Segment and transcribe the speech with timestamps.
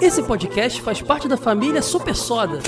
[0.00, 2.58] Esse podcast faz parte da família Super Soda.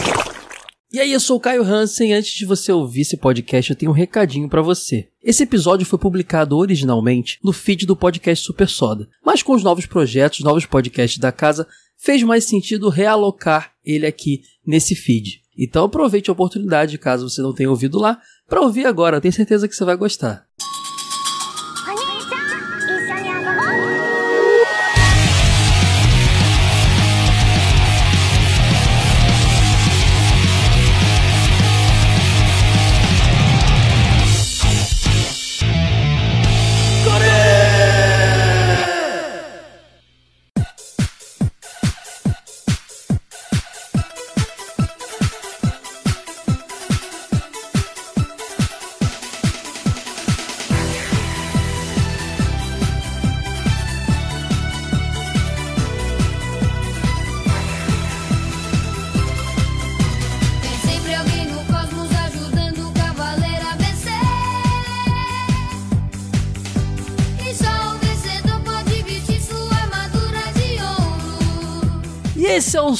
[0.91, 2.15] E aí, eu sou o Caio Hansen.
[2.15, 5.09] Antes de você ouvir esse podcast, eu tenho um recadinho para você.
[5.23, 9.85] Esse episódio foi publicado originalmente no feed do podcast Super Soda, mas com os novos
[9.85, 11.67] projetos, novos podcasts da casa,
[11.99, 15.43] fez mais sentido realocar ele aqui nesse feed.
[15.59, 18.19] Então aproveite a oportunidade, caso você não tenha ouvido lá,
[18.49, 19.21] para ouvir agora.
[19.21, 20.48] Tenho certeza que você vai gostar.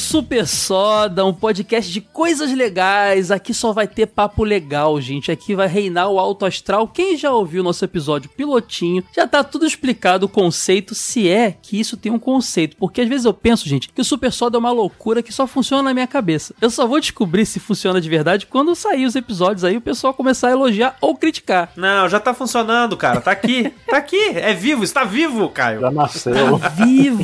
[0.09, 3.29] Super Soda, um podcast de coisas legais.
[3.29, 5.31] Aqui só vai ter papo legal, gente.
[5.31, 6.87] Aqui vai reinar o alto astral.
[6.87, 11.79] Quem já ouviu nosso episódio pilotinho, já tá tudo explicado o conceito, se é que
[11.79, 12.75] isso tem um conceito.
[12.77, 15.45] Porque às vezes eu penso, gente, que o Super Soda é uma loucura que só
[15.45, 16.55] funciona na minha cabeça.
[16.59, 20.11] Eu só vou descobrir se funciona de verdade quando sair os episódios aí o pessoal
[20.11, 21.71] começar a elogiar ou criticar.
[21.75, 23.21] Não, já tá funcionando, cara.
[23.21, 23.71] Tá aqui.
[23.87, 24.29] Tá aqui.
[24.29, 25.81] É vivo, está vivo, Caio.
[25.81, 26.57] Já nasceu.
[26.57, 27.23] Tá vivo!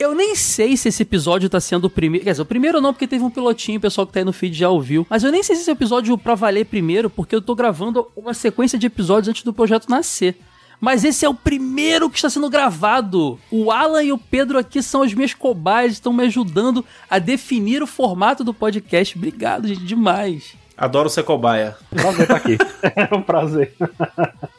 [0.00, 2.24] Eu nem sei se esse episódio tá sendo o primeiro.
[2.24, 4.32] Quer dizer, o primeiro não, porque teve um pilotinho, o pessoal que tá aí no
[4.32, 5.06] feed já ouviu.
[5.08, 8.34] Mas eu nem sei se esse episódio pra valer primeiro, porque eu tô gravando uma
[8.34, 10.36] sequência de episódios antes do projeto nascer.
[10.80, 13.38] Mas esse é o primeiro que está sendo gravado.
[13.52, 17.84] O Alan e o Pedro aqui são as minhas cobaias, estão me ajudando a definir
[17.84, 19.16] o formato do podcast.
[19.16, 20.56] Obrigado, gente, demais.
[20.82, 21.76] Adoro ser cobaia.
[21.90, 22.58] Prazer estar aqui.
[22.82, 23.72] É um prazer.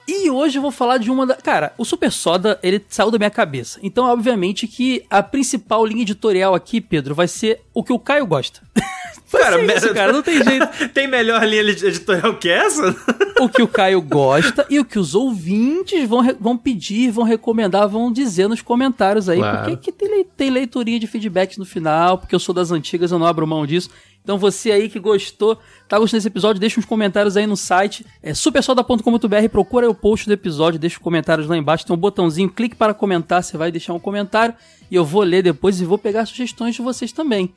[0.07, 1.35] E hoje eu vou falar de uma da.
[1.35, 3.77] Cara, o Super Soda, ele saiu da minha cabeça.
[3.83, 8.25] Então, obviamente, que a principal linha editorial aqui, Pedro, vai ser o que o Caio
[8.25, 8.61] gosta.
[9.37, 10.67] Cara, isso, me- cara, não tem jeito.
[10.93, 12.95] Tem melhor linha editorial que essa?
[13.39, 17.87] O que o Caio gosta e o que os ouvintes vão, vão pedir, vão recomendar,
[17.87, 19.39] vão dizer nos comentários aí.
[19.39, 19.69] Claro.
[19.71, 23.19] Porque que tem, tem leitoria de feedbacks no final, porque eu sou das antigas, eu
[23.19, 23.89] não abro mão disso.
[24.23, 25.57] Então você aí que gostou,
[25.89, 29.93] tá gostando desse episódio, deixa uns comentários aí no site, é supersoda.com.br, procura aí o
[29.93, 33.57] post do episódio, deixa os comentários lá embaixo, tem um botãozinho, clique para comentar, você
[33.57, 34.55] vai deixar um comentário
[34.89, 37.53] e eu vou ler depois e vou pegar sugestões de vocês também.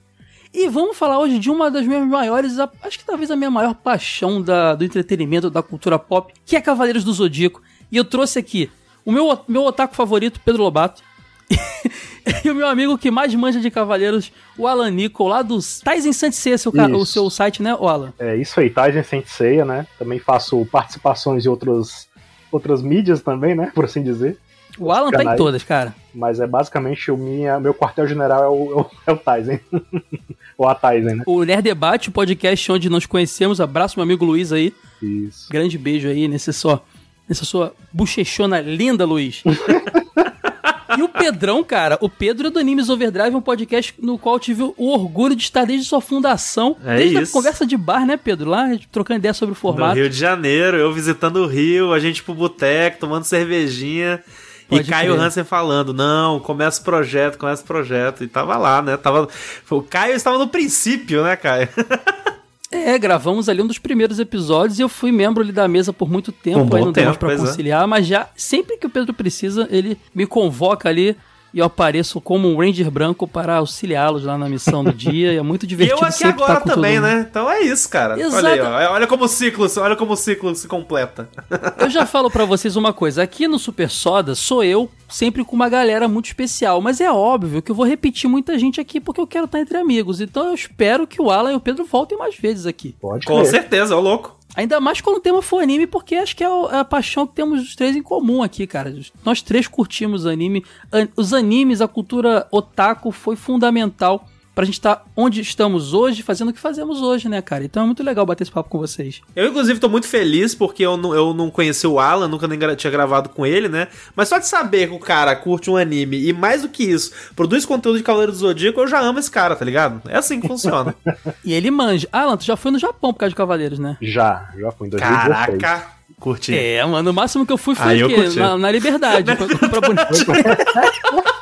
[0.53, 3.75] E vamos falar hoje de uma das minhas maiores, acho que talvez a minha maior
[3.75, 7.61] paixão da- do entretenimento, da cultura pop, que é Cavaleiros do Zodíaco.
[7.91, 8.71] E eu trouxe aqui
[9.05, 11.03] o meu, meu otaku favorito, Pedro Lobato.
[12.45, 16.05] e o meu amigo que mais manja de Cavaleiros, o Alan Nicol, lá dos Tais
[16.05, 16.97] em Santisei, seu, Isso.
[16.97, 18.13] o seu site, né, o Alan?
[18.19, 19.87] É isso aí, Tyson Senseiya, né?
[19.99, 22.09] Também faço participações em outras,
[22.51, 23.71] outras mídias também, né?
[23.75, 24.39] Por assim dizer.
[24.79, 25.39] O Alan tá em Canais.
[25.39, 25.95] todas, cara.
[26.15, 29.59] Mas é basicamente o minha, meu quartel-general é o, é o, é o Tyson.
[30.59, 31.23] Ou a Tyson, né?
[31.27, 33.61] O Nerd Debate, o podcast onde nos conhecemos.
[33.61, 34.73] Abraço, meu amigo Luiz aí.
[35.03, 35.49] Isso.
[35.51, 36.85] Grande beijo aí nesse só,
[37.29, 39.43] nessa sua bochechona linda, Luiz.
[40.97, 44.41] e o Pedrão, cara, o Pedro é do Animes Overdrive, um podcast no qual eu
[44.41, 46.77] tive o orgulho de estar desde sua fundação.
[46.85, 47.31] É desde isso.
[47.31, 48.51] a conversa de bar, né, Pedro?
[48.51, 49.97] Lá, trocando ideia sobre o No formato.
[49.97, 54.23] Rio de Janeiro, eu visitando o Rio, a gente pro boteco, tomando cervejinha.
[54.69, 55.25] Pode e Caio crer.
[55.25, 58.25] Hansen falando, não, começa o projeto, começa o projeto.
[58.25, 58.97] E tava lá, né?
[58.97, 59.29] Tava...
[59.71, 61.69] O Caio estava no princípio, né, Caio?
[62.69, 66.11] É, gravamos ali um dos primeiros episódios e eu fui membro ali da mesa por
[66.11, 67.47] muito tempo, Um aí não tempo, pra pois é.
[67.47, 71.17] conciliar, mas já, sempre que o Pedro precisa, ele me convoca ali
[71.57, 75.33] e eu apareço como um Ranger branco para auxiliá-los lá na missão do dia.
[75.33, 77.27] E é muito E divertido eu aqui agora estar com todo também, né?
[77.31, 78.21] Então é isso, cara.
[78.21, 78.45] Exato.
[78.47, 78.93] Olha aí, ó.
[78.93, 81.31] Olha como o ciclo, olha como o ciclo se completa.
[81.81, 85.57] Eu já falo pra vocês uma coisa, aqui no Super Soda sou eu sempre com
[85.57, 89.21] uma galera muito especial, mas é óbvio que eu vou repetir muita gente aqui porque
[89.21, 90.21] eu quero estar entre amigos.
[90.21, 92.95] Então eu espero que o Alan e o Pedro voltem mais vezes aqui.
[93.01, 93.47] Pode Com crer.
[93.47, 94.37] certeza, ô louco.
[94.57, 97.35] Ainda mais quando o tema for anime, porque acho que é é a paixão que
[97.35, 98.93] temos os três em comum aqui, cara.
[99.25, 100.65] Nós três curtimos anime.
[100.91, 104.27] An- Os animes, a cultura otaku foi fundamental
[104.57, 107.63] pra gente estar onde estamos hoje, fazendo o que fazemos hoje, né, cara?
[107.63, 109.21] Então é muito legal bater esse papo com vocês.
[109.37, 112.59] Eu, inclusive, tô muito feliz porque eu não, eu não conheci o Alan, nunca nem
[112.75, 113.89] tinha gravado com ele, né?
[114.17, 117.13] Mas só de saber que o cara curte um anime e mais do que isso,
[117.37, 120.01] produz conteúdo de Cavaleiro do Zodíaco, eu já amo esse cara, tá ligado?
[120.09, 120.95] É assim que funciona.
[121.45, 122.09] E ele manja.
[122.11, 123.99] Alan, tu já foi no Japão por causa de Cavaleiros, né?
[124.01, 125.61] Já, já fui em 2016.
[125.61, 125.87] Caraca,
[126.19, 126.57] curti.
[126.57, 128.35] É, mano, o máximo que eu fui foi Aí eu.
[128.35, 130.27] Na, na Liberdade, pra bonequinho.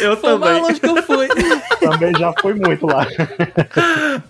[0.00, 0.62] Eu Foi o mais também.
[0.62, 1.28] longe que eu fui.
[1.80, 3.06] Também já foi muito lá.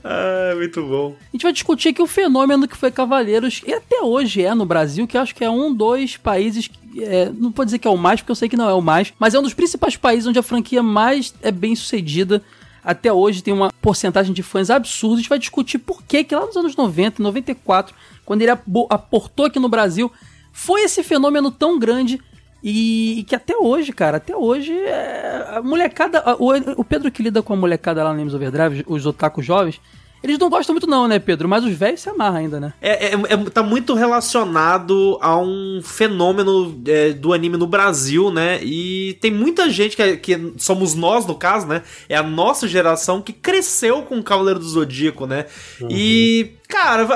[0.04, 1.16] Ah, muito bom.
[1.20, 4.64] A gente vai discutir aqui o fenômeno que foi Cavaleiros, e até hoje é no
[4.66, 6.68] Brasil, que eu acho que é um dos países.
[6.68, 8.74] que, é, não vou dizer que é o mais, porque eu sei que não é
[8.74, 12.42] o mais, mas é um dos principais países onde a franquia mais é bem sucedida.
[12.82, 15.16] Até hoje tem uma porcentagem de fãs absurda.
[15.16, 17.94] A gente vai discutir por que, que lá nos anos 90, 94,
[18.24, 20.10] quando ele aportou aqui no Brasil,
[20.52, 22.18] foi esse fenômeno tão grande
[22.62, 26.20] e, e que até hoje, cara, até hoje, é, a molecada.
[26.20, 26.50] a- O,
[26.80, 29.80] o Pedro que lida com a molecada lá no Names Overdrive, os otakus jovens,
[30.20, 31.48] eles não gostam muito, não, né, Pedro?
[31.48, 32.72] Mas os velhos se amarram ainda, né?
[32.82, 38.58] É, é, é- tá muito relacionado a um fenômeno é, do anime no Brasil, né?
[38.62, 41.82] E tem muita gente que, é- que somos nós, no caso, né?
[42.08, 45.46] É a nossa geração que cresceu com o Cavaleiro do Zodíaco, né?
[45.88, 47.08] E, cara,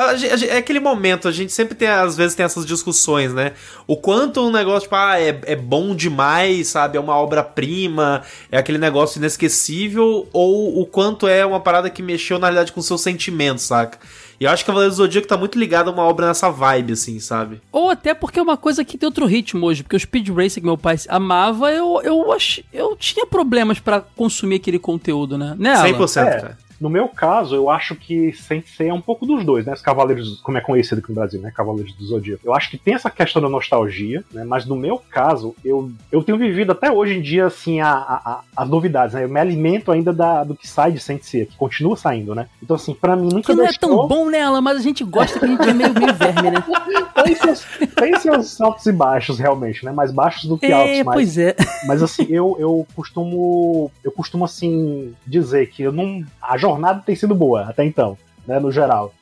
[0.49, 3.52] é aquele momento, a gente sempre tem, às vezes, tem essas discussões, né?
[3.87, 6.96] O quanto um negócio, tipo, ah, é, é bom demais, sabe?
[6.96, 12.38] É uma obra-prima, é aquele negócio inesquecível, ou o quanto é uma parada que mexeu,
[12.38, 13.99] na realidade, com seus sentimentos, saca?
[14.40, 16.94] E eu acho que Cavaleiro do Zodíaco tá muito ligado a uma obra nessa vibe,
[16.94, 17.60] assim, sabe?
[17.70, 20.60] Ou até porque é uma coisa que tem outro ritmo hoje, porque o Speed Racer
[20.60, 25.55] que meu pai amava, eu, eu, ach, eu tinha problemas pra consumir aquele conteúdo, né?
[25.56, 25.93] Né, Alan?
[25.93, 26.40] 100%, É.
[26.40, 26.58] cara.
[26.82, 29.73] No meu caso, eu acho que Sensei é um pouco dos dois, né?
[29.73, 31.52] Os Cavaleiros, como é conhecido aqui no Brasil, né?
[31.55, 32.43] Cavaleiros do Zodíaco.
[32.44, 34.44] Eu acho que tem essa questão da nostalgia, né?
[34.44, 38.23] Mas no meu caso, eu, eu tenho vivido até hoje em dia, assim, a, a-
[38.25, 39.25] a- as novidades, né?
[39.25, 42.49] Eu me alimento ainda da, do que sai de Sensei, que continua saindo, né?
[42.62, 43.88] Então, assim, pra mim nunca Que não é deixou...
[43.88, 44.61] tão bom, né, Alan?
[44.61, 46.64] Mas a gente gosta que a gente é meio, meio verme, né?
[47.23, 47.64] Tem seus,
[47.94, 49.93] tem seus altos e baixos, realmente, né?
[49.93, 51.14] Mais baixos do que altos, É, mas...
[51.14, 51.55] pois é.
[51.87, 53.90] Mas assim, eu, eu costumo.
[54.02, 56.25] Eu costumo assim dizer que eu não.
[56.40, 58.16] A jornada tem sido boa até então,
[58.46, 58.58] né?
[58.58, 59.12] No geral.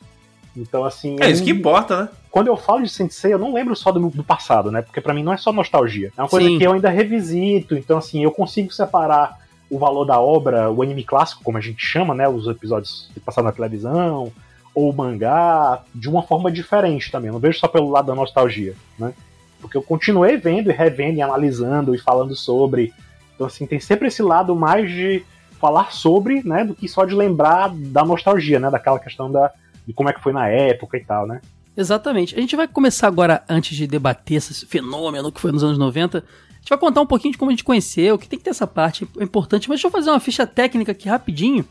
[0.56, 1.17] Então, assim.
[1.20, 2.08] É isso que importa, né?
[2.31, 4.82] Quando eu falo de Sensei, eu não lembro só do, do passado, né?
[4.82, 6.12] Porque pra mim não é só nostalgia.
[6.17, 6.58] É uma coisa Sim.
[6.58, 7.76] que eu ainda revisito.
[7.76, 9.38] Então, assim, eu consigo separar
[9.69, 12.29] o valor da obra, o anime clássico, como a gente chama, né?
[12.29, 14.32] Os episódios que passaram na televisão,
[14.75, 17.29] ou o mangá, de uma forma diferente também.
[17.29, 19.12] Eu não vejo só pelo lado da nostalgia, né?
[19.61, 22.93] Porque eu continuei vendo e revendo e analisando e falando sobre.
[23.35, 25.25] Então, assim, tem sempre esse lado mais de
[25.61, 26.65] falar sobre, né?
[26.65, 28.71] Do que só de lembrar da nostalgia, né?
[28.71, 29.53] Daquela questão da,
[29.87, 31.41] de como é que foi na época e tal, né?
[31.77, 32.35] Exatamente.
[32.35, 36.19] A gente vai começar agora, antes de debater esse fenômeno que foi nos anos 90,
[36.19, 36.23] a
[36.61, 38.67] gente vai contar um pouquinho de como a gente conheceu, que tem que ter essa
[38.67, 41.65] parte é importante, mas deixa eu fazer uma ficha técnica aqui rapidinho.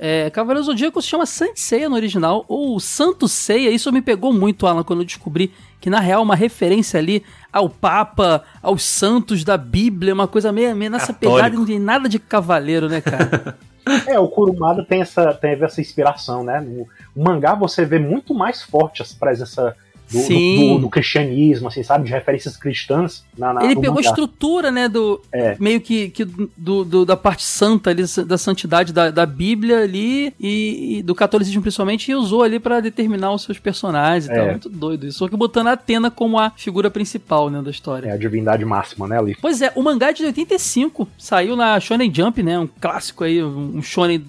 [0.00, 4.32] É, Cavaleiro Zodíaco se chama Saint Seiya no original, ou Santo Seiya, isso me pegou
[4.32, 8.84] muito, Alan, quando eu descobri que na real é uma referência ali ao Papa, aos
[8.84, 11.36] santos da Bíblia, uma coisa meio, meio nessa Católico.
[11.36, 13.58] pegada, e não tem nada de cavaleiro, né, cara?
[14.06, 16.60] É, o Kurumada tem essa, teve essa inspiração, né?
[16.60, 16.86] No,
[17.16, 19.74] o mangá você vê muito mais forte essa presença
[20.10, 20.56] do, Sim.
[20.56, 22.04] do, do- do cristianismo, assim, sabe?
[22.06, 24.08] De referências cristãs na, na Ele pegou a mangá.
[24.08, 25.56] estrutura, né, do É.
[25.60, 26.24] meio que, que
[26.56, 31.60] do, da parte santa ali, da santidade da, da Bíblia ali e, e do catolicismo
[31.62, 34.36] principalmente e usou ali pra determinar os seus personagens e É.
[34.36, 34.46] tal.
[34.50, 35.18] Muito doido isso.
[35.18, 38.08] Só que botando a Atena como a figura principal, né, da história.
[38.08, 39.36] É a divindade máxima, né, ali.
[39.40, 42.58] Pois é, o mangá é de 85 saiu na Shonen Jump, né?
[42.58, 44.24] Um clássico aí, um shonen.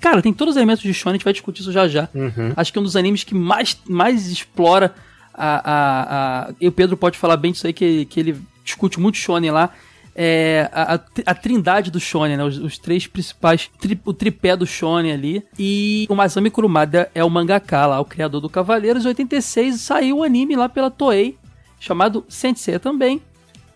[0.00, 2.08] Cara, tem todos os elementos de shonen, a gente vai discutir isso já já.
[2.14, 2.52] Uhum.
[2.56, 4.94] Acho que é um dos animes que mais, mais explora
[5.40, 9.00] a, a, a- E o Pedro pode falar bem disso aí, que, que ele discute
[9.00, 9.70] muito shonen lá.
[10.14, 12.44] É, a, a, tri- a trindade do shonen, né?
[12.44, 15.42] Os, os três principais, tri- o tripé do shonen ali.
[15.58, 19.04] E o Masami Kurumada é o mangaka lá, o criador do Cavaleiros.
[19.04, 21.38] Em 86 saiu o anime lá pela Toei,
[21.78, 23.22] chamado Sensei também.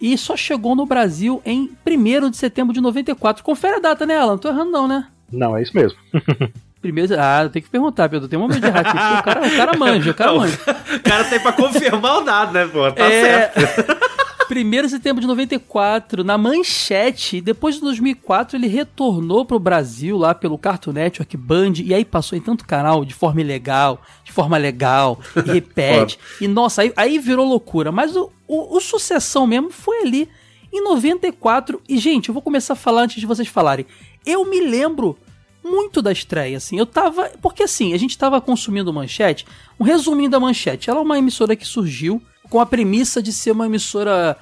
[0.00, 3.42] E só chegou no Brasil em 1 de setembro de 94.
[3.42, 4.32] Confere a data, né, Alan?
[4.32, 5.06] Não tô errando não, né?
[5.32, 5.98] Não, é isso mesmo.
[6.84, 8.28] Primeiro, ah, tem que perguntar, Pedro.
[8.28, 10.58] Tem um momento de porque O cara, o cara manja, o cara Não, manja.
[10.96, 12.92] O cara tem pra confirmar o dado, né, pô?
[12.92, 14.04] Tá É, certo.
[14.52, 20.34] 1 de setembro de 94, na Manchete, depois de 2004 ele retornou pro Brasil lá
[20.34, 24.58] pelo Cartoon Network, Band, e aí passou em tanto canal de forma ilegal, de forma
[24.58, 26.18] legal, e repete.
[26.38, 27.90] e nossa, aí, aí virou loucura.
[27.90, 30.28] Mas o, o, o sucessão mesmo foi ali
[30.70, 31.80] em 94.
[31.88, 33.86] E gente, eu vou começar a falar antes de vocês falarem.
[34.26, 35.16] Eu me lembro
[35.64, 36.78] muito da estreia, assim.
[36.78, 37.30] Eu tava.
[37.40, 39.46] Porque assim, a gente tava consumindo manchete.
[39.80, 40.90] Um resuminho da manchete.
[40.90, 44.36] Ela é uma emissora que surgiu com a premissa de ser uma emissora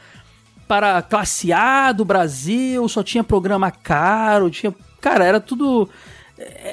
[0.67, 4.75] para classe A do Brasil, só tinha programa caro, tinha.
[5.01, 5.89] Cara, era tudo.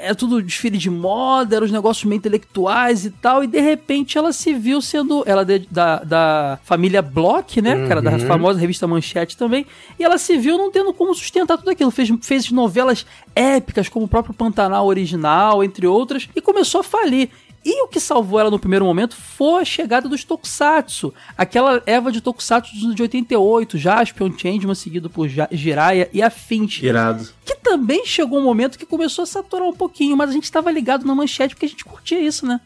[0.02, 4.18] Era tudo desfile de moda, eram os negócios meio intelectuais e tal, e de repente
[4.18, 5.24] ela se viu sendo.
[5.26, 7.88] Ela é da, da família Block, né?
[7.88, 8.20] Cara, da Uhum.
[8.20, 9.66] famosa revista Manchete também.
[10.00, 11.92] E ela se viu não tendo como sustentar tudo aquilo.
[11.92, 17.30] Fez, fez novelas épicas, como o próprio Pantanal original, entre outras, e começou a falir.
[17.64, 21.14] E o que salvou ela no primeiro momento foi a chegada dos Tokusatsu.
[21.38, 26.30] Aquela Eva de Tokusatsu dos anos de 88, Jaspion, Changeman, seguido por Jiraiya e a
[26.30, 26.82] Fint.
[26.82, 27.28] Irado.
[27.46, 30.72] Que também chegou um momento que começou a saturar um pouquinho, mas a gente tava
[30.72, 32.62] ligado na manchete porque a gente curtia isso, né?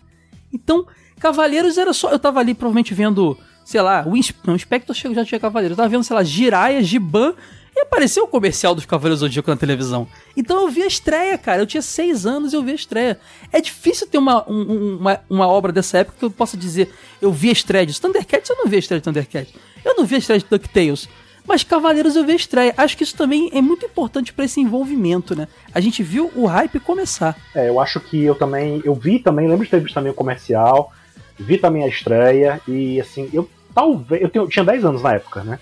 [0.54, 0.86] Então,
[1.20, 2.12] Cavaleiros era só.
[2.12, 3.36] Eu tava ali provavelmente vendo,
[3.66, 5.76] sei lá, o não, o chegou- já tinha Cavaleiros.
[5.76, 7.34] Eu tava vendo, sei lá, Jiraiya, Giban.
[7.76, 10.08] E apareceu o comercial dos Cavaleiros do Zodíaco na televisão.
[10.38, 11.62] Então eu vi a estreia, cara.
[11.62, 13.20] Eu tinha seis anos e eu vi a estreia.
[13.52, 16.94] É difícil ter uma, um- um- uma, uma obra dessa época que eu possa dizer,
[17.22, 18.00] eu vi a estreia disso.
[18.02, 19.54] Thundercats eu não vi a estreia de Thundercats.
[19.84, 21.10] Eu não vi a estreia de DuckTales.
[21.46, 22.74] Mas Cavaleiros eu vi a estreia.
[22.78, 25.48] Acho que isso também é muito importante pra esse envolvimento, né?
[25.74, 27.36] A gente viu o hype começar.
[27.54, 28.82] É, eu acho que eu também.
[28.86, 30.94] Eu vi também, lembro de ter visto também o comercial,
[31.38, 34.22] vi também a estreia, e assim, eu talvez.
[34.22, 35.60] Eu, eu tinha 10 anos na época, né?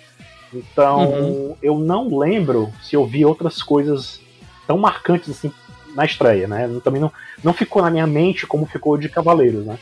[0.54, 1.56] Então, Uhum.
[1.62, 4.20] eu não lembro se eu vi outras coisas
[4.68, 5.52] tão marcantes assim
[5.96, 6.70] na estreia, né?
[6.84, 7.12] Também não,
[7.44, 9.78] não ficou na minha mente como ficou de Cavaleiros, né?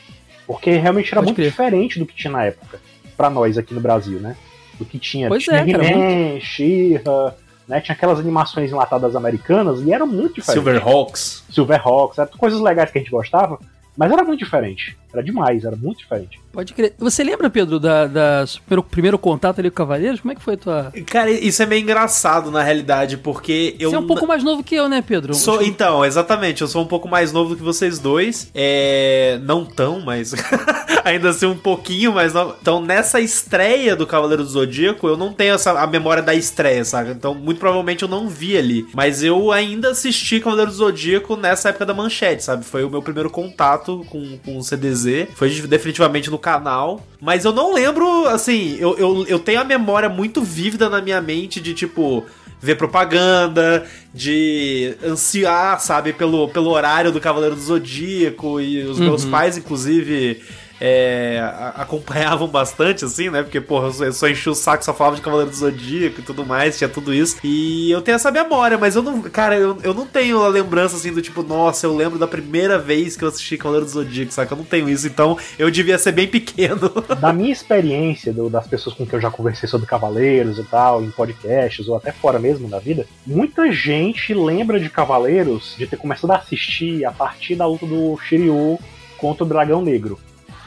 [0.47, 1.49] Porque realmente era Pode muito crer.
[1.49, 2.79] diferente do que tinha na época,
[3.15, 4.35] pra nós aqui no Brasil, né?
[4.79, 5.27] Do que tinha.
[5.27, 7.35] Pois tinha é, He-Man, She-Ra,
[7.67, 7.81] né?
[7.81, 10.63] Tinha aquelas animações enlatadas americanas e era muito diferente.
[10.63, 11.43] Silverhawks.
[11.51, 13.59] Silverhawks, eram coisas legais que a gente gostava,
[13.95, 14.97] mas era muito diferente.
[15.13, 16.39] Era demais, era muito diferente.
[16.59, 16.93] Pode crer.
[16.99, 20.19] Você lembra, Pedro, da, da primeiro, primeiro contato ali com Cavaleiros?
[20.19, 20.93] Como é que foi a tua.
[21.05, 23.89] Cara, isso é meio engraçado na realidade, porque eu.
[23.89, 25.33] Você é um pouco mais novo que eu, né, Pedro?
[25.33, 28.51] Sou, então, exatamente, eu sou um pouco mais novo do que vocês dois.
[28.53, 29.39] É.
[29.41, 30.33] Não tão, mas.
[31.03, 32.55] ainda assim um pouquinho mais novo.
[32.61, 36.83] Então, nessa estreia do Cavaleiro do Zodíaco, eu não tenho essa, a memória da estreia,
[36.85, 37.11] sabe?
[37.11, 38.85] Então, muito provavelmente eu não vi ali.
[38.93, 42.65] Mas eu ainda assisti Cavaleiro do Zodíaco nessa época da manchete, sabe?
[42.65, 45.27] Foi o meu primeiro contato com, com o CDZ.
[45.35, 47.05] Foi definitivamente no canal.
[47.21, 51.21] Mas eu não lembro, assim, eu, eu, eu tenho a memória muito vívida na minha
[51.21, 52.25] mente de tipo
[52.61, 59.23] ver propaganda, de ansiar, sabe, pelo, pelo horário do Cavaleiro do Zodíaco e os meus
[59.25, 60.41] pais, inclusive.
[60.81, 61.41] É,
[61.75, 63.43] acompanhavam bastante, assim, né?
[63.43, 66.45] Porque, porra, eu só enchi o saco, só falava de Cavaleiro do Zodíaco e tudo
[66.45, 67.37] mais, tinha tudo isso.
[67.43, 70.95] E eu tenho essa memória, mas eu não, cara, eu, eu não tenho a lembrança,
[70.95, 74.31] assim, do tipo, nossa, eu lembro da primeira vez que eu assisti Cavaleiro do Zodíaco,
[74.31, 74.53] saca?
[74.53, 76.89] Eu não tenho isso, então eu devia ser bem pequeno.
[77.19, 81.03] Da minha experiência, do- das pessoas com quem eu já conversei sobre Cavaleiros e tal,
[81.03, 85.97] em podcasts ou até fora mesmo da vida, muita gente lembra de Cavaleiros de ter
[85.97, 88.79] começado a assistir a partir da luta do Shiryu
[89.17, 90.17] contra o Dragão Negro.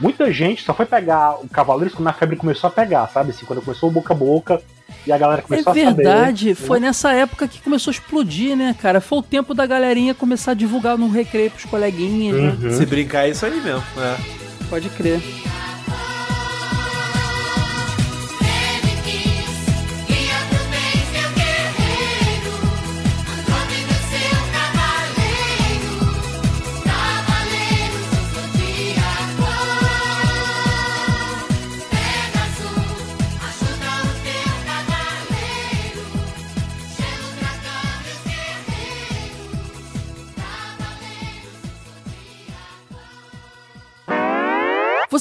[0.03, 3.29] Muita gente só foi pegar o Cavaleiros quando a febre começou a pegar, sabe?
[3.29, 4.61] Assim, quando começou o boca a boca
[5.07, 5.95] e a galera É começou a saber.
[5.95, 8.99] verdade, foi nessa época que começou a explodir, né, cara?
[8.99, 12.57] Foi o tempo da galerinha começar a divulgar no recreio pros coleguinhas, né?
[12.61, 12.77] Uhum.
[12.77, 14.17] Se brincar, é isso aí mesmo, né?
[14.69, 15.21] Pode crer.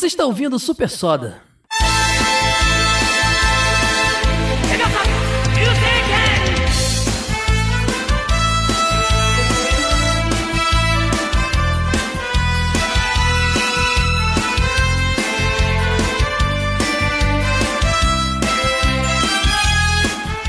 [0.02, 1.40] Você está ouvindo Super Soda.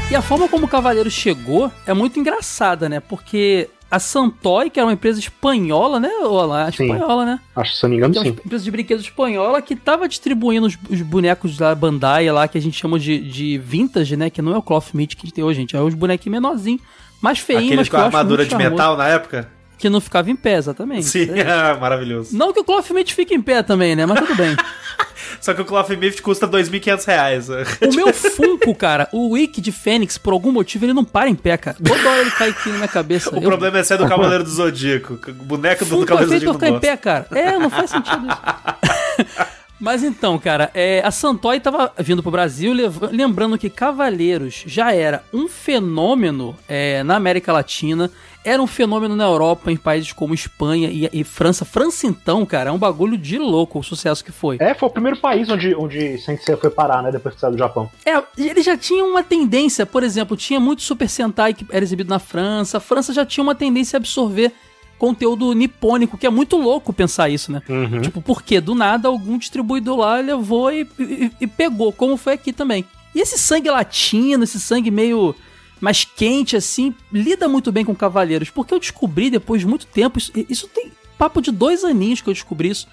[0.09, 2.99] E a forma como o Cavaleiro chegou é muito engraçada, né?
[2.99, 6.09] Porque a Santoy, que era uma empresa espanhola, né?
[6.23, 6.85] Olá, Sim.
[6.85, 7.39] espanhola, né?
[7.55, 8.29] Acho que se eu não me engano, Tem sim.
[8.31, 12.57] uma empresa de brinquedos espanhola que tava distribuindo os, os bonecos da Bandai lá, que
[12.57, 14.31] a gente chama de, de vintage, né?
[14.31, 15.75] Que não é o cloth meat que a gente tem hoje, gente.
[15.75, 16.81] É os bonequinhos menorzinhos,
[17.21, 18.71] mais feinhos, Aquele mas com a armadura de charmoso.
[18.71, 19.51] metal na época?
[19.83, 21.03] Que não ficava em pé, exatamente.
[21.07, 21.73] Sim, É.
[21.77, 22.37] maravilhoso.
[22.37, 24.05] Não que o cloth meat fique em pé também, né?
[24.05, 24.55] Mas tudo bem.
[25.41, 27.49] Só que o Cloth Mift custa 2.500 reais.
[27.49, 31.35] O meu Funko, cara, o Wiki de Fênix, por algum motivo, ele não para em
[31.35, 31.75] pé, cara.
[31.83, 33.29] Toda hora ele cai aqui na minha cabeça.
[33.29, 35.19] O problema é ser do Cavaleiro do Zodíaco.
[35.27, 37.27] O boneco do Funko é Cavaleiro do Zodíaco não em pé, cara.
[37.31, 39.53] É, não faz sentido isso.
[39.83, 42.73] Mas então, cara, é, a Santoy tava vindo pro Brasil,
[43.11, 48.09] lembrando que Cavaleiros já era um fenômeno é, na América Latina,
[48.43, 51.63] era um fenômeno na Europa, em países como Espanha e, e França.
[51.65, 54.57] França, então, cara, é um bagulho de louco o sucesso que foi.
[54.59, 57.11] É, foi o primeiro país onde, onde Sensei foi parar, né?
[57.11, 57.89] Depois que saiu do Japão.
[58.05, 62.09] É, ele já tinha uma tendência, por exemplo, tinha muito Super Sentai que era exibido
[62.09, 62.77] na França.
[62.77, 64.51] A França já tinha uma tendência a absorver
[64.97, 67.61] conteúdo nipônico, que é muito louco pensar isso, né?
[67.67, 68.01] Uhum.
[68.01, 72.53] Tipo, porque do nada algum distribuidor lá levou e, e- e pegou, como foi aqui
[72.53, 72.85] também.
[73.13, 75.35] E esse sangue latino, esse sangue meio
[75.83, 80.17] mais quente, assim, lida muito bem com Cavaleiros, porque eu descobri depois de muito tempo,
[80.17, 82.87] isso, isso tem papo de dois aninhos que eu descobri isso.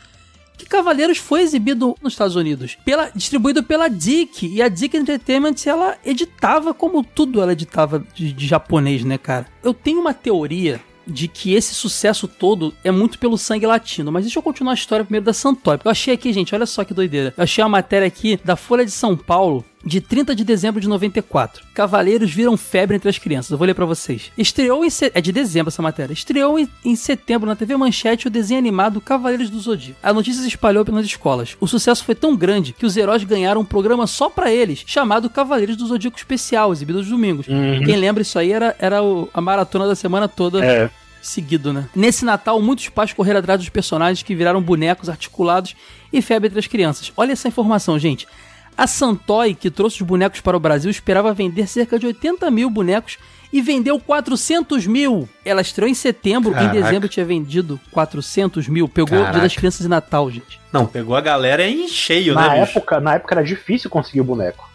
[0.59, 4.45] Que Cavaleiros foi exibido nos Estados Unidos, pela, distribuído pela Dick.
[4.45, 9.47] E a Dick Entertainment, ela editava como tudo ela editava de, de japonês, né, cara?
[9.63, 14.11] Eu tenho uma teoria de que esse sucesso todo é muito pelo sangue latino.
[14.11, 15.79] Mas deixa eu continuar a história primeiro da Santoy.
[15.79, 17.33] Porque eu achei aqui, gente, olha só que doideira.
[17.37, 20.89] Eu achei uma matéria aqui da Folha de São Paulo, de 30 de dezembro de
[20.89, 21.65] 94.
[21.73, 23.51] Cavaleiros viram febre entre as crianças.
[23.51, 24.31] Eu vou ler pra vocês.
[24.37, 24.91] Estreou em.
[24.91, 26.13] se- É de dezembro essa matéria.
[26.13, 29.99] Estreou em, em setembro na TV Manchete o desenho animado Cavaleiros do Zodíaco.
[30.03, 31.57] A notícia se espalhou pelas escolas.
[31.61, 35.31] O sucesso foi tão grande que os heróis ganharam um programa só pra eles, chamado
[35.31, 37.47] Cavaleiros do Zodíaco Especial, exibido aos domingos.
[37.47, 40.91] Quem lembra isso aí era, era o- a maratona da semana toda É,
[41.23, 41.89] seguido, né?
[41.97, 45.75] Nesse Natal, muitos pais correram atrás dos personagens que viraram bonecos articulados
[46.13, 47.13] e febre entre as crianças.
[47.17, 48.27] Olha essa informação, gente.
[48.81, 52.71] A Santoy, que trouxe os bonecos para o Brasil, esperava vender cerca de 80 mil
[52.71, 53.19] bonecos
[53.53, 55.29] e vendeu 400 mil.
[55.45, 56.75] Ela estreou em setembro, Caraca.
[56.79, 58.89] em dezembro tinha vendido 400 mil.
[58.89, 59.43] Pegou o Dia Caraca.
[59.43, 60.59] das Crianças e Natal, gente.
[60.73, 62.79] Não, pegou a galera em cheio, na, né, bicho?
[62.79, 64.67] época, na época era difícil conseguir o boneco.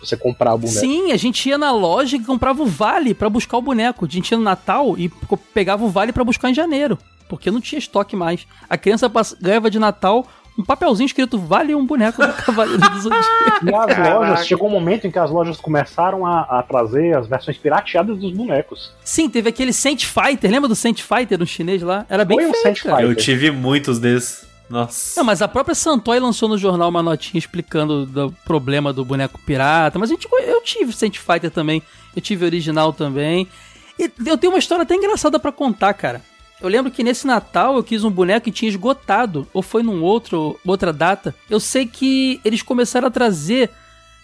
[0.00, 0.78] Você comprar o boneco.
[0.78, 4.04] Sim, a gente ia na loja e comprava o vale pra buscar o boneco.
[4.04, 5.08] A gente ia no Natal e
[5.54, 8.46] pegava o vale pra buscar em janeiro, porque não tinha estoque mais.
[8.68, 9.10] A criança
[9.40, 10.26] ganhava de Natal
[10.58, 13.66] um papelzinho escrito vale um boneco do Cavaleiro do Zodíaco.
[13.66, 14.14] E as Caraca.
[14.14, 18.18] lojas, chegou um momento em que as lojas começaram a, a trazer as versões pirateadas
[18.18, 18.92] dos bonecos.
[19.04, 22.06] Sim, teve aquele Saint Fighter, lembra do Saint Fighter no chinês lá?
[22.08, 22.96] Era bem Foi um feio, Saint cara.
[22.96, 23.10] Fighter.
[23.10, 24.46] Eu tive muitos desses.
[24.68, 25.20] Nossa.
[25.20, 29.38] Não, mas a própria Santoy lançou no jornal uma notinha explicando do problema do boneco
[29.46, 29.98] pirata.
[29.98, 31.82] Mas a gente, eu tive Saint Fighter também.
[32.14, 33.46] Eu tive original também.
[33.98, 36.20] E eu tenho uma história até engraçada pra contar, cara.
[36.60, 39.46] Eu lembro que nesse Natal eu quis um boneco e tinha esgotado.
[39.52, 41.34] Ou foi num outro, outra data.
[41.50, 43.70] Eu sei que eles começaram a trazer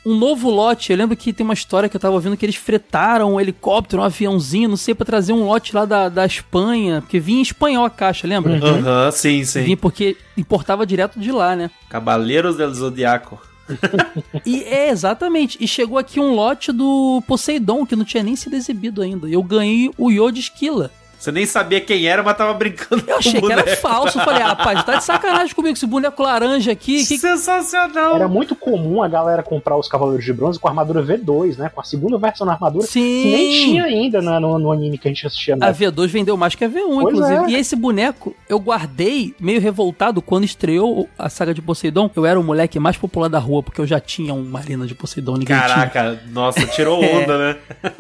[0.04, 0.90] um novo lote.
[0.90, 4.02] Eu lembro que tem uma história que eu tava ouvindo que eles fretaram um helicóptero,
[4.02, 7.02] um aviãozinho, não sei, pra trazer um lote lá da, da Espanha.
[7.02, 8.58] Porque vinha em espanhol a caixa, lembra?
[8.58, 9.62] Aham, sim, sim.
[9.62, 11.70] Vinha porque importava direto de lá, né?
[11.88, 13.40] Cavaleiros del Zodiaco.
[14.44, 15.56] E é exatamente.
[15.60, 19.28] E chegou aqui um lote do Poseidon que não tinha nem sido exibido ainda.
[19.28, 20.90] Eu ganhei o Yo de Esquila.
[21.22, 24.18] Você nem sabia quem era, mas tava brincando Eu achei que era falso.
[24.18, 27.06] Eu Falei, ah, rapaz, tá de sacanagem comigo esse boneco laranja aqui.
[27.06, 27.16] Que...
[27.16, 28.16] Sensacional.
[28.16, 31.68] Era muito comum a galera comprar os Cavaleiros de Bronze com a armadura V2, né?
[31.72, 32.88] Com a segunda versão da armadura.
[32.88, 33.64] Que nem Sim.
[33.66, 36.56] tinha ainda na- no, no anime que a gente assistia na A V2 vendeu mais
[36.56, 37.44] que a V1, Pois inclusive.
[37.44, 37.50] é.
[37.50, 42.10] E esse boneco eu guardei meio revoltado quando estreou a saga de Poseidon.
[42.16, 44.94] Eu era o moleque mais popular da rua, porque eu já tinha um Marina de
[44.96, 47.56] Poseidon, ninguém Caraca, nossa, tirou onda, né?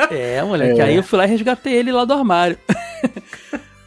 [0.08, 0.18] tinha.
[0.20, 0.80] É, moleque.
[0.80, 0.84] É.
[0.86, 2.58] Aí eu fui lá e resgatei ele lá do armário.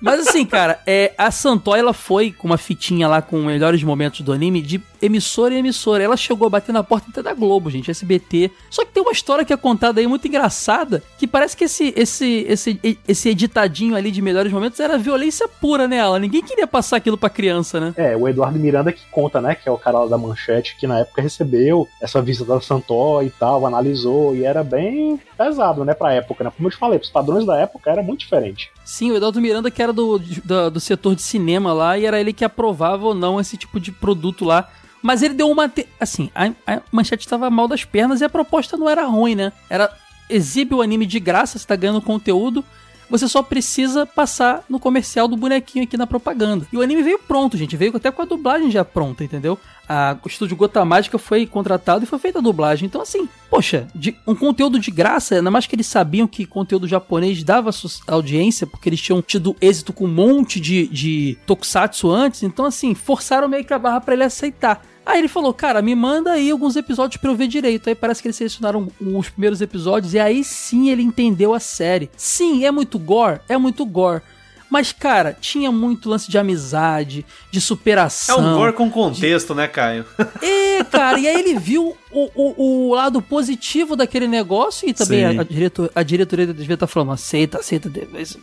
[0.02, 4.22] Mas assim, cara, é, a Santoy, ela foi com uma fitinha lá com melhores momentos
[4.22, 6.04] do anime de emissora em emissora.
[6.04, 8.52] Ela chegou a bater na porta até da Globo, gente, SBT.
[8.70, 11.94] Só que tem uma história que é contada aí muito engraçada, que parece que esse,
[11.96, 16.20] esse, esse, esse editadinho ali de melhores momentos era violência pura, né, Alan?
[16.20, 17.94] Ninguém queria passar aquilo pra criança, né?
[17.98, 19.56] É, o Eduardo Miranda que conta, né?
[19.56, 23.22] Que é o cara lá da manchete que na época recebeu essa visita da Santó
[23.22, 26.52] e tal, analisou, e era bem pesado, né, pra época, né?
[26.56, 28.72] Como eu te falei, os padrões da época era muito diferente.
[28.86, 32.19] Sim, o Eduardo Miranda que era do, do, do setor de cinema lá e era
[32.21, 34.69] ele que aprovava ou não esse tipo de produto lá.
[35.02, 35.67] Mas ele deu uma.
[35.67, 39.36] te- Assim, a, a manchete estava mal das pernas e a proposta não era ruim,
[39.36, 39.52] né?
[39.69, 39.91] Era
[40.30, 42.63] exibe o anime de graça, você tá ganhando conteúdo.
[43.10, 46.68] Você só precisa passar no comercial do bonequinho aqui na propaganda.
[46.74, 47.78] E o anime veio pronto, gente.
[47.78, 49.60] Veio até com a dublagem já pronta, entendeu?
[49.88, 52.88] A, o estúdio Gota Mágica foi contratado e foi feita a dublagem.
[52.88, 56.88] Então, assim, poxa, de- um conteúdo de graça, ainda mais que eles sabiam que conteúdo
[56.88, 57.70] japonês dava
[58.08, 62.41] audiência, porque eles tinham tido êxito com um monte de, de tokusatsu antes.
[62.41, 64.82] Então, assim, forçaram meio que a barra pra ele aceitar.
[65.06, 67.88] Aí ele falou, cara, me manda aí alguns episódios pra eu ver direito.
[67.88, 72.10] Aí parece que eles selecionaram os primeiros episódios e aí sim ele entendeu a série.
[72.18, 74.24] Sim, é muito gore, é muito gore.
[74.69, 78.39] Mas, cara, tinha muito lance de amizade, de É superação.
[78.39, 80.06] um gore com contexto, né, Caio?
[80.41, 85.25] É, cara, e aí ele viu o, o, o lado positivo daquele negócio e também
[85.25, 87.89] a, a, diretor, a diretoria devia estar falando, aceita, aceita,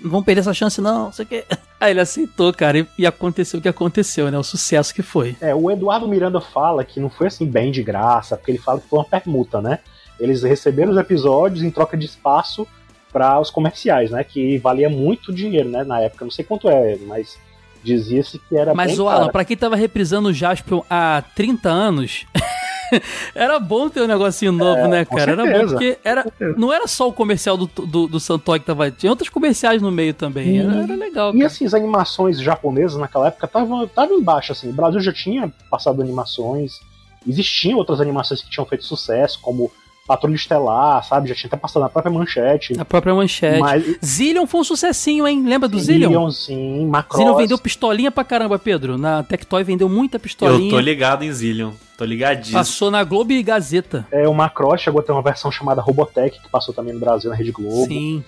[0.01, 1.45] não vamos perder essa chance não, não sei o quê.
[1.81, 5.37] Aí ele aceitou, cara, e, e aconteceu o que aconteceu, né, o sucesso que foi.
[5.41, 8.81] É, o Eduardo Miranda fala que não foi assim bem de graça, porque ele fala
[8.81, 9.81] que foi uma permuta, né?
[10.21, 12.67] Eles receberam os episódios em troca de espaço
[13.13, 14.25] para os comerciais, né?
[14.25, 15.85] Que valia muito dinheiro, né?
[15.85, 17.39] Na época, não sei quanto é, mas
[17.83, 19.09] dizia-se que era Mas, o.
[19.09, 22.27] Alan, pra quem tava reprisando o Jaspion há 30 anos...
[23.35, 25.33] era bom ter um negocinho novo, né, com cara?
[25.33, 25.71] Era bom certeza.
[25.71, 26.55] porque era, certeza.
[26.59, 28.91] não era só o comercial do, do, do Santoy que tava.
[28.91, 30.59] Tinha outros comerciais no meio também.
[30.59, 31.31] Era, era legal.
[31.31, 31.47] E Cara.
[31.47, 34.69] assim, as animações japonesas naquela época estavam tava embaixo, assim.
[34.69, 36.81] O Brasil já tinha passado animações,
[37.27, 39.73] existiam outras animações que tinham feito sucesso, como
[40.07, 41.29] Patrulha Estelar, sabe?
[41.29, 42.79] Já tinha até passado na própria manchete.
[42.79, 43.61] A própria manchete.
[43.61, 45.45] Mas Zillion foi um sucessinho, hein?
[45.47, 46.09] Lembra do Zillion?
[46.09, 47.19] Zillion, sim, Macross.
[47.23, 48.99] Zillion vendeu pistolinha pra caramba, Pedro.
[48.99, 50.71] Na Tectoy vendeu muita Eu pistolinha.
[50.71, 51.73] tô ligado em Zillion.
[51.97, 52.59] Tô ligadíssimo.
[52.59, 54.07] Passou na Globo e Gazeta.
[54.11, 57.31] É, o Macross chegou a ter uma versão chamada Robotech, que passou também no Brasil
[57.31, 57.87] na Rede Globo.
[57.87, 58.25] Sim.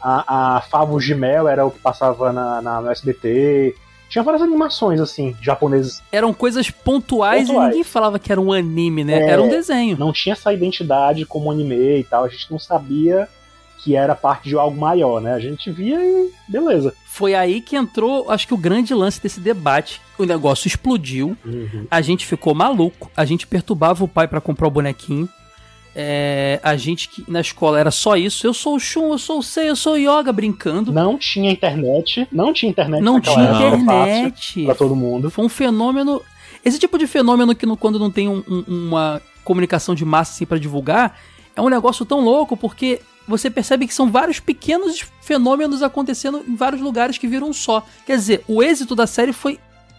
[0.00, 3.74] A, a Favos de Mel era o que passava na, na- no SBT.
[4.12, 6.02] Tinha várias animações, assim, japoneses.
[6.12, 7.68] Eram coisas pontuais, e Pontuais.
[7.70, 9.14] ninguém falava que era um anime, né?
[9.14, 9.30] É.
[9.30, 9.96] Era um desenho.
[9.98, 12.24] Não tinha essa identidade como anime e tal.
[12.24, 13.26] A gente não sabia
[13.78, 15.32] que era parte de algo maior, né?
[15.32, 16.92] A gente via e beleza.
[17.06, 19.98] Foi aí que entrou, acho que o grande lance desse debate.
[20.18, 21.34] O negócio explodiu,
[21.90, 25.26] a gente ficou maluco, a gente perturbava o pai pra comprar o bonequinho.
[25.94, 28.46] É, a gente que na escola era só isso.
[28.46, 30.90] Eu sou o Shun, eu sou o Sei, eu sou o Yoga brincando.
[30.92, 32.26] Não tinha internet.
[32.32, 34.64] Não tinha internet Não tinha época internet.
[34.64, 35.30] pra todo mundo.
[35.30, 36.22] Foi um fenômeno.
[36.64, 40.32] Esse tipo de fenômeno que no- quando não tem um- um- uma comunicação de massa
[40.32, 41.18] assim para divulgar
[41.54, 46.54] é um negócio tão louco porque você percebe que são vários pequenos fenômenos acontecendo em
[46.56, 47.84] vários lugares que viram um só.
[48.06, 49.58] Quer dizer, o êxito da série foi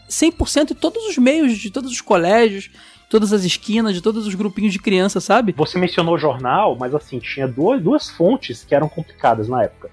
[0.10, 2.70] 100% em todos os meios, de todos os colégios,
[3.14, 5.54] todas as esquinas, de todos os grupinhos de crianças, sabe?
[5.56, 9.92] Você mencionou jornal, mas assim, tinha duas, duas fontes que eram complicadas na época.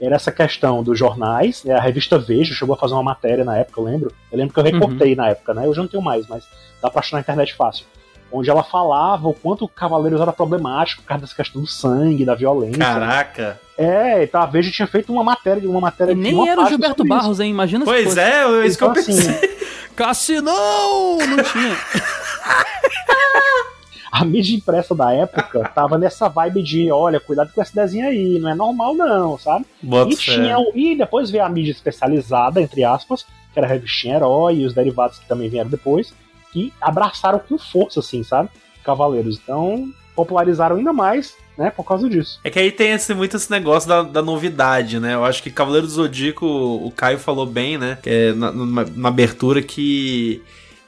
[0.00, 3.58] Era essa questão dos jornais, né, a revista Veja chegou a fazer uma matéria na
[3.58, 4.12] época, eu lembro.
[4.32, 5.66] Eu lembro que eu recortei na época, né?
[5.66, 6.44] Eu já não tenho mais, mas
[6.80, 7.84] dá pra achar na internet fácil.
[8.32, 12.24] Onde ela falava o quanto o Cavaleiros era problemático por causa dessa questão do sangue,
[12.24, 12.78] da violência.
[12.78, 13.60] Caraca.
[13.76, 16.62] É, então a Veja tinha feito uma matéria, uma matéria E de nem uma era
[16.62, 17.04] o Gilberto.
[17.04, 17.50] Barros, hein?
[17.50, 19.56] Imagina se Pois é, é isso que eu Então, assim, pensei.
[19.94, 21.18] Cassinão!
[21.18, 21.76] Não tinha.
[24.10, 28.38] a mídia impressa da época tava nessa vibe de, olha, cuidado com esse desenho aí,
[28.38, 29.64] não é normal não, sabe?
[29.82, 30.34] Bota E, fé.
[30.34, 34.66] tinha, e depois veio a mídia especializada, entre aspas, que era a revistinha Herói e
[34.66, 36.12] os derivados que também vieram depois,
[36.52, 38.50] que abraçaram com força, assim, sabe?
[38.84, 39.38] Cavaleiros.
[39.42, 42.38] Então, popularizaram ainda mais, né, por causa disso.
[42.44, 45.14] É que aí tem esse, muito esse negócio da, da novidade, né?
[45.14, 47.96] Eu acho que Cavaleiro do Zodíaco, o Caio falou bem, né?
[48.02, 50.42] Que é na, numa- na abertura que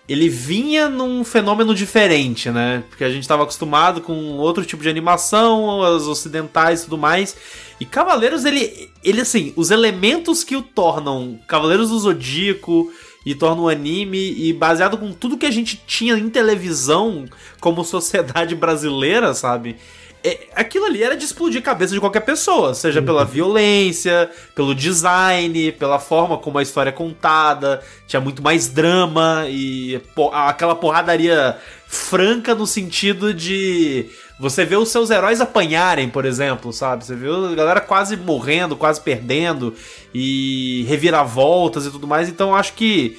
[0.08, 2.84] ele vinha num fenômeno diferente, né?
[2.90, 7.36] Porque a gente estava acostumado com outro tipo de animação, as ocidentais e tudo mais.
[7.80, 12.92] E Cavaleiros, ele, ele assim, os elementos que o tornam Cavaleiros do Zodíaco
[13.24, 17.24] e tornam o anime, e baseado com tudo que a gente tinha em televisão
[17.58, 19.76] como sociedade brasileira, sabe?
[20.26, 24.74] É, aquilo ali era de explodir a cabeça de qualquer pessoa, seja pela violência, pelo
[24.74, 30.74] design, pela forma como a história é contada, tinha muito mais drama e po- aquela
[30.74, 34.06] porradaria franca no sentido de
[34.40, 37.04] você vê os seus heróis apanharem, por exemplo, sabe?
[37.04, 39.74] Você vê a galera quase morrendo, quase perdendo
[40.14, 43.18] e reviravoltas e tudo mais, então acho que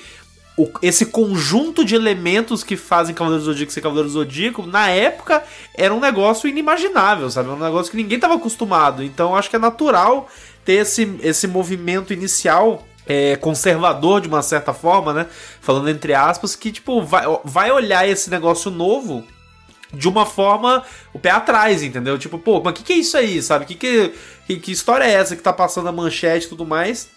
[0.58, 4.90] o- esse conjunto de elementos que fazem Cavaleiro do Zodíaco ser Cavaleiro do Zodíaco, na
[4.90, 7.50] época, era um negócio inimaginável, sabe?
[7.50, 9.04] Um negócio que ninguém estava acostumado.
[9.04, 10.30] Então, acho que é natural
[10.64, 15.28] ter esse, esse movimento inicial é, conservador, de uma certa forma, né?
[15.62, 19.24] Falando entre aspas, que, tipo, vai, vai olhar esse negócio novo
[19.94, 22.18] de uma forma o pé atrás, entendeu?
[22.18, 23.66] Tipo, pô, mas o que, que é isso aí, sabe?
[23.66, 27.10] Que, que, que história é essa que tá passando a manchete e tudo mais?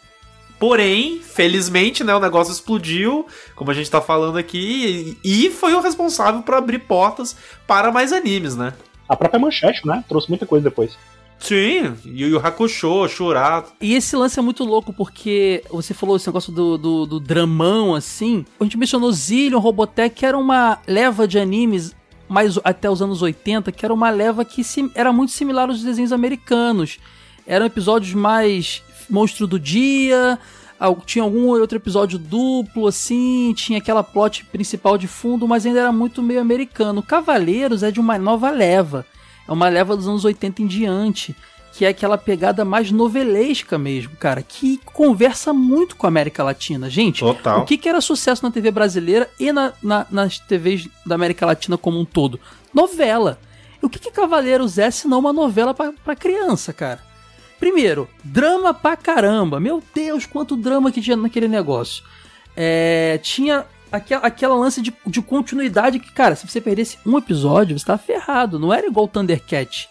[0.59, 5.73] Porém, felizmente, né, o negócio explodiu, como a gente tá falando aqui, e e foi
[5.75, 8.73] o responsável por abrir portas para mais animes, né?
[9.09, 10.05] A própria manchete, né?
[10.09, 10.97] Trouxe muita coisa depois.
[11.39, 13.73] Sim, Yu Yu Hakusho, Shurato.
[13.81, 17.95] E esse lance é muito louco porque você falou esse negócio do, do, do dramão,
[17.95, 18.45] assim.
[18.59, 21.95] A gente mencionou Zillion, Robotech, que era uma leva de animes
[22.29, 25.81] mais até os anos 80, que era uma leva que sim- era muito similar aos
[25.83, 26.99] desenhos americanos.
[27.47, 30.39] Eram episódios mais monstro do dia,
[31.07, 35.93] tinha algum outro episódio duplo, assim, tinha aquela plot principal de fundo, mas ainda era
[35.93, 37.03] muito meio americano.
[37.03, 39.05] Cavaleiros é de uma nova leva.
[39.49, 41.35] É uma leva dos anos 80 em diante
[41.73, 46.91] que é aquela pegada mais novelesca mesmo, cara, que conversa muito com a América Latina.
[46.91, 47.61] Gente, Total.
[47.61, 51.47] o que, que era sucesso na TV brasileira e na, na- nas TVs da América
[51.47, 52.41] Latina como um todo?
[52.75, 53.39] Novela.
[53.81, 56.99] E o que, que Cavaleiros é se não uma novela pra criança, cara?
[57.59, 59.59] Primeiro, drama pra caramba.
[59.59, 62.05] Meu Deus, quanto drama que tinha naquele negócio.
[62.57, 67.79] É, tinha aquela, aquela lance de, de continuidade que, cara, se você perdesse um episódio,
[67.79, 68.59] você tava ferrado.
[68.59, 69.89] Não era igual o Thundercat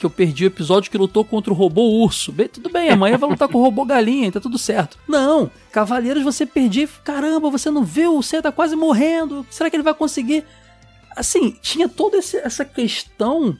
[0.00, 2.32] que eu perdi o episódio que lutou contra o robô urso.
[2.32, 4.98] Bem, tudo bem, amanhã vai lutar com o robô galinha, tá tudo certo.
[5.06, 9.76] Não, Cavaleiros você perdia, caramba, você não viu, o Senna tá quase morrendo, será que
[9.76, 10.42] ele vai conseguir?
[11.14, 13.54] Assim, tinha toda essa questão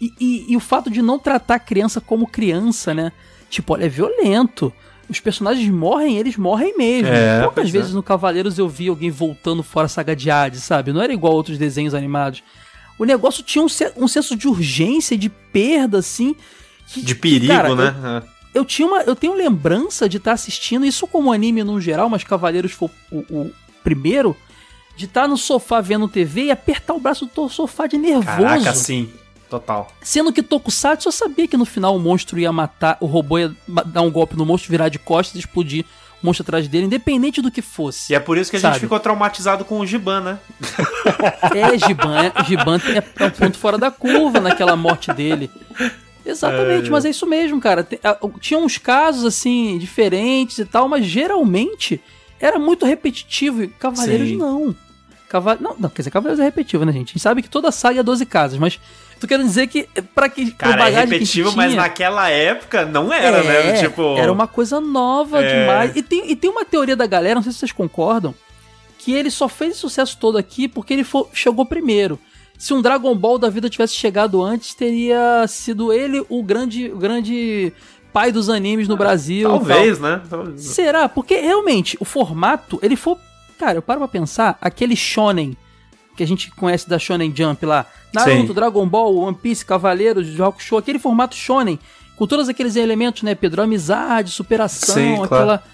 [0.00, 3.12] e, e- e o fato de não tratar a criança como criança, né?
[3.48, 4.72] Tipo, olha, é violento.
[5.08, 7.08] Os personagens morrem, eles morrem mesmo.
[7.08, 7.70] É, Poucas é.
[7.72, 10.92] vezes no Cavaleiros eu vi alguém voltando fora a saga de Hades, sabe?
[10.92, 12.42] Não era igual outros desenhos animados.
[12.98, 16.36] o negócio tinha um, um senso de urgência, de perda, assim.
[16.86, 18.22] que- De perigo, cara, né?
[18.54, 22.08] Eu, eu tinha uma, eu tenho lembrança de estar assistindo, isso como anime no geral,
[22.08, 23.50] mas Cavaleiros foi o, o
[23.82, 24.36] primeiro,
[24.96, 28.26] de estar no sofá vendo TV e apertar o braço do sofá de nervoso.
[28.26, 29.08] Caraca, sim.
[29.50, 29.88] Total.
[30.00, 33.52] Sendo que Tokusatsu eu sabia que no final o monstro ia matar, o robô ia
[33.86, 35.84] dar um golpe no monstro, virar de costas e explodir
[36.22, 38.12] o monstro atrás dele, independente do que fosse.
[38.12, 38.74] E é por isso que a Sabe?
[38.74, 40.38] gente ficou traumatizado com o Giban, né?
[41.52, 45.50] É, Giban, é, Giban é, é um ponto fora da curva naquela morte dele.
[46.24, 47.86] Exatamente, mas é isso mesmo, cara.
[48.40, 52.00] Tinha uns casos, assim, diferentes e tal, mas geralmente
[52.38, 53.64] era muito repetitivo.
[53.64, 54.36] E Cavaleiros Sim.
[54.36, 54.76] não.
[55.30, 55.56] Cava...
[55.60, 57.10] Não, não, quer dizer, Cavaleiros é repetitivo, né, gente?
[57.10, 58.80] A gente sabe que toda saga é 12 casas, mas
[59.20, 63.40] tô querendo dizer que, eh, pra que Cara, é repetitivo, mas naquela época não era,
[63.44, 63.70] né?
[63.70, 64.16] É, Tipo.
[64.18, 65.60] Era uma coisa nova É.
[65.60, 65.92] demais.
[65.94, 68.34] E tem, e tem uma teoria da galera, não sei se vocês concordam,
[68.98, 72.18] que ele só fez esse sucesso todo aqui porque ele fo- chegou primeiro.
[72.58, 76.98] Se um Dragon Ball da vida tivesse chegado antes, teria sido ele o grande, o
[76.98, 77.72] grande
[78.12, 79.48] pai dos animes no Brasil.
[79.48, 79.58] e tal.
[79.64, 80.20] Talvez, né?
[80.28, 80.60] Talvez.
[80.62, 81.08] Será?
[81.08, 83.14] Porque realmente o formato, ele foi.
[83.60, 85.54] Cara, eu paro pra pensar, aquele shonen
[86.16, 88.52] que a gente conhece da Shonen Jump lá, Naruto, Sim.
[88.54, 91.78] Dragon Ball, One Piece, Cavaleiros, Rock Show, aquele formato shonen,
[92.16, 93.60] com todos aqueles elementos, né, Pedro?
[93.60, 95.24] Amizade, superação, Sim, claro.
[95.34, 95.64] aquela,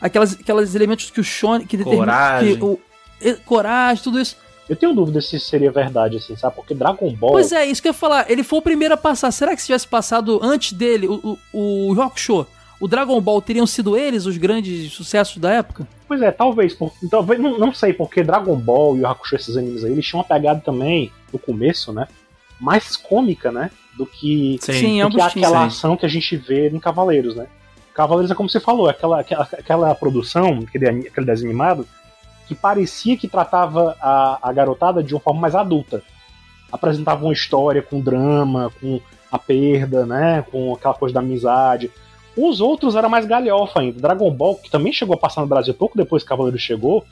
[0.00, 1.66] aquelas, aquelas elementos que o shonen.
[1.66, 2.56] Que determina- Coragem.
[2.56, 2.80] Que o,
[3.20, 4.36] e- coragem, tudo isso.
[4.66, 6.56] Eu tenho dúvida se isso seria verdade, assim, sabe?
[6.56, 7.32] Porque Dragon Ball.
[7.32, 8.30] Pois é, isso que eu ia falar.
[8.30, 9.30] Ele foi o primeiro a passar.
[9.30, 12.46] Será que se tivesse passado antes dele o, o, o Rock Show,
[12.80, 15.86] o Dragon Ball, teriam sido eles os grandes sucessos da época?
[16.08, 16.74] Pois é, talvez.
[16.74, 20.06] Por, talvez não, não sei, porque Dragon Ball e o Hakusho, esses animes aí, eles
[20.06, 22.06] tinham uma pegada também, no começo, né?
[22.60, 23.70] Mais cômica, né?
[23.96, 25.02] Do que, Sim.
[25.02, 25.66] Do que aquela sim.
[25.66, 27.46] ação que a gente vê em Cavaleiros, né?
[27.94, 31.88] Cavaleiros é como você falou, aquela, aquela, aquela produção, aquele, aquele desenho animado,
[32.46, 36.02] que parecia que tratava a, a garotada de uma forma mais adulta.
[36.70, 39.00] Apresentava uma história com drama, com
[39.32, 40.44] a perda, né?
[40.50, 41.90] Com aquela coisa da amizade.
[42.36, 44.00] Os outros eram mais galhofa ainda.
[44.00, 47.04] Dragon Ball, que também chegou a passar no Brasil pouco depois que Cavaleiro chegou,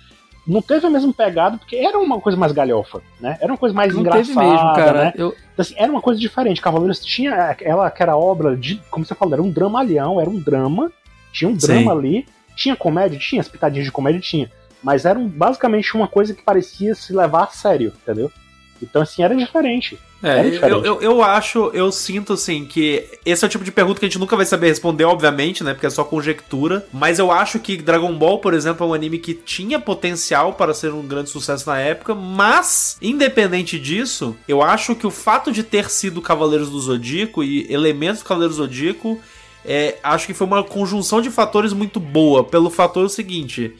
[0.47, 3.39] não teve a mesma pegada, porque era uma coisa mais galhofa, né?
[3.41, 5.05] Era uma coisa mais Não engraçada, teve mesmo, cara.
[5.05, 5.13] né?
[5.17, 6.61] Eu, Então, assim, era uma coisa diferente.
[6.61, 10.39] Cavaleiros tinha ela que era obra de, como você falou, era um dramalhão, era um
[10.39, 10.93] drama,
[11.33, 11.99] tinha um drama Sim.
[11.99, 14.51] ali, tinha comédia, tinha as pitadinhas de comédia, tinha,
[14.83, 18.31] mas era um- basicamente uma coisa que parecia se levar a sério, entendeu?
[18.83, 19.99] Então, assim, era diferente.
[20.23, 20.87] É, Era eu, diferente.
[20.87, 24.09] eu, eu acho, eu sinto assim que esse é o tipo de pergunta que a
[24.09, 25.75] gente nunca vai saber responder, obviamente, né?
[25.75, 26.87] Porque é só conjectura.
[26.93, 30.73] Mas eu acho que Dragon Ball, por exemplo, é um anime que tinha potencial para
[30.73, 35.63] ser um grande sucesso na época, mas, independente disso, eu acho que o fato de
[35.63, 39.21] ter sido Cavaleiros do Zodíaco e elementos do Cavaleiros do Zodíaco.
[39.67, 43.73] É, acho que foi uma conjunção de fatores muito boa, pelo fator seguinte: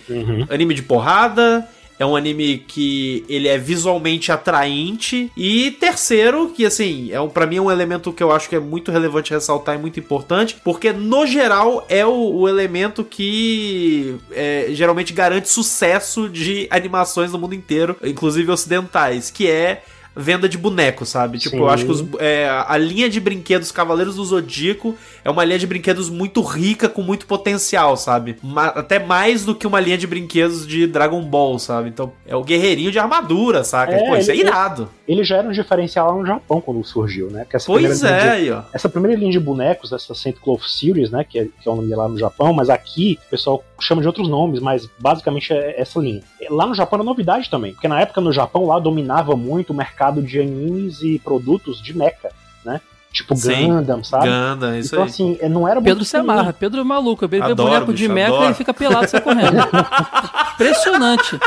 [0.49, 5.31] anime de porrada, é um anime que ele é visualmente atraente.
[5.37, 8.57] E terceiro, que assim, é um, para mim é um elemento que eu acho que
[8.57, 14.17] é muito relevante ressaltar e muito importante, porque no geral é o, o elemento que
[14.33, 19.83] é, geralmente garante sucesso de animações no mundo inteiro, inclusive ocidentais, que é
[20.17, 21.39] venda de boneco, sabe?
[21.39, 21.63] Tipo, Sim.
[21.63, 25.59] eu acho que os- é, a linha de brinquedos Cavaleiros do Zodíaco é uma linha
[25.59, 28.37] de brinquedos muito rica, com muito potencial, sabe?
[28.43, 31.89] Ma- até mais do que uma linha de brinquedos de Dragon Ball, sabe?
[31.89, 33.93] Então, é o guerreirinho de armadura, saca?
[33.95, 34.89] É, Pô, isso é ele- irado.
[35.07, 37.41] Ele já era um diferencial lá no Japão quando surgiu, né?
[37.45, 38.63] Porque essa Pois primeira é, de- aí, ó.
[38.73, 41.77] Essa primeira linha de bonecos, essa Saint Cloth Series, né, que é, que é o
[41.77, 45.81] nome lá no Japão, mas aqui o pessoal chama de outros nomes, mas basicamente é
[45.81, 46.23] essa linha.
[46.51, 49.77] Lá no Japão era novidade também, porque na época no Japão lá dominava muito o
[49.77, 52.31] mercado de animes e produtos de mecha,
[52.65, 52.81] né?
[53.13, 53.69] Tipo Sim.
[53.69, 54.27] Gundam, sabe?
[54.27, 55.09] Ganda, isso então aí.
[55.09, 57.25] assim, é, não era Pedro se amarra, Pedro é maluco.
[57.25, 59.57] Ele vê boneco de meca e fica pelado e sai correndo.
[60.55, 61.39] Impressionante.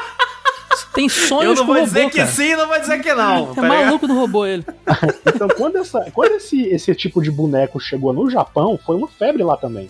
[0.94, 2.30] Tem Eu sonhos não com vou robô, dizer que cara.
[2.32, 3.52] sim, não vou dizer que não.
[3.52, 3.86] É tá ligado?
[3.86, 4.66] maluco do robô ele.
[5.28, 9.44] Então, quando, essa, quando esse, esse tipo de boneco chegou no Japão, foi uma febre
[9.44, 9.90] lá também.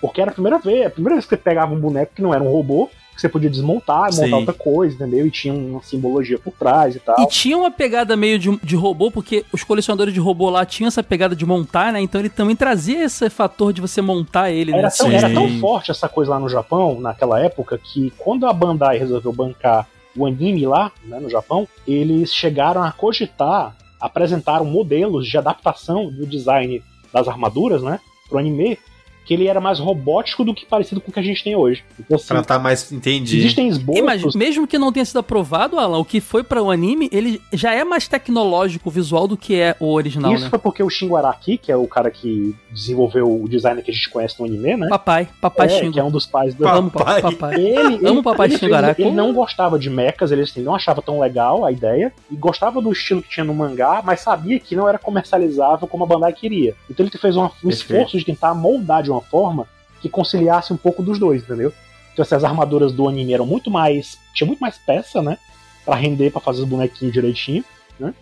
[0.00, 2.34] Porque era a primeira vez, a primeira vez que você pegava um boneco que não
[2.34, 4.34] era um robô, que você podia desmontar, montar Sim.
[4.34, 5.26] outra coisa, entendeu?
[5.26, 7.16] E tinha uma simbologia por trás e tal.
[7.18, 10.88] E tinha uma pegada meio de, de robô, porque os colecionadores de robô lá tinham
[10.88, 12.00] essa pegada de montar, né?
[12.00, 14.78] Então ele também trazia esse fator de você montar ele, né?
[14.78, 15.14] Era tão, Sim.
[15.14, 19.32] era tão forte essa coisa lá no Japão, naquela época, que quando a Bandai resolveu
[19.32, 26.10] bancar o anime lá, né, no Japão, eles chegaram a cogitar, apresentaram modelos de adaptação
[26.10, 26.82] do design
[27.12, 28.78] das armaduras, né, pro anime,
[29.26, 31.84] que ele era mais robótico do que parecido com o que a gente tem hoje.
[31.98, 32.90] Então, assim, Pra tá mais.
[32.92, 33.38] Entendi.
[33.38, 34.04] existem E, esboços.
[34.04, 37.40] mas mesmo que não tenha sido aprovado, Alan, o que foi para o anime, ele
[37.52, 40.50] já é mais tecnológico visual do que é o original, Isso né?
[40.50, 43.94] foi porque o Shingo Araki, que é o cara que desenvolveu o design que a
[43.94, 44.88] gente conhece no anime, né?
[44.88, 45.92] Papai, papai é, Shingo.
[45.92, 46.62] que é um dos pais do.
[46.62, 47.22] Pa- Amo Papai.
[47.22, 47.34] papai.
[47.36, 47.60] papai.
[47.60, 49.02] Ele, Amo o Papai ele, Shingo Araki.
[49.02, 52.80] ele não gostava de mechas, ele assim, não achava tão legal a ideia, e gostava
[52.80, 56.32] do estilo que tinha no mangá, mas sabia que não era comercializável como a Bandai
[56.32, 56.74] queria.
[56.88, 57.68] Então ele fez um Perfeito.
[57.72, 59.66] esforço de tentar moldar de uma forma
[60.00, 61.72] que conciliasse um pouco dos dois, entendeu?
[62.12, 64.18] Então essas armaduras do anime eram muito mais.
[64.34, 65.38] tinha muito mais peça, né?
[65.84, 67.64] Pra render, pra fazer os bonequinhos direitinho,
[67.98, 68.14] né?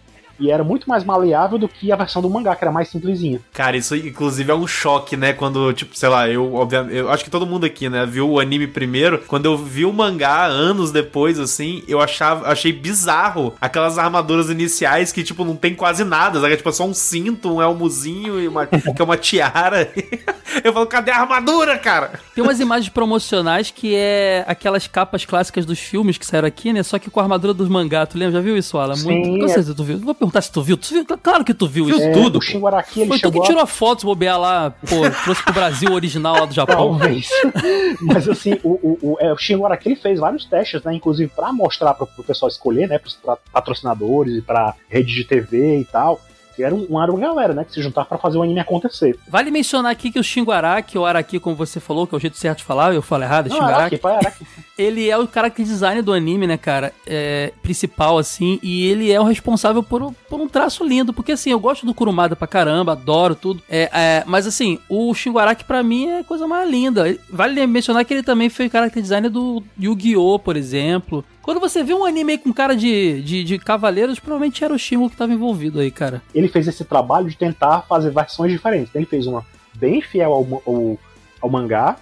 [0.44, 3.40] E era muito mais maleável do que a versão do mangá, que era mais simplesinha.
[3.52, 5.33] Cara, isso inclusive é um choque, né?
[5.33, 8.38] Quando, tipo, sei lá, eu, obviamente, eu acho que todo mundo aqui, né, viu o
[8.38, 9.22] anime primeiro.
[9.26, 15.12] Quando eu vi o mangá anos depois, assim, eu achava, achei bizarro aquelas armaduras iniciais
[15.12, 16.57] que, tipo, não tem quase nada, sabe?
[16.57, 19.90] Tipo, é só um cinto, um elmozinho e uma, que é uma tiara.
[20.62, 22.20] eu falo, cadê a armadura, cara?
[22.35, 26.83] Tem umas imagens promocionais que é aquelas capas clássicas dos filmes que saíram aqui, né?
[26.83, 28.04] Só que com a armadura dos mangá.
[28.04, 28.35] Tu lembra?
[28.35, 28.96] Já viu isso, Alan?
[28.96, 29.38] Sim, Muito.
[29.38, 29.48] Com é.
[29.48, 29.98] certeza tu viu.
[29.98, 30.77] Não vou perguntar se tu viu.
[30.77, 31.05] Tu viu?
[31.05, 32.38] Claro que tu viu isso É, tudo.
[32.38, 35.09] O Shingo Araki, ele Foi tu que chegou tirou a foto, se bobear lá, pô,
[35.23, 36.99] trouxe pro Brasil original lá do Japão.
[36.99, 37.29] Talvez.
[38.03, 39.37] Mas assim, o, o, o, é, o
[39.85, 40.94] ele fez vários testes, né?
[40.94, 42.99] Inclusive pra mostrar pro, pro pessoal escolher, né?
[42.99, 43.18] Pros
[43.53, 46.20] patrocinadores e pra rede de TV e tal.
[46.57, 47.64] Que era, um, era uma galera, né?
[47.64, 49.18] Que se juntava pra fazer o anime acontecer.
[49.29, 52.20] Vale mencionar aqui que o Shingo Araki, ou Araki, como você falou, que é o
[52.20, 53.81] jeito certo de falar, eu falo errado, é Não, Shingo Araki.
[53.81, 54.47] Araki, pai, Araki.
[54.76, 56.92] Ele é o character design do anime, né, cara?
[57.06, 61.50] É, principal, assim, e ele é o responsável por, por um traço lindo, porque assim,
[61.50, 63.62] eu gosto do Kurumada pra caramba, adoro tudo.
[63.68, 67.16] É, é, mas assim, o Shingo Araki pra mim é a coisa mais linda.
[67.30, 71.24] Vale mencionar que ele também foi character designer do Yu-Gi-Oh!, por exemplo.
[71.40, 74.78] Quando você vê um anime aí com cara de, de, de cavaleiros, provavelmente era o
[74.78, 76.22] Shingo que tava envolvido aí, cara.
[76.34, 78.94] Ele fez esse trabalho de tentar fazer versões diferentes.
[78.94, 80.98] Ele fez uma bem fiel ao, ao,
[81.40, 81.96] ao mangá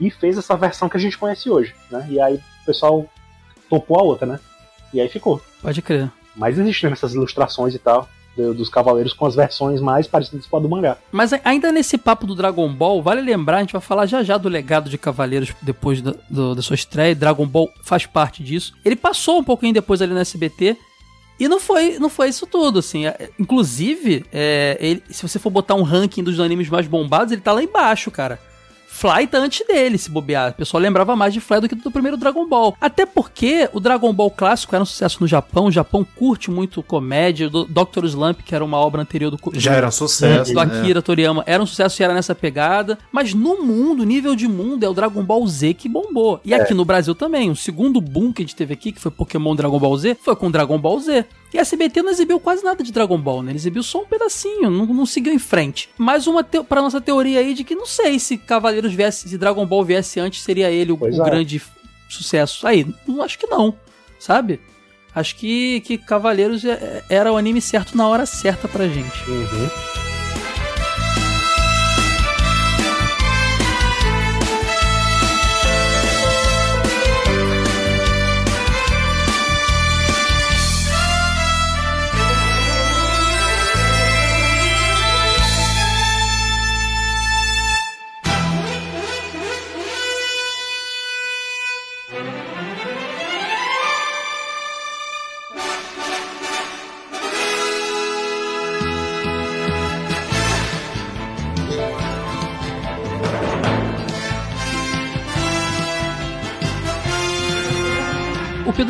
[0.00, 2.06] e fez essa versão que a gente conhece hoje, né?
[2.10, 3.06] E aí o pessoal
[3.68, 4.40] topou a outra, né?
[4.92, 5.40] E aí ficou.
[5.60, 6.10] Pode crer.
[6.36, 10.56] Mas existem essas ilustrações e tal do- dos cavaleiros com as versões mais parecidas com
[10.56, 10.96] a do mangá.
[11.10, 14.38] Mas ainda nesse papo do Dragon Ball, vale lembrar, a gente vai falar já já
[14.38, 17.14] do legado de Cavaleiros depois da, do- da sua estreia.
[17.14, 18.72] Dragon Ball faz parte disso.
[18.84, 20.76] Ele passou um pouquinho depois ali no SBT.
[21.40, 23.06] E não foi, não foi isso tudo, assim.
[23.06, 27.40] É, Inclusive, é, ele- se você for botar um ranking dos animes mais bombados, ele
[27.40, 28.40] tá lá embaixo, cara.
[28.98, 30.50] Fly tá antes dele, se bobear.
[30.50, 32.76] O pessoal lembrava mais de Fly do que do primeiro Dragon Ball.
[32.80, 35.66] Até porque o Dragon Ball clássico era um sucesso no Japão.
[35.66, 37.46] O Japão curte muito comédia.
[37.46, 38.04] O Dr.
[38.06, 39.38] Slump, que era uma obra anterior do...
[39.54, 40.52] Já era um sucesso.
[40.52, 40.80] do né?
[40.80, 42.98] Akira Toriyama era um sucesso e era nessa pegada.
[43.12, 46.40] Mas no mundo, nível de mundo, é o Dragon Ball Z que bombou.
[46.44, 47.50] E aqui no Brasil também.
[47.50, 50.34] O segundo boom que a gente teve aqui, que foi Pokémon Dragon Ball Z, foi
[50.34, 51.24] com Dragon Ball Z.
[51.52, 53.52] E a SBT não exibiu quase nada de Dragon Ball, né?
[53.52, 55.88] Ele exibiu só um pedacinho, não, não seguiu em frente.
[55.96, 59.38] Mais uma te pra nossa teoria aí de que não sei se Cavaleiros viesse, se
[59.38, 61.24] Dragon Ball viesse antes, seria ele o, o é.
[61.24, 61.60] grande
[62.08, 62.66] sucesso.
[62.66, 63.74] Aí, não acho que não,
[64.18, 64.60] sabe?
[65.14, 69.30] Acho que, que Cavaleiros é- é- era o anime certo na hora certa pra gente.
[69.30, 70.07] Uhum.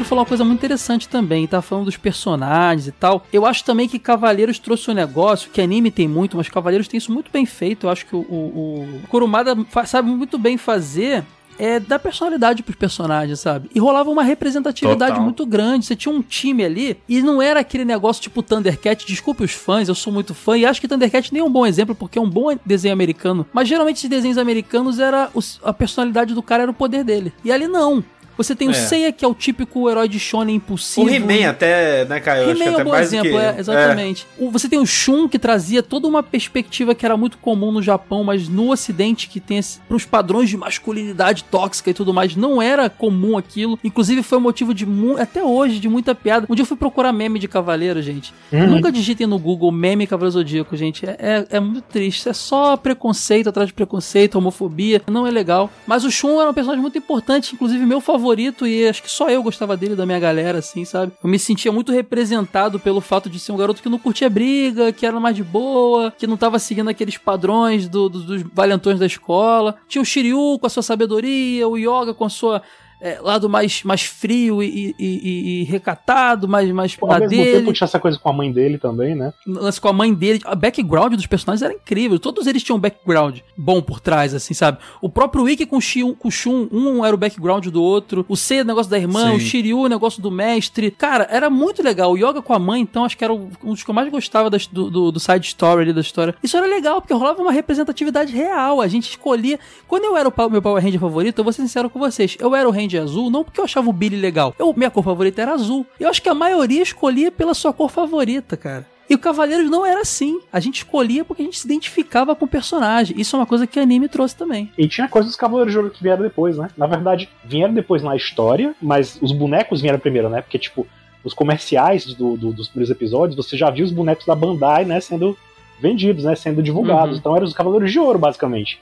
[0.09, 3.27] Falou uma coisa muito interessante também, tá falando dos personagens e tal.
[3.33, 6.97] Eu acho também que Cavaleiros trouxe um negócio que anime tem muito, mas Cavaleiros tem
[6.97, 7.87] isso muito bem feito.
[7.87, 11.25] Eu acho que o, o, o Kurumada sabe muito bem fazer
[11.59, 13.69] é dar personalidade pros personagens, sabe?
[13.75, 15.25] E rolava uma representatividade Total.
[15.25, 15.85] muito grande.
[15.85, 19.05] Você tinha um time ali e não era aquele negócio tipo Thundercat.
[19.05, 21.67] Desculpe os fãs, eu sou muito fã e acho que Thundercat nem é um bom
[21.67, 23.45] exemplo porque é um bom desenho americano.
[23.53, 25.29] Mas geralmente esses desenhos americanos era
[25.65, 27.33] a personalidade do cara era o poder dele.
[27.45, 28.05] E ali não.
[28.39, 28.75] Você tem o É.
[28.75, 31.11] Seiya, que é o típico herói de shonen O impulsivo.
[31.11, 32.51] He-Man até, né, Caio?
[32.51, 33.37] He-Man é até um bom exemplo, que...
[33.37, 34.27] é, exatamente.
[34.39, 37.83] O- Você tem o Shun, que trazia toda uma perspectiva que era muito comum no
[37.83, 42.37] Japão, mas no Ocidente, que tem esse, pros padrões de masculinidade tóxica e tudo mais,
[42.37, 43.79] não era comum aquilo.
[43.83, 44.87] Inclusive, foi motivo de,
[45.19, 46.47] até hoje, de muita piada.
[46.49, 48.33] Um dia eu fui procurar meme de cavaleiro, gente.
[48.53, 48.69] Uhum.
[48.69, 51.05] Nunca digitem no Google meme Cavaleiro Zodíaco, gente.
[51.05, 52.29] É, é, é muito triste.
[52.29, 55.03] É só preconceito atrás de preconceito, homofobia.
[55.11, 55.69] Não é legal.
[55.87, 59.11] Mas o Shun era um personagem muito importante, inclusive meu favorito favorito e acho que
[59.11, 61.13] só eu gostava dele, da minha galera, assim, sabe?
[61.23, 64.93] Eu me sentia muito representado pelo fato de ser um garoto que não curtia briga,
[64.93, 68.99] que era mais de boa, que não tava seguindo aqueles padrões do- do- dos valentões
[68.99, 69.77] da escola.
[69.89, 72.63] Tinha o Shiryu com a sua sabedoria, o Yoga com a sua.
[73.01, 77.31] É, lado mais, mais frio e, e- e- e recatado, mais, mais Ao na mesmo
[77.37, 77.59] dele.
[77.59, 79.33] tempo tinha essa coisa com a mãe dele também, né?
[79.47, 80.41] lance com a mãe dele.
[80.45, 82.19] A background dos personagens era incrível.
[82.19, 84.79] Todos eles tinham um background bom por trás, assim, sabe?
[85.01, 88.25] O próprio Wiki com o Shun, com o Shun, um era o background do outro.
[88.29, 89.31] O o negócio da irmã.
[89.31, 89.37] Sim.
[89.37, 90.91] O Shiryu, o negócio do mestre.
[90.91, 92.13] Cara, era muito legal.
[92.13, 94.49] O Yoga com a mãe, então, acho que era um dos que eu mais gostava
[94.51, 96.35] das- do, do, do side story ali da história.
[96.43, 98.81] Isso era legal, porque rolava uma representatividade real.
[98.81, 99.59] A gente escolhia.
[99.87, 102.37] Quando eu era o meu Power Ranger favorito, eu vou ser sincero com vocês.
[102.41, 104.55] Eu era o Ranger azul, não porque eu achava o Billy legal.
[104.59, 105.85] Eu, minha cor favorita era azul.
[105.99, 108.87] Eu acho que a maioria escolhia pela sua cor favorita, cara.
[109.11, 110.39] E o Cavaleiros não era assim.
[110.53, 113.19] A gente escolhia porque a gente se identificava com o personagem.
[113.19, 114.71] Isso é uma coisa que o anime trouxe também.
[114.77, 116.69] E tinha coisas dos Cavaleiros de Ouro que vieram depois, né?
[116.77, 120.43] Na verdade, vieram depois na história, mas os bonecos vieram primeiro, né?
[120.43, 120.87] Porque, tipo,
[121.25, 125.01] os comerciais do- do- dos primeiros episódios, você já viu os bonecos da Bandai, né,
[125.01, 125.35] sendo
[125.81, 126.35] vendidos, né?
[126.37, 127.13] Sendo divulgados.
[127.15, 127.19] Uhum.
[127.19, 128.79] Então eram os Cavaleiros de Ouro, basicamente.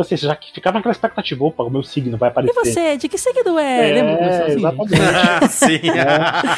[0.00, 2.54] Então, assim, você já ficava naquela expectativa, opa, o meu signo vai E aparecer.
[2.54, 3.90] você, de que signo é?
[3.90, 4.44] É, Lembra?
[4.44, 5.48] Assim, exatamente.
[5.52, 5.80] Sim.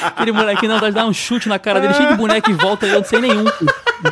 [0.07, 2.87] Aquele molequinho não dá dar um chute na cara dele, cheio de boneco em volta
[2.87, 3.45] e eu não sei nenhum.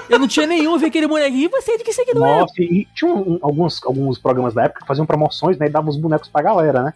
[0.08, 1.44] Eu não tinha nenhum, eu vi aquele molequinho.
[1.46, 2.40] E você, de que signo é?
[2.40, 5.66] Nossa, e tinha um- alguns, alguns programas da época que faziam promoções, né?
[5.66, 6.94] E davam os bonecos pra galera, né?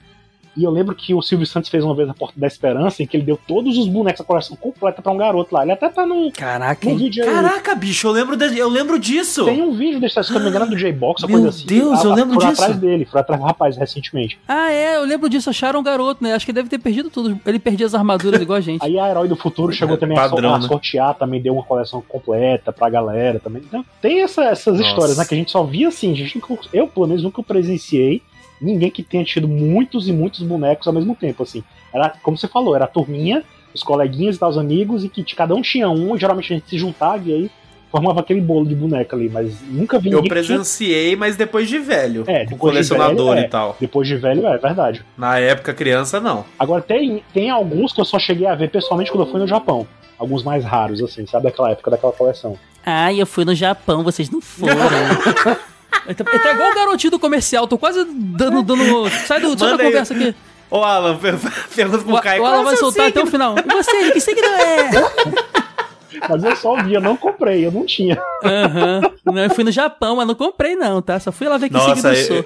[0.57, 3.07] E eu lembro que o Silvio Santos fez uma vez a Porta da Esperança, em
[3.07, 5.63] que ele deu todos os bonecos, a coleção completa pra um garoto lá.
[5.63, 7.31] Ele até tá no, Caraca, no vídeo aí.
[7.31, 9.45] Caraca, bicho, eu lembro, de- eu lembro disso.
[9.45, 11.67] Tem um vídeo desse, se eu não me engano, do J-Box, ou Meu coisa assim.
[11.67, 12.63] Deus, eu lembro foram disso.
[12.63, 14.39] atrás dele, foram atrás do rapaz recentemente.
[14.47, 15.51] Ah, é, eu lembro disso.
[15.51, 16.35] Acharam um garoto, né?
[16.35, 17.39] Acho que deve ter perdido tudo.
[17.45, 18.85] Ele perdia as armaduras igual a gente.
[18.85, 20.67] Aí a Herói do Futuro chegou É, também a, padrão, a né?
[20.69, 23.63] sortear, também deu uma coleção completa pra galera também.
[23.67, 24.89] Então, tem essa- essas Nossa.
[24.89, 25.25] histórias, né?
[25.25, 26.41] Que a gente só via assim, a gente
[26.73, 28.23] eu, pelo menos, nunca presenciei
[28.61, 31.63] ninguém que tenha tido muitos e muitos bonecos ao mesmo tempo, assim.
[31.93, 33.43] Era, como você falou, era a turminha,
[33.75, 36.53] os coleguinhas e tal, os amigos, e que de cada um tinha um, e geralmente
[36.53, 37.51] a gente se juntava e aí
[37.91, 41.79] formava aquele bolo de boneca ali, mas nunca vi Eu tinha- presenciei, mas depois de
[41.79, 42.25] velho.
[42.27, 43.47] É, com depois de colecionador velho, é.
[43.47, 43.77] e tal.
[43.81, 45.05] Depois de velho, é verdade.
[45.17, 46.45] Na época, criança, não.
[46.59, 49.47] Agora tem, tem alguns que eu só cheguei a ver pessoalmente quando eu fui no
[49.47, 49.87] Japão.
[50.19, 51.45] Alguns mais raros, assim, sabe?
[51.45, 52.59] Daquela época, daquela coleção.
[52.85, 54.75] Ah, eu fui no Japão, vocês não foram.
[56.07, 58.63] Ele tá, ele tá igual o garotinho do comercial, tô quase dando.
[58.63, 60.35] dando sai do, sai da conversa aqui.
[60.71, 61.35] Ô, Alan, per-
[61.75, 62.43] pergunta pro O, Caio.
[62.43, 63.31] o Alan é vai soltar até o signo?
[63.31, 63.55] final.
[63.59, 64.91] E você, que signo é?
[66.29, 68.21] Mas eu só vi, eu não comprei, eu não tinha.
[68.43, 69.01] Aham.
[69.25, 71.19] Não, eu fui no Japão, mas não comprei, não, tá?
[71.19, 72.45] Só fui lá ver que signo Nossa, eu eu, sou.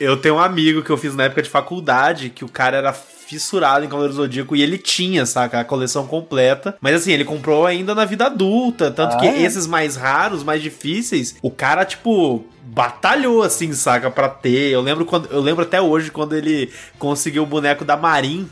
[0.00, 2.92] eu tenho um amigo que eu fiz na época de faculdade, que o cara era
[3.28, 6.76] fissurado em Cavaleiro do Zodíaco e ele tinha, saca, a coleção completa.
[6.80, 8.90] Mas assim, ele comprou ainda na vida adulta.
[8.90, 9.42] Tanto Ah, que é?
[9.42, 14.70] esses mais raros, mais difíceis, o cara, tipo, batalhou, assim, saca, pra ter.
[14.72, 18.48] Eu lembro, quando, eu lembro até hoje quando ele conseguiu o boneco da Marin.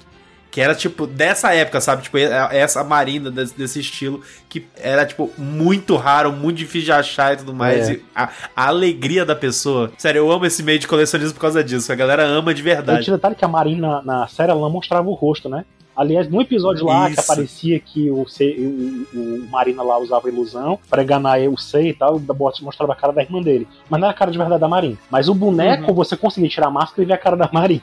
[0.56, 2.04] Que era, tipo, dessa época, sabe?
[2.04, 7.34] Tipo, essa marina desse, desse estilo, que era, tipo, muito raro, muito difícil de achar
[7.34, 7.90] e tudo mais.
[7.90, 7.92] É.
[7.92, 9.92] E a, a alegria da pessoa.
[9.98, 11.92] Sério, eu amo esse meio de colecionismo por causa disso.
[11.92, 13.04] A galera ama de Eu verdade.
[13.04, 15.66] tinha detalhe que a Marina na série ela não mostrava o rosto, né?
[15.96, 17.20] Aliás, no episódio lá que Isso.
[17.20, 22.16] aparecia que o, o, o Marina lá usava ilusão pra enganar o Sei e tal,
[22.16, 23.66] o da Bot mostrava a cara da irmã dele.
[23.88, 24.98] Mas não era a cara de verdade da Marina.
[25.10, 27.82] Mas o boneco, você conseguia tirar a máscara e ver a cara da Marina.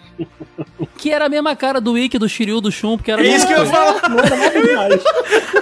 [0.97, 3.47] Que era a mesma cara do Ikki, do Shiryu, do Shun, porque era É isso
[3.47, 4.09] que eu ia falar.
[4.09, 5.03] Não era nada demais.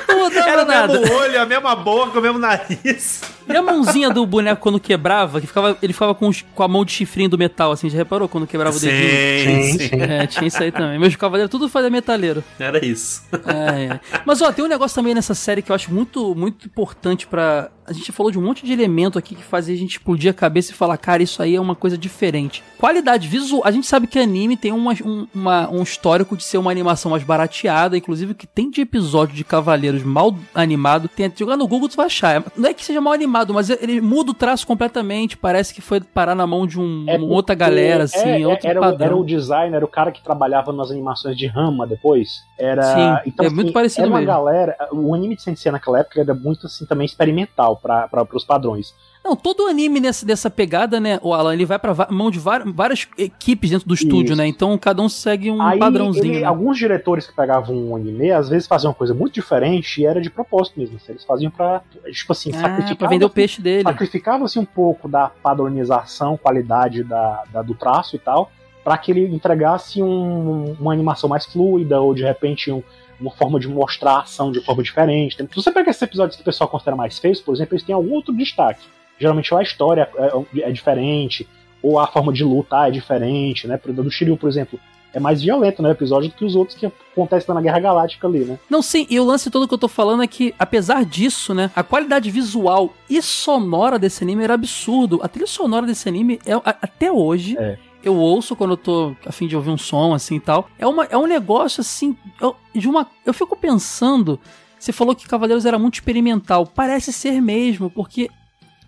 [0.07, 3.21] Não Era o mesmo olho, a mesma boca, o mesmo nariz.
[3.47, 6.85] E a mãozinha do boneco quando quebrava, que ficava, ele ficava com, com a mão
[6.85, 9.63] de chifrinho do metal, assim, já reparou quando quebrava o dedinho?
[9.63, 10.01] Sim, Sim, sim.
[10.01, 10.99] É, tinha isso aí também.
[10.99, 12.40] Meus cavaleiros tudo fazia metaleiro.
[12.59, 13.23] Era isso.
[13.45, 13.99] É, é.
[14.25, 17.69] Mas ó, tem um negócio também nessa série que eu acho muito, muito importante pra.
[17.85, 20.33] A gente falou de um monte de elemento aqui que fazia a gente explodir a
[20.33, 22.63] cabeça e falar, cara, isso aí é uma coisa diferente.
[22.77, 23.61] Qualidade visual.
[23.65, 27.11] A gente sabe que anime tem uma, um, uma- um histórico de ser uma animação
[27.11, 31.07] mais barateada, inclusive o que tem de episódio de Cavaleiros mal animado.
[31.07, 32.43] Tem, jogar no Google tu vai achar.
[32.55, 35.35] Não é que seja mal animado, mas ele muda o traço completamente.
[35.37, 38.47] Parece que foi parar na mão de um, É uma outra galera, assim, é, é,
[38.47, 39.05] outro era, o- padrão.
[39.07, 42.41] era o designer, o cara que trabalhava nas animações de Rama depois.
[42.57, 44.31] Era, Sim, então, é assim, muito parecido Era uma mesmo.
[44.33, 44.75] galera.
[44.91, 48.93] O anime de Sensei naquela época era muito assim também experimental para os padrões.
[49.23, 53.07] Não, todo anime nessa, dessa pegada, né, o Alan, ele vai pra mão de várias
[53.17, 54.35] equipes dentro do estúdio, Isso.
[54.35, 54.47] né?
[54.47, 56.25] Então cada um segue um Aí, padrãozinho.
[56.25, 56.45] ele- né?
[56.47, 60.19] alguns diretores que pegavam um anime, às vezes faziam uma coisa muito diferente e era
[60.19, 60.95] de propósito mesmo.
[60.97, 63.83] assim, Eles faziam pra, tipo assim, Ah, pra sacrificavam, vender o peixe dele.
[63.83, 68.51] sacrificava-se um pouco da padronização, qualidade da, da- do traço e tal,
[68.83, 72.81] para que ele entregasse um- uma animação mais fluida ou de repente um-
[73.21, 75.37] uma forma de mostrar a ação de forma diferente.
[75.37, 77.93] Se você pega esses episódios que o pessoal considera mais feios, por exemplo, eles têm
[77.95, 78.81] algum outro destaque.
[79.19, 81.47] Geralmente a história é, é diferente,
[81.83, 83.79] ou a forma de lutar é diferente, né?
[83.85, 84.79] Do Shiryu, por exemplo,
[85.13, 85.89] é mais violento, né?
[85.89, 88.57] O episódio do que os outros que acontecem na Guerra Galáctica ali, né?
[88.69, 91.69] Não, sim, e o lance todo que eu tô falando é que, apesar disso, né,
[91.75, 95.19] a qualidade visual e sonora desse anime era absurdo.
[95.21, 97.77] A trilha sonora desse anime, é, a- até hoje, É.
[98.03, 100.67] eu ouço quando eu tô a fim de ouvir um som, assim e tal.
[100.77, 103.07] É, uma, é um negócio, assim, eu, de uma.
[103.25, 104.39] Eu fico pensando.
[104.79, 106.65] Você falou que Cavaleiros era muito experimental.
[106.65, 108.29] Parece ser mesmo, porque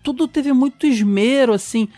[0.02, 1.88] tudo teve muito esmero, assim.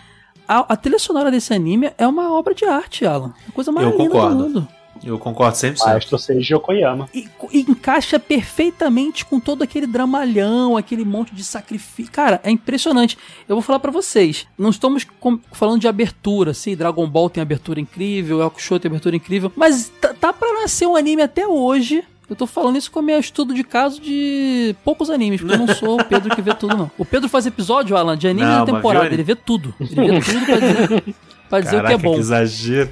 [0.46, 3.34] A, a trilha sonora desse anime é uma obra de arte, Alan.
[3.48, 4.36] A coisa mais Eu linda concordo.
[4.36, 4.68] do mundo.
[5.04, 5.78] Eu concordo 100%.
[5.86, 7.08] Maestro Seiji Yokoyama.
[7.14, 12.10] E, e encaixa perfeitamente com todo aquele dramalhão, aquele monte de sacrifício.
[12.12, 13.16] Cara, é impressionante.
[13.48, 14.46] Eu vou falar pra vocês.
[14.58, 16.74] Não estamos com- falando de abertura, assim.
[16.76, 19.52] Dragon Ball tem abertura incrível, Yakusho tem abertura incrível.
[19.56, 22.02] Mas tá, tá pra nascer um anime até hoje.
[22.28, 25.58] Eu tô falando isso com o meu estudo de caso de poucos animes, porque eu
[25.64, 26.90] não sou o Pedro que vê tudo, não.
[26.98, 29.04] O Pedro faz episódio, Alan, de anime Não, mas temporada.
[29.04, 29.72] viu, Ele vê tudo.
[29.78, 31.14] Ele vê tudo pra dizer,
[31.48, 32.14] pra dizer o que é Caraca, bom.
[32.14, 32.90] que exagero.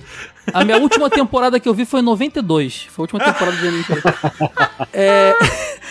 [0.53, 2.86] A minha última temporada que eu vi foi em 92.
[2.90, 3.84] Foi a última temporada de anime.
[4.92, 5.34] É...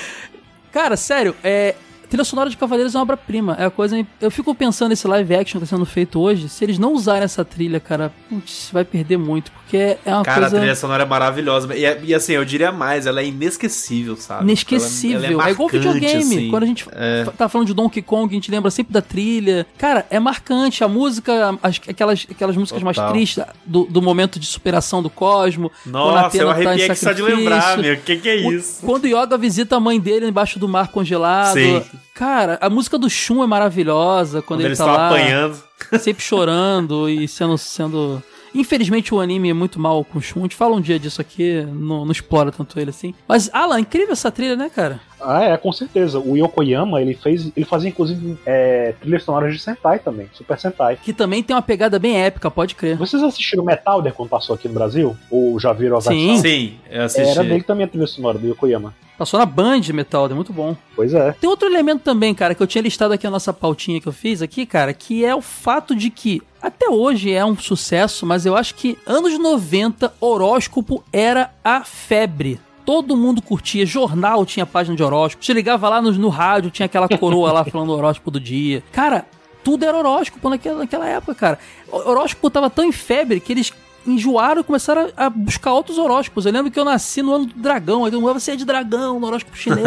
[0.72, 1.76] Cara, sério, é...
[2.14, 3.56] Trilha sonora de Cavaleiros é uma obra-prima.
[3.60, 4.06] É a coisa.
[4.22, 6.48] Eu fico pensando nesse live action que tá sendo feito hoje.
[6.48, 9.52] Se eles não usarem essa trilha, cara, putz, vai perder muito.
[9.52, 11.76] Porque é uma Cara, coisa a trilha sonora é maravilhosa.
[11.76, 14.44] E, é- e assim, eu diria mais, ela é inesquecível, sabe?
[14.44, 15.24] inesquecível.
[15.24, 16.36] Ela- ela é, igual marcante, videogame.
[16.36, 16.50] assim.
[16.52, 17.26] Quando a gente É.
[17.36, 19.66] tá falando de Donkey Kong, a gente lembra sempre da trilha.
[19.80, 20.84] Cara, é marcante.
[20.84, 23.12] A música, as- aquelas, aquelas músicas mais Total.
[23.12, 25.72] tristes do, do momento de superação do Cosmo.
[25.84, 27.96] Nossa, eu tá arrepiei aqui só de lembrar, meu.
[27.96, 28.86] O que, que é O- isso?
[28.86, 31.54] Quando o Yoga visita a mãe dele embaixo do mar congelado.
[31.54, 31.82] Sim.
[32.14, 34.42] Cara, a música do Shun é maravilhosa.
[34.42, 35.62] Quando, Quando ele eles tá lá, apanhando.
[36.00, 38.24] sempre chorando e sendo, sendo.
[38.56, 40.42] Infelizmente o anime é muito mal com o Shun.
[40.42, 43.14] A gente fala um dia disso aqui, não, não explora tanto ele assim.
[43.28, 45.02] Mas, Alan, incrível essa trilha, né, cara?
[45.24, 46.20] Ah, é, com certeza.
[46.20, 47.52] O Yokoyama, ele fez.
[47.56, 50.98] Ele fazia, inclusive, é, trilhas sonoras de Sentai também, Super Sentai.
[51.02, 52.98] Que também tem uma pegada bem épica, pode crer.
[52.98, 55.16] Vocês assistiram Metalder quando passou aqui no Brasil?
[55.32, 56.38] Ou já viram a Sim.
[56.38, 57.32] Sim, eu assisti.
[57.32, 58.94] Era dele também a trilha sonora, do Yokoyama.
[59.18, 60.76] Passou na Band Metal, é muito bom.
[60.96, 61.32] Pois é.
[61.34, 64.12] Tem outro elemento também, cara, que eu tinha listado aqui na nossa pautinha que eu
[64.12, 68.46] fiz aqui, cara, que é o fato de que até hoje é um sucesso, mas
[68.46, 72.60] eu acho que anos 90, horóscopo era a febre.
[72.86, 75.46] Todo mundo curtia, jornal tinha página de horóscopo.
[75.46, 78.84] Você ligava lá no, no rádio, tinha aquela coroa lá falando horóscopo do dia.
[78.92, 79.26] Cara,
[79.64, 81.60] tudo era horóscopo naquela, naquela época, cara.
[81.92, 83.72] O horóscopo tava tão em febre que eles
[84.06, 86.46] enjoaram e começaram a, buscar outros horóscopos.
[86.46, 88.66] Eu lembro que eu nasci no ano do dragão, aí todo mundo, você é de
[88.66, 89.84] dragão, no horóscopo chinês.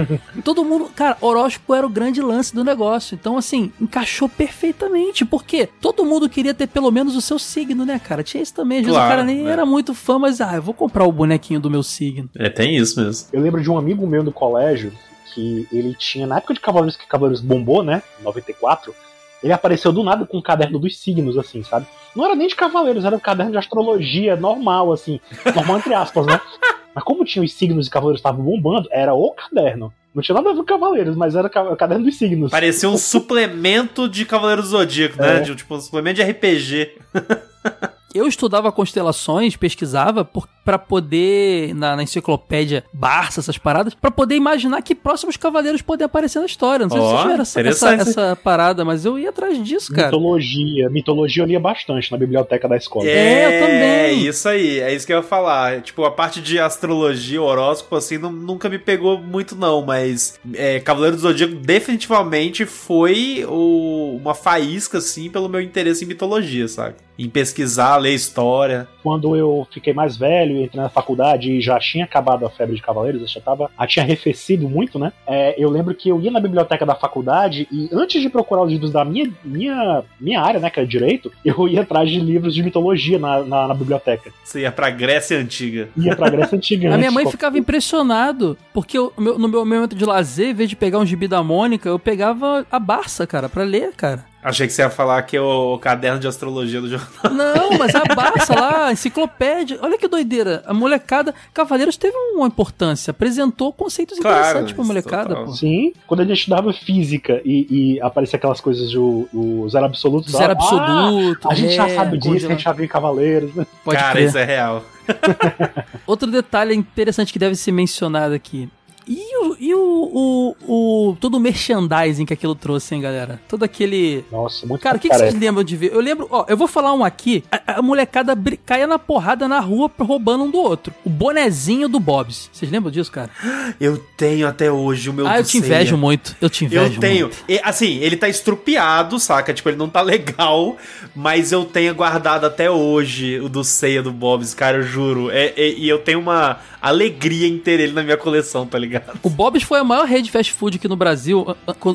[0.44, 3.14] todo mundo, cara, horóscopo era o grande lance do negócio.
[3.14, 5.24] Então, assim, encaixou perfeitamente.
[5.24, 8.22] Porque todo mundo queria ter pelo menos o seu signo, né, cara?
[8.22, 8.78] Tinha isso também.
[8.78, 9.50] Às vezes Claro, o cara nem né?
[9.50, 12.28] era muito fã, mas, ah, eu vou comprar o bonequinho do meu signo.
[12.36, 13.28] É, tem isso mesmo.
[13.32, 14.92] Eu lembro de um amigo meu do colégio
[15.32, 18.02] que ele tinha, na época de Cavaleiros que Cavaleiros bombou, né?
[18.20, 18.94] em 94,
[19.42, 21.86] ele apareceu do nada com um caderno dos signos, assim, sabe?
[22.14, 25.20] Não era nem de Cavaleiros, era um caderno de astrologia normal, assim.
[25.54, 26.40] Normal entre aspas, né?
[26.94, 29.92] Mas como tinha os signos e Cavaleiros estavam bombando, era o caderno.
[30.14, 32.50] Não tinha nada a ver com Cavaleiros, mas era o caderno dos signos.
[32.50, 35.36] Parecia um suplemento de Cavaleiro do Zodíaco, né?
[35.36, 35.40] É.
[35.40, 36.98] De, tipo, um suplemento de RPG.
[38.14, 44.34] Eu estudava constelações, pesquisava por, pra poder, na, na enciclopédia Barça, essas paradas, pra poder
[44.34, 46.86] imaginar que próximos cavaleiros podem aparecer na história.
[46.86, 49.92] Não sei se Ó, vocês tiveram essa, essa, essa parada, mas eu ia atrás disso,
[49.92, 50.08] cara.
[50.08, 50.90] Mitologia.
[50.90, 53.06] Mitologia eu lia bastante na biblioteca da escola.
[53.08, 53.80] É, eu também.
[53.80, 55.80] É isso aí, é isso que eu ia falar.
[55.82, 59.82] Tipo, a parte de astrologia, horóscopo, assim, não- nunca me pegou muito, não.
[59.84, 66.08] Mas é, Cavaleiro do Zodíaco definitivamente foi o- uma faísca, assim, pelo meu interesse em
[66.08, 66.96] mitologia, sabe?
[67.24, 68.88] Em pesquisar, ler história.
[69.02, 72.76] quando eu fiquei mais velho e entrei na faculdade e já tinha acabado a febre
[72.76, 75.12] de cavaleiros, já tava, já tinha arrefecido muito, né?
[75.26, 78.70] É, eu lembro que eu ia na biblioteca da faculdade e antes de procurar os
[78.72, 82.54] livros da minha, minha, minha área, né, que era direito, eu ia atrás de livros
[82.54, 84.30] de mitologia na, na, na biblioteca.
[84.44, 85.88] Você ia pra Grécia Antiga.
[85.96, 86.94] Ia pra Grécia Antiga.
[86.94, 90.68] A minha mãe qual- ficava impressionado, porque eu- no meu momento de lazer, em vez
[90.70, 94.24] de pegar um gibi da Mônica, eu pegava a Barça, cara, pra ler, cara.
[94.42, 97.32] Achei que você ia falar que é o caderno de astrologia do jornal.
[97.32, 99.78] Não, mas a Barça lá, a enciclopédia.
[99.82, 100.62] Olha que doideira.
[100.66, 101.34] A molecada.
[101.52, 103.10] Cavaleiros teve uma importância.
[103.10, 105.52] Apresentou conceitos Claro, interessantes pra molecada, pô.
[105.52, 107.66] Sim, quando a gente estudava física e,
[107.96, 110.30] e aparecia aquelas coisas do, do zero absoluto.
[110.30, 111.50] Zero ah, absoluto.
[111.50, 113.66] a gente já é, sabe disso, a gente já viu em Cavaleiros, né?
[113.84, 114.28] Pode Cara, crer.
[114.28, 114.84] isso é real.
[116.06, 118.68] Outro detalhe interessante que deve ser mencionado aqui.
[119.12, 123.40] E, o- E o, o, o todo o merchandising que aquilo trouxe, hein, galera?
[123.48, 125.92] Todo aquele Nossa, muito Cara, o que, que vocês lembram de ver?
[125.92, 127.42] Eu lembro, ó, eu vou falar um aqui.
[127.50, 130.94] A, a molecada bri- caía na porrada na rua roubando um do outro.
[131.04, 132.48] O bonezinho do Bob's.
[132.52, 133.30] Vocês lembram disso, cara?
[133.80, 136.36] Eu tenho até hoje o meu ah, eu te invejo muito.
[136.40, 136.94] Eu te invejo.
[136.94, 137.30] Eu tenho.
[137.48, 139.52] E, assim, ele tá estrupiado, saca?
[139.54, 140.76] Tipo, ele não tá legal,
[141.14, 145.30] mas eu tenho guardado até hoje o do Ceia do Bob's, cara, eu juro.
[145.30, 148.99] É, é- e eu tenho uma alegria em ter ele na minha coleção, tá ligado?
[149.22, 151.46] O Bob's foi a maior rede de fast food aqui no Brasil.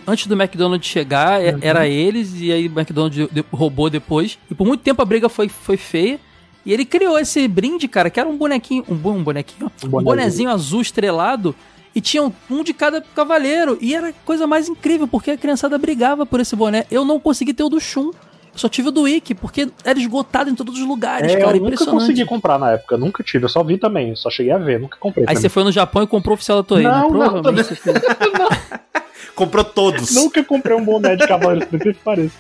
[0.07, 1.47] Antes do McDonald's chegar, Uhum.
[1.47, 4.37] é- era eles, e aí o McDonald's roubou depois.
[4.49, 6.19] E por muito tempo a briga foi, foi feia.
[6.65, 8.83] E ele criou esse brinde, cara, que era um bonequinho.
[8.89, 10.03] Um, um bonequinho, Um um bonezinho.
[10.03, 11.55] bonezinho azul estrelado.
[11.93, 13.77] E tinha um, um de cada cavaleiro.
[13.79, 16.85] E era a coisa mais incrível, porque a criançada brigava por esse boné.
[16.91, 18.11] Eu não consegui ter o do Shun.
[18.55, 21.57] Eu só tive o do Ikki, porque era esgotado em todos os lugares, É, cara.
[21.57, 24.57] eu nunca consegui comprar na época, nunca tive, eu só vi também, só cheguei a
[24.57, 25.23] ver, nunca comprei.
[25.23, 25.41] Aí também.
[25.41, 26.99] você foi no Japão e comprou o oficial da Toei, Não, né?
[27.01, 27.97] não, Provavelmente você fez.
[29.35, 30.15] Comprou todos.
[30.15, 32.33] Nunca comprei um boné de cavaleiro, por que que pareça.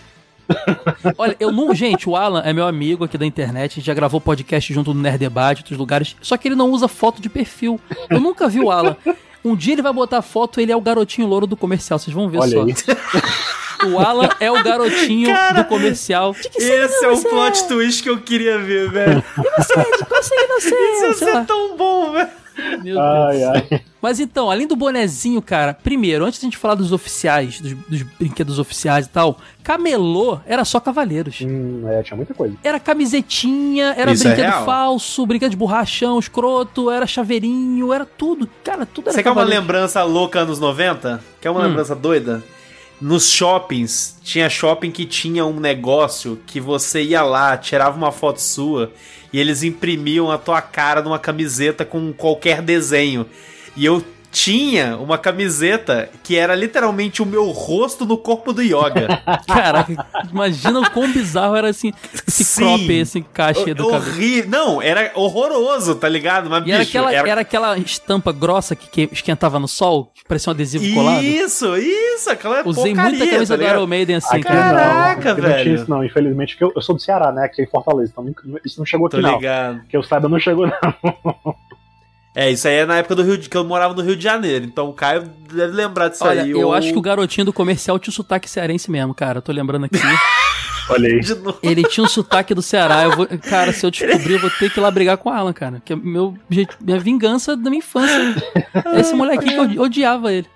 [1.17, 1.75] Olha, eu não.
[1.75, 3.71] Gente, o Alan é meu amigo aqui da internet.
[3.73, 6.15] A gente já gravou podcast junto no Nerd Debate, outros lugares.
[6.21, 7.81] Só que ele não usa foto de perfil.
[8.09, 8.95] Eu nunca vi o Alan.
[9.43, 11.99] Um dia ele vai botar foto, ele é o garotinho louro do comercial.
[11.99, 12.63] Vocês vão ver Olha só.
[12.63, 12.73] aí.
[13.91, 16.33] O Alan é o garotinho Cara, do comercial.
[16.33, 19.23] De que Esse é o você plot twist que eu queria ver, velho.
[19.57, 19.97] você é?
[19.97, 20.91] De qual signo você é?
[20.93, 21.45] Isso Sei ia ser lá.
[21.45, 22.29] tão bom, velho.
[22.57, 22.97] Meu Deus.
[22.97, 23.81] Ai, ai.
[24.01, 27.73] Mas então, além do bonezinho, cara, primeiro, antes de a gente falar dos oficiais, dos,
[27.73, 31.41] dos brinquedos oficiais e tal, camelô era só cavaleiros.
[31.41, 32.55] Hum, é, tinha muita coisa.
[32.63, 34.65] Era camisetinha, era Isso é brinquedo real.
[34.65, 38.49] falso, brinquedo de borrachão, escroto, era chaveirinho, era tudo.
[38.63, 39.61] Cara, tudo era Você quer uma cavaleiro.
[39.61, 41.21] lembrança louca anos 90?
[41.41, 41.63] Quer uma Hum.
[41.63, 42.41] lembrança doida?
[43.01, 48.41] Nos shoppings, tinha shopping que tinha um negócio que você ia lá, tirava uma foto
[48.41, 48.91] sua
[49.33, 53.25] e eles imprimiam a tua cara numa camiseta com qualquer desenho.
[53.75, 54.01] E eu
[54.35, 59.07] tinha uma camiseta que era literalmente o meu rosto no corpo do Yoga.
[59.47, 61.93] Caraca, imagina o quão bizarro era assim,
[62.27, 62.61] esse Sim.
[62.61, 64.49] crop, esse cachê do cabelo.
[64.49, 66.49] Não, era horroroso, tá ligado?
[66.49, 67.41] Mas, E era bicho, aquela, era...
[67.41, 71.23] aquela estampa grossa que, que esquentava no sol, que parecia um adesivo colado.
[71.23, 73.69] Isso, isso, aquela Usei porcaria, muita camisa tá do?
[73.69, 74.79] Iron Maiden assim, Aqui cara.
[74.79, 75.63] Caraca, não, aqui Não velho.
[75.63, 77.45] tinha isso, não, infelizmente, porque eu, eu sou do Ceará, né?
[77.45, 79.35] Aqui em Fortaleza, então isso não chegou Tô aqui, não.
[79.35, 79.81] ligado.
[79.87, 80.75] Que eu saiba, não chegou, não.
[82.35, 84.23] É, isso aí é na época do Rio de, que eu morava no Rio de
[84.23, 84.65] Janeiro.
[84.65, 85.23] Então o Caio
[85.53, 86.51] deve lembrar disso Olha, aí.
[86.51, 89.37] eu ou- acho que o garotinho do comercial tinha o sotaque cearense mesmo, cara.
[89.37, 89.97] Eu tô lembrando aqui.
[90.89, 91.19] Olha aí.
[91.63, 93.03] Ele tinha um sotaque do Ceará.
[93.05, 95.31] Eu vou, cara, se eu descobrir, eu vou ter que ir lá brigar com o
[95.33, 95.81] Alan, cara.
[95.83, 96.37] Que é meu,
[96.79, 98.35] minha vingança da minha infância.
[98.99, 100.47] Esse molequinho que eu odiava ele.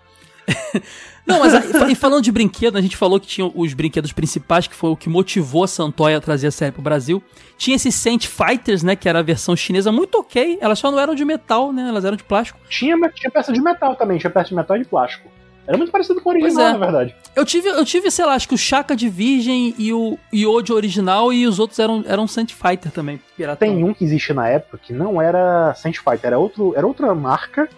[1.29, 4.67] Não, mas aí, e falando de brinquedo, a gente falou que tinha os brinquedos principais,
[4.67, 7.21] que foi o que motivou a Santoy a trazer a série pro Brasil.
[7.57, 10.57] Tinha esses Saint Fighters, né, que era a versão chinesa, muito ok.
[10.59, 12.59] Elas só não eram de metal, né, elas eram de plástico.
[12.69, 15.29] Tinha, mas tinha peça de metal também, tinha peça de metal e de plástico.
[15.67, 16.71] Era muito parecido com o original, é.
[16.71, 17.15] na verdade.
[17.35, 20.73] Eu tive, eu tive, sei lá, acho que o Chaka de Virgem e o Yoji
[20.73, 23.67] original e os outros eram, eram Saint Fighter também, piratão.
[23.67, 27.13] Tem um que existe na época que não era Saint Fighter, era, outro, era outra
[27.13, 27.69] marca,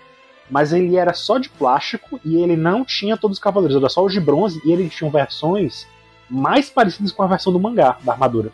[0.51, 4.03] mas ele era só de plástico e ele não tinha todos os cavaleiros, era só
[4.03, 5.87] os de bronze e eles tinham versões
[6.29, 8.51] mais parecidas com a versão do mangá, da armadura.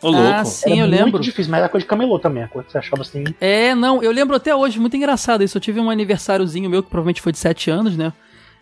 [0.00, 0.28] Ô, louco.
[0.28, 1.20] Ah, sim, era eu muito lembro.
[1.20, 3.24] difícil, mas era coisa de camelô também, a coisa que você achava assim.
[3.40, 5.58] É, não, eu lembro até hoje, muito engraçado isso.
[5.58, 8.12] Eu tive um aniversáriozinho meu, que provavelmente foi de 7 anos, né?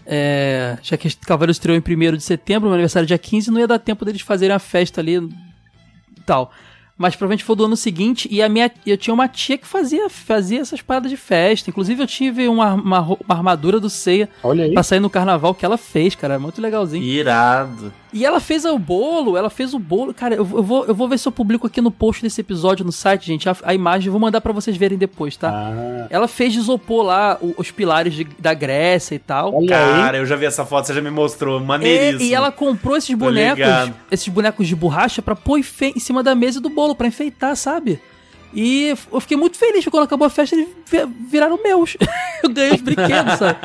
[0.04, 1.82] É, já que Cavaleiro estreou em
[2.12, 4.58] 1 de setembro, meu aniversário é dia 15, não ia dar tempo deles fazerem a
[4.58, 6.50] festa ali e tal.
[6.98, 10.10] Mas provavelmente foi do ano seguinte, e a minha, eu tinha uma tia que fazia,
[10.10, 11.70] fazia essas paradas de festa.
[11.70, 14.28] Inclusive eu tive uma, uma, uma armadura do Ceia
[14.74, 16.34] pra sair no carnaval que ela fez, cara.
[16.34, 17.04] é Muito legalzinho.
[17.04, 17.92] Irado.
[18.12, 20.14] E ela fez o bolo, ela fez o bolo.
[20.14, 22.84] Cara, eu, eu vou, eu vou ver se eu publico aqui no post desse episódio
[22.84, 24.06] no site, gente, a, a imagem.
[24.06, 25.50] Eu vou mandar pra vocês verem depois, tá?
[25.50, 29.54] Ah, Ela fez de isopor lá o- os pilares de- da Grécia e tal.
[29.54, 30.02] olha aí.
[30.02, 31.60] Cara, eu já vi essa foto, você já me mostrou.
[31.60, 32.22] É, Maneiríssimo.
[32.30, 33.64] e ela comprou esses bonecos,
[34.10, 38.00] esses bonecos de borracha pra pôr em cima da mesa do bolo, pra enfeitar, sabe?
[38.52, 41.96] E eu fiquei muito feliz porque quando acabou a festa eles vi- viraram meus.
[42.42, 43.58] eu ganhei os brinquedos, sabe?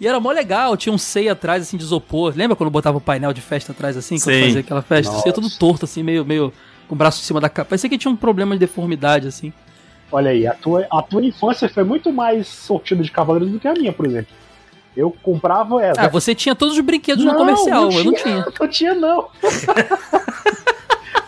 [0.00, 2.32] E era mó legal, tinha um ceia atrás, assim, de isopor.
[2.36, 4.42] Lembra quando botava o painel de festa atrás, assim, quando Sim.
[4.44, 5.10] fazia aquela festa?
[5.12, 5.22] Nossa.
[5.24, 6.52] Ceia todo torto, assim, meio, meio
[6.88, 7.70] com o braço em cima da capa.
[7.70, 9.52] Parecia que tinha um problema de deformidade, assim.
[10.10, 13.66] Olha aí, a tua, a tua infância foi muito mais sortida de cavaleiros do que
[13.66, 14.32] a minha, por exemplo.
[14.96, 15.82] Eu comprava.
[15.82, 18.44] É, Ah, você tinha todos os brinquedos no Não, comercial, não eu não tinha.
[18.60, 19.28] Não tinha, não.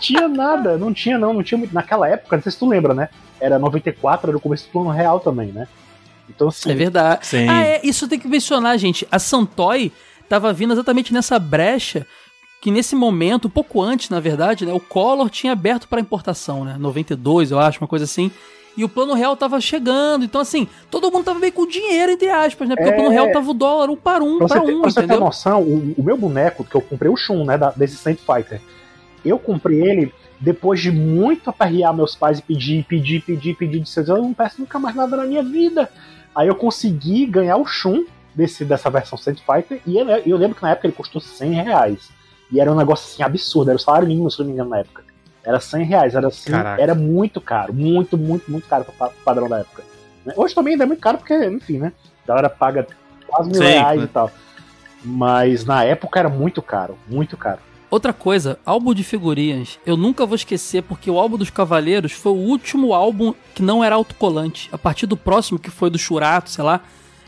[0.07, 1.32] tinha nada, não tinha, não.
[1.32, 1.74] Não tinha muito.
[1.74, 3.09] Naquela época, não sei se tu lembra, né?
[3.40, 5.66] Era 94, era o começo do plano real também, né?
[6.28, 6.70] Então, assim.
[6.70, 7.26] É verdade.
[7.26, 7.48] Sim.
[7.48, 9.07] Ah, é, isso tem que mencionar, gente.
[9.11, 9.92] A Santoy
[10.28, 12.07] tava vindo exatamente nessa brecha
[12.61, 16.64] que nesse momento, um pouco antes, na verdade, né, o Collor tinha aberto para importação,
[16.64, 16.76] né?
[16.78, 18.30] 92, eu acho, uma coisa assim.
[18.76, 20.24] E o plano real tava chegando.
[20.24, 22.74] Então, assim, todo mundo tava meio com dinheiro, entre aspas, né?
[22.74, 22.92] Porque É.
[22.92, 24.90] o plano real tava o dólar um para um, Pra você, para ter, um, pra
[24.90, 25.24] você ter entendeu?
[25.24, 28.61] noção, o, o meu boneco, que eu comprei o Shun, né, da, desse Saint Fighter,
[29.25, 33.99] eu comprei ele depois de muito aperrear meus pais e pedir, pedir, pedir, pedir, de
[34.11, 35.89] eu não peço nunca mais nada na minha vida.
[36.35, 38.05] Aí eu consegui ganhar o Shun
[38.35, 41.53] desse, dessa versão Saint Fighter, e ele- eu lembro que na época ele custou 100
[41.53, 42.11] reais.
[42.51, 44.79] E era um negócio assim absurdo, era o salário mínimo, se não me engano, na
[44.79, 45.05] época.
[45.45, 46.83] Era 100 reais, era assim, Caraca.
[46.83, 49.83] era muito caro, muito, muito, muito caro pro pa- padrão da época.
[50.27, 50.33] né?
[50.37, 51.93] Hoje também ainda é muito caro, porque, enfim, né?
[52.25, 52.87] A galera paga
[53.27, 54.07] quase mil Sim, reais né?
[54.07, 54.31] e tal.
[55.05, 57.61] Mas na época era muito caro, muito caro.
[57.95, 62.32] Outra coisa, álbum de figurinhas, eu nunca vou esquecer porque o álbum dos Cavaleiros foi
[62.32, 64.68] o último álbum que não era autocolante.
[64.72, 66.80] A partir do próximo, que foi do Churato, sei lá,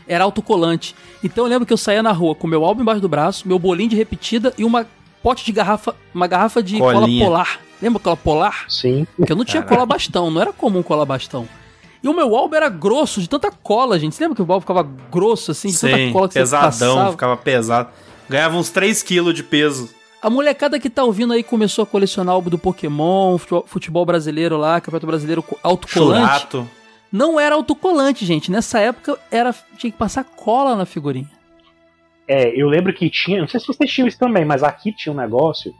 [0.05, 0.93] era autocolante.
[1.23, 3.57] Então eu lembro que eu saía na rua com meu álbum embaixo do braço, meu
[3.57, 4.85] bolinho de repetida e uma
[5.23, 7.23] pote de garrafa, uma garrafa de cola Colinha.
[7.25, 7.61] polar.
[7.81, 8.65] Lembra cola polar?
[8.67, 9.07] Sim.
[9.15, 11.47] Porque eu não tinha cola bastão, não era comum cola bastão.
[12.03, 14.15] E o meu álbum era grosso, de tanta cola, gente.
[14.15, 16.95] Você lembra que o álbum ficava grosso, assim, de tanta Sim, cola que você pesadão,
[16.95, 17.11] passava?
[17.11, 17.89] ficava pesado.
[18.27, 19.95] Ganhava uns 3kg de peso.
[20.27, 24.81] A molecada que tá ouvindo aí começou a colecionar álbum do Pokémon, futebol, brasileiro lá,
[24.81, 26.19] Campeonato Brasileiro co- autocolante.
[26.19, 26.69] Churato.
[27.09, 28.51] Não era autocolante, gente.
[28.51, 31.31] Nessa época era tinha que passar cola na figurinha.
[32.27, 35.13] É, eu lembro que tinha, não sei se vocês tinham isso também, mas aqui tinha
[35.13, 35.73] um negócio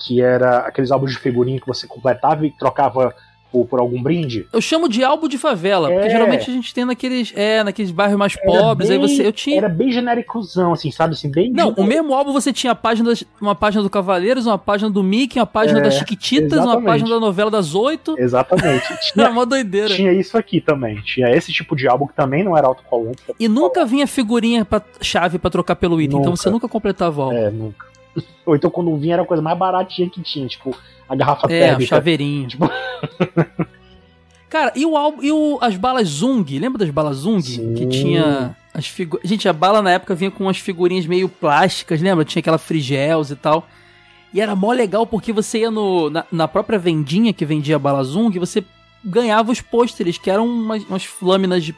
[0.00, 3.14] que era aqueles álbuns de figurinha que você completava e trocava
[3.56, 4.46] por, por algum brinde.
[4.52, 5.94] Eu chamo de álbum de favela, É.
[5.94, 9.26] porque geralmente a gente tem naqueles, é, naqueles bairros mais Era pobres, aí bem- você
[9.26, 11.14] eu tinha Era bem genéricozão, assim, sabe?
[11.14, 14.58] Assim, bem Não, o mesmo álbum você tinha página das- uma página do Cavaleiros, uma
[14.58, 16.84] página do Mickey, uma página É, das Chiquititas, uma exatamente.
[16.86, 18.14] página da novela das oito.
[18.18, 18.84] Exatamente.
[19.16, 19.88] Era uma doideira.
[19.94, 21.00] tinha isso aqui também.
[21.02, 23.18] Tinha esse tipo de álbum que também não era autocolante.
[23.38, 26.42] E nunca vinha figurinha pra chave pra trocar pelo item, então Nunca.
[26.42, 27.36] você nunca completava o álbum.
[27.36, 27.86] É, nunca.
[28.44, 30.76] Ou então quando vinha era a coisa mais baratinha que tinha, tipo,
[31.08, 31.86] a garrafa É, o térmica.
[31.88, 32.48] chaveirinho.
[32.48, 32.70] Tipo-
[34.48, 36.44] Cara, e o álbum, e o, as balas Zung?
[36.58, 37.42] Lembra das balas Zung?
[37.42, 37.74] Sim.
[37.74, 39.28] Que tinha as figuras.
[39.28, 42.24] Gente, a bala na época vinha com umas figurinhas meio plásticas, lembra?
[42.24, 43.66] Tinha aquela frigels e tal.
[44.32, 47.78] E era mó legal porque você ia no, na, na própria vendinha que vendia a
[47.78, 48.64] bala Zung você
[49.04, 51.74] ganhava os pôsteres, que eram umas, umas lâminas de.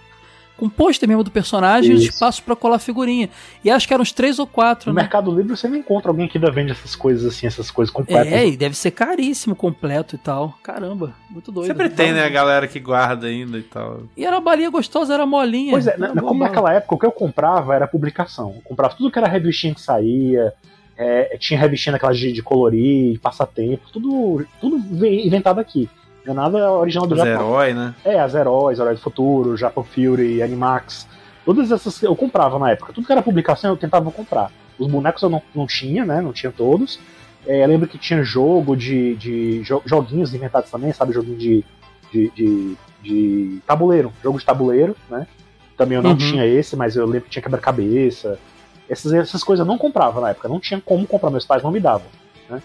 [0.59, 2.11] Com pôster mesmo do personagem e os Isso.
[2.14, 3.30] espaços pra colar figurinha.
[3.64, 5.02] E acho que eram uns três ou quatro, No né?
[5.02, 8.32] Mercado Livre você não encontra alguém que ainda vende essas coisas assim, essas coisas completas.
[8.32, 10.59] É, e deve ser caríssimo completo e tal.
[10.62, 11.68] Caramba, muito doido.
[11.68, 14.02] Sempre tem, né, a galera que guarda ainda e tal.
[14.16, 15.70] E era balinha gostosa, era molinha.
[15.70, 18.54] Pois é, Era na- boa como naquela época o que eu comprava era publicação.
[18.56, 20.52] Eu comprava tudo que era revistinha que saía,
[20.96, 25.88] é, tinha revistinha daquelas de, de colorir, de passatempo, tudo, tudo inventado aqui.
[26.29, 27.33] Não é nada original do Os Japão.
[27.33, 27.95] heróis, né?
[28.05, 31.07] É, as Heróis, Herói do Futuro, Japan Fury, Animax.
[31.45, 32.93] Todas essas eu comprava na época.
[32.93, 34.51] Tudo que era publicação eu tentava comprar.
[34.79, 36.20] Os bonecos eu não, não tinha, né?
[36.20, 37.01] Não tinha todos.
[37.47, 41.12] É, eu lembro que tinha jogo de, de jo- joguinhos inventados também, sabe?
[41.14, 41.64] Joguinho de,
[42.12, 44.12] de, de, de tabuleiro.
[44.22, 45.26] Jogo de tabuleiro, né?
[45.76, 46.16] Também eu não Uhum.
[46.16, 48.39] tinha esse, mas eu lembro que tinha quebra-cabeça.
[48.89, 50.49] Essas, essas coisas eu não comprava na época.
[50.49, 52.07] Não tinha como comprar, meus pais não me davam.
[52.51, 52.61] Né?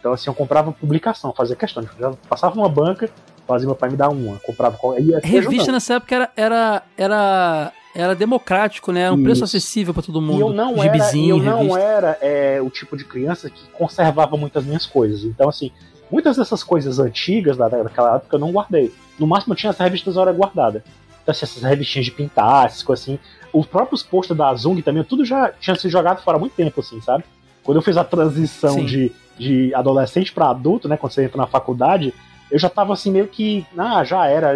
[0.00, 1.86] Então, assim, eu comprava publicação, fazia questão.
[1.98, 3.08] Eu passava uma banca,
[3.46, 4.38] fazia meu pai me dar uma.
[4.38, 4.76] Comprava.
[4.78, 9.02] qual- ia Revista nessa época era, era, era, era democrático, né?
[9.02, 9.56] Era um preço Isso.
[9.56, 10.38] acessível pra todo mundo.
[10.38, 14.36] E eu não era, Gibizinho, eu não era é, o tipo de criança que conservava
[14.38, 15.22] muitas minhas coisas.
[15.24, 15.70] Então, assim,
[16.10, 18.90] muitas dessas coisas antigas da, daquela época eu não guardei.
[19.18, 20.82] No máximo eu tinha as revistas hora guardada.
[21.22, 23.18] Então, assim, essas revistinhas de pintar, essas coisas assim.
[23.52, 26.80] Os próprios posters da Zung também, tudo já tinha sido jogado fora há muito tempo,
[26.80, 27.24] assim, sabe?
[27.62, 28.86] Quando eu fiz a transição Sim.
[28.86, 30.96] de, de adolescente para adulto, né?
[30.96, 32.12] Quando você entra na faculdade,
[32.50, 33.64] eu já tava assim meio que.
[33.76, 34.52] Ah, já era.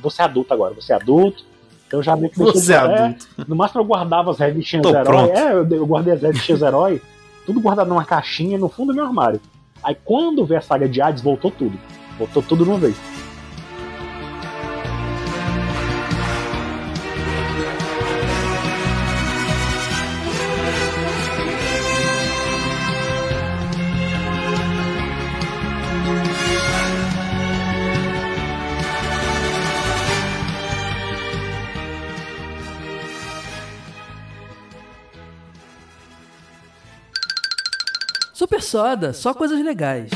[0.00, 1.44] Você é adulto agora, você é adulto.
[1.86, 3.26] Então já meio que Você é adulto.
[3.46, 5.04] no máximo eu guardava as revistinhas Tô herói.
[5.04, 5.30] pronto.
[5.32, 7.00] É, eu, eu guardei as revistinhas herói,
[7.46, 9.40] tudo guardado numa caixinha no fundo do meu armário.
[9.82, 11.78] Aí quando veio a saga de Hades, voltou tudo.
[12.18, 12.96] Voltou tudo de uma vez.
[38.44, 40.10] Super Soda, só coisas legais.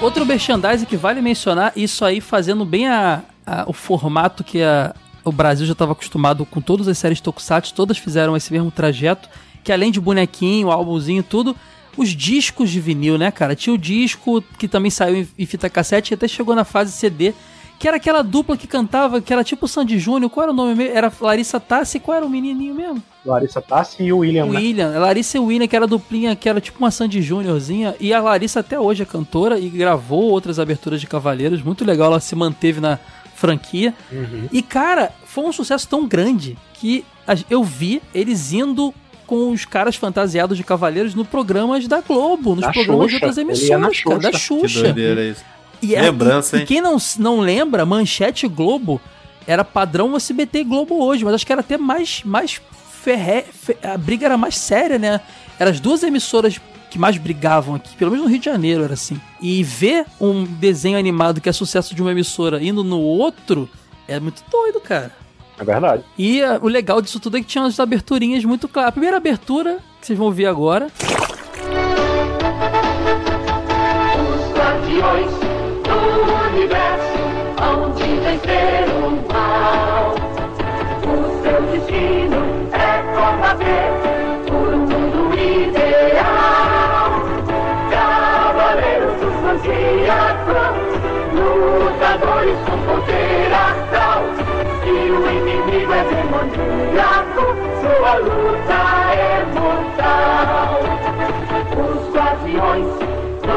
[0.00, 4.94] Outro merchandising que vale mencionar, isso aí fazendo bem a, a- o formato que a-
[5.22, 9.28] o Brasil já estava acostumado com todas as séries Tokusatsu, todas fizeram esse mesmo trajeto,
[9.64, 11.54] que além de bonequinho, álbumzinho, tudo,
[11.96, 13.54] os discos de vinil, né, cara?
[13.54, 16.92] Tinha o disco que também saiu em- em fita cassete e até chegou na fase
[16.92, 17.34] CD,
[17.78, 20.30] que era aquela dupla que cantava, que era tipo o Sandy Júnior.
[20.30, 20.94] Qual era o nome mesmo?
[20.96, 23.02] Era Larissa Tassi, qual era o menininho mesmo?
[23.24, 24.58] Larissa Tassi e o William, né?
[24.58, 27.94] William, a Larissa e o William, que era duplinha, que era tipo uma Sandy Júniorzinha.
[27.98, 31.62] E a Larissa até hoje é cantora e gravou outras aberturas de Cavaleiros.
[31.62, 32.98] Muito legal, ela se manteve na
[33.34, 33.94] franquia.
[34.12, 34.48] Uhum.
[34.52, 37.04] E cara, foi um sucesso tão grande que
[37.48, 38.92] eu vi eles indo
[39.30, 43.14] com os caras fantasiados de Cavaleiros no programas da Globo, nos Da programas Xuxa, de
[43.24, 44.82] outras na emissoras, cara, da Que Xuxa.
[44.82, 45.44] doideira isso.
[45.80, 46.64] E, era- Lembrança, e, hein?
[46.64, 49.00] e quem não, não lembra, Manchete Globo
[49.46, 52.60] era padrão SBT Globo hoje, mas acho que era até mais, mais
[53.04, 55.20] ferré, fe- a briga era mais séria, né?
[55.60, 56.60] Eram as duas emissoras
[56.90, 59.20] que mais brigavam aqui, pelo menos no Rio de Janeiro era assim.
[59.40, 63.70] E ver um desenho animado que é sucesso de uma emissora indo no outro
[64.08, 65.12] é muito doido, cara.
[65.60, 66.02] É verdade.
[66.16, 68.88] E ah, o legal disso tudo é que tinha as aberturinhas muito claras.
[68.88, 70.86] A primeira abertura, que vocês vão ouvir agora,
[74.16, 75.30] Os guardiões
[75.84, 75.98] do
[76.56, 77.20] universo
[77.60, 80.14] hão de vencer o mal.
[81.04, 82.40] O seu destino
[82.72, 83.90] é combater
[84.48, 87.10] por um mundo ideal.
[87.90, 90.56] Cavaleiros do Zodíaco,
[91.34, 93.49] lutadores com poder
[95.80, 97.44] o inimigo é demoníaco,
[97.80, 98.80] sua luta
[99.14, 100.80] é mortal.
[101.78, 102.90] Os guardiões
[103.42, 103.56] do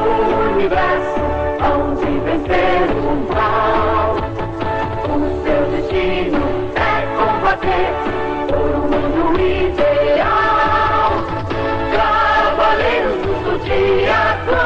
[0.51, 1.21] universo
[1.61, 2.99] hão de vencer o
[3.34, 4.15] mal.
[5.09, 6.43] O seu destino
[6.76, 7.91] é combater
[8.47, 11.11] por um mundo ideal.
[11.91, 14.61] Cavaleiros do Zodíaco,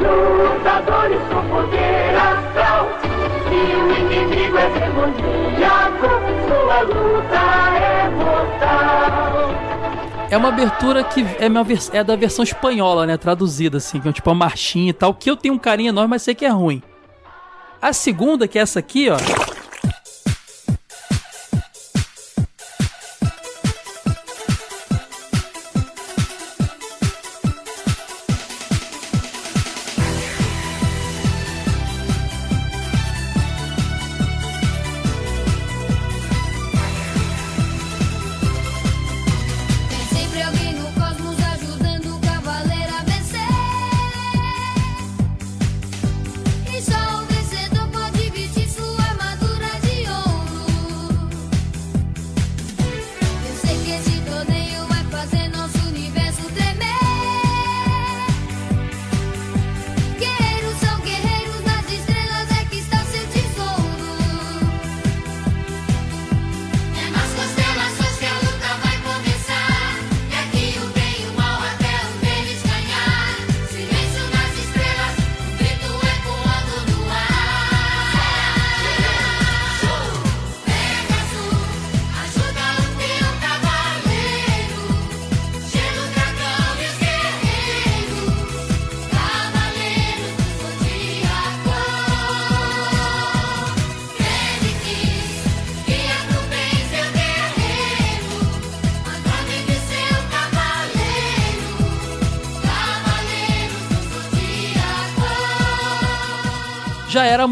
[0.00, 3.05] lutadores com poder astral.
[3.26, 4.70] O inimigo é
[6.46, 7.36] sua luta
[7.76, 9.56] é mortal.
[10.30, 13.16] É uma abertura que é, vers- é da versão espanhola, né?
[13.16, 16.10] Traduzida, assim, que é tipo uma marchinha e tal, que eu tenho um carinho enorme,
[16.10, 16.82] mas sei que é ruim.
[17.80, 19.16] A segunda, que é essa aqui, ó.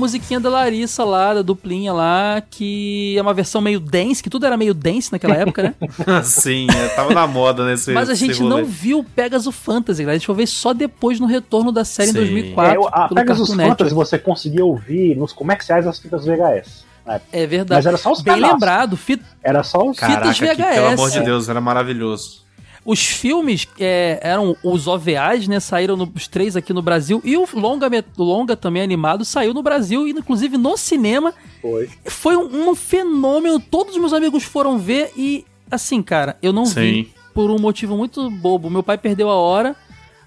[0.05, 4.45] Musiquinha da Larissa lá, da duplinha lá, que é uma versão meio dance, que tudo
[4.47, 5.75] era meio dance naquela época, né?
[6.23, 10.17] Sim, é, tava na moda nesse Mas a gente não viu o Pegasus Fantasy, galera.
[10.17, 12.19] A gente foi ver só depois no retorno da série Sim.
[12.19, 12.73] em 2004.
[12.73, 13.69] É, a pelo Pegasus Cartoon.
[13.69, 16.85] Fantasy você conseguia ouvir nos comerciais das fitas VHS.
[17.07, 17.21] né?
[17.33, 17.79] É verdade.
[17.79, 18.55] Mas era só os Bem pedaços.
[18.55, 19.99] lembrado, fita, Era só os.
[19.99, 21.13] Cara, Caraca, fitas que, pelo amor VHS.
[21.13, 22.44] de Deus, era maravilhoso.
[22.85, 25.59] Os filmes é, eram os OVAs, né?
[25.59, 27.20] Saíram no- os três aqui no Brasil.
[27.24, 31.32] E o longa, longa também animado saiu no Brasil, e inclusive no cinema.
[31.62, 31.89] Foi.
[32.05, 33.59] Foi um, um fenômeno.
[33.59, 37.07] Todos os meus amigos foram ver e, assim, cara, eu não vi Sim.
[37.32, 38.68] por um motivo muito bobo.
[38.68, 39.74] Meu pai perdeu a hora.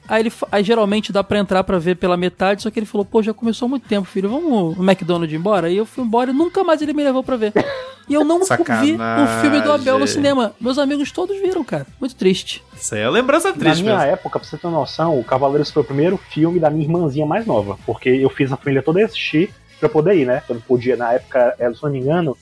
[0.10, 3.04] Aí, ele, aí geralmente dá pra entrar pra ver pela metade, só que ele falou,
[3.04, 5.68] pô, já começou há muito tempo, filho, vamos no McDonald's embora?
[5.68, 7.52] Aí eu fui embora e nunca mais ele me levou pra ver.
[8.10, 8.98] E eu não vi o Sacanagem.
[9.42, 10.54] filme do Abel no cinema.
[10.60, 11.86] Meus amigos todos viram, cara.
[12.00, 12.64] Muito triste.
[12.76, 14.12] Isso aí é lembrança Na triste minha mesmo.
[14.12, 17.46] época, pra você ter noção, o Cavaleiros foi o primeiro filme da minha irmãzinha mais
[17.46, 17.78] nova.
[17.86, 20.42] Porque eu fiz a família toda assistir pra eu poder ir, né?
[20.48, 22.38] Eu não podia, na época, eh, se eu não me engano,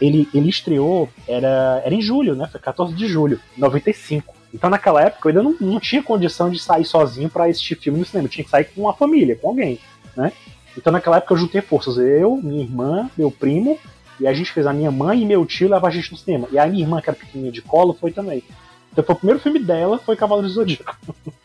[0.00, 2.48] ele, ele estreou, era, era em julho, né?
[2.50, 4.34] Foi 14 de julho, 95.
[4.54, 7.98] Então naquela época eu ainda não, não tinha condição de sair sozinho pra assistir filme
[7.98, 8.26] no cinema.
[8.26, 9.78] Eu tinha que sair com uma família, com alguém,
[10.16, 10.32] né?
[10.76, 11.98] Então naquela época eu juntei forças.
[11.98, 13.78] Eu, minha irmã, meu primo,
[14.20, 16.48] e a gente fez a minha mãe e meu tio levar a gente no cinema.
[16.50, 18.42] E a minha irmã, que era pequenininha de colo, foi também.
[18.92, 20.96] Então foi o primeiro filme dela, foi Cavaleiros do Zodíaco.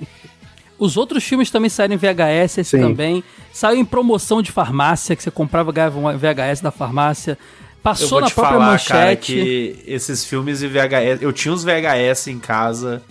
[0.79, 2.81] Os outros filmes também saíram em VHS, esse Sim.
[2.81, 3.23] também.
[3.51, 7.31] Saiu em promoção de farmácia, que você comprava ganhava um VHS da farmácia.
[7.31, 9.33] Eu Passou vou na te própria falar, cara, manchete.
[9.33, 11.21] que esses filmes e VHS.
[11.21, 13.01] Eu tinha uns VHS em casa.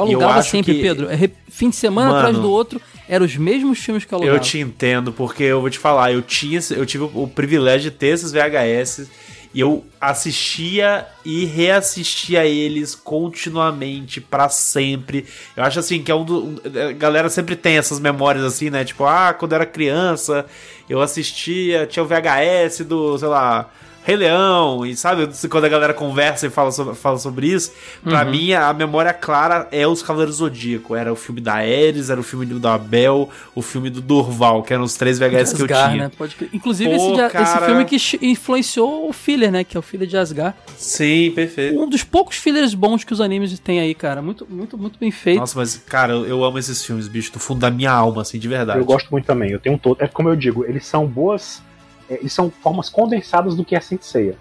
[0.00, 1.08] Eu eu alugava acho sempre, que- Pedro.
[1.10, 4.36] É Fim de semana Mano, atrás do outro, eram os mesmos filmes que eu alugava.
[4.36, 7.96] Eu te entendo, porque eu vou te falar, eu tinha, eu tive o, privilégio de
[7.96, 9.08] ter esses VHS
[9.54, 15.26] e eu assistia e reassistia eles continuamente, pra sempre.
[15.56, 16.44] Eu acho assim que é um do.
[16.44, 18.84] um- a galera sempre tem essas memórias assim, né?
[18.84, 20.44] Tipo, ah, quando eu era criança,
[20.88, 23.70] eu assistia, tinha o VHS do, sei lá.
[24.04, 28.22] Rei Leão, e sabe, quando a galera conversa e fala sobre, fala sobre isso, pra
[28.24, 28.30] Uhum.
[28.32, 30.94] mim a memória clara é os Cavaleiros do Zodíaco.
[30.94, 34.74] Era o filme da Ares, era o filme do Abel, o filme do Durval, que
[34.74, 35.88] eram os três VHS que eu tinha.
[35.96, 36.10] né?
[36.18, 36.50] Pode crer.
[36.52, 37.66] Inclusive, Pô, esse, de- esse cara.
[37.66, 39.64] filme que influenciou o filler, né?
[39.64, 40.54] Que é o filler de Asgard.
[40.76, 41.80] Sim, perfeito.
[41.80, 44.20] Um dos poucos fillers bons que os animes têm aí, cara.
[44.20, 45.40] Muito, muito, muito bem feito.
[45.40, 48.38] Nossa, mas, cara, eu, eu amo esses filmes, bicho, do fundo da minha alma, assim,
[48.38, 48.78] de verdade.
[48.78, 49.50] Eu gosto muito também.
[49.50, 49.96] Eu tenho um todo.
[50.02, 51.62] É como eu digo, eles são boas.
[52.08, 54.36] É, eles são formas condensadas do que é Saint Seiya.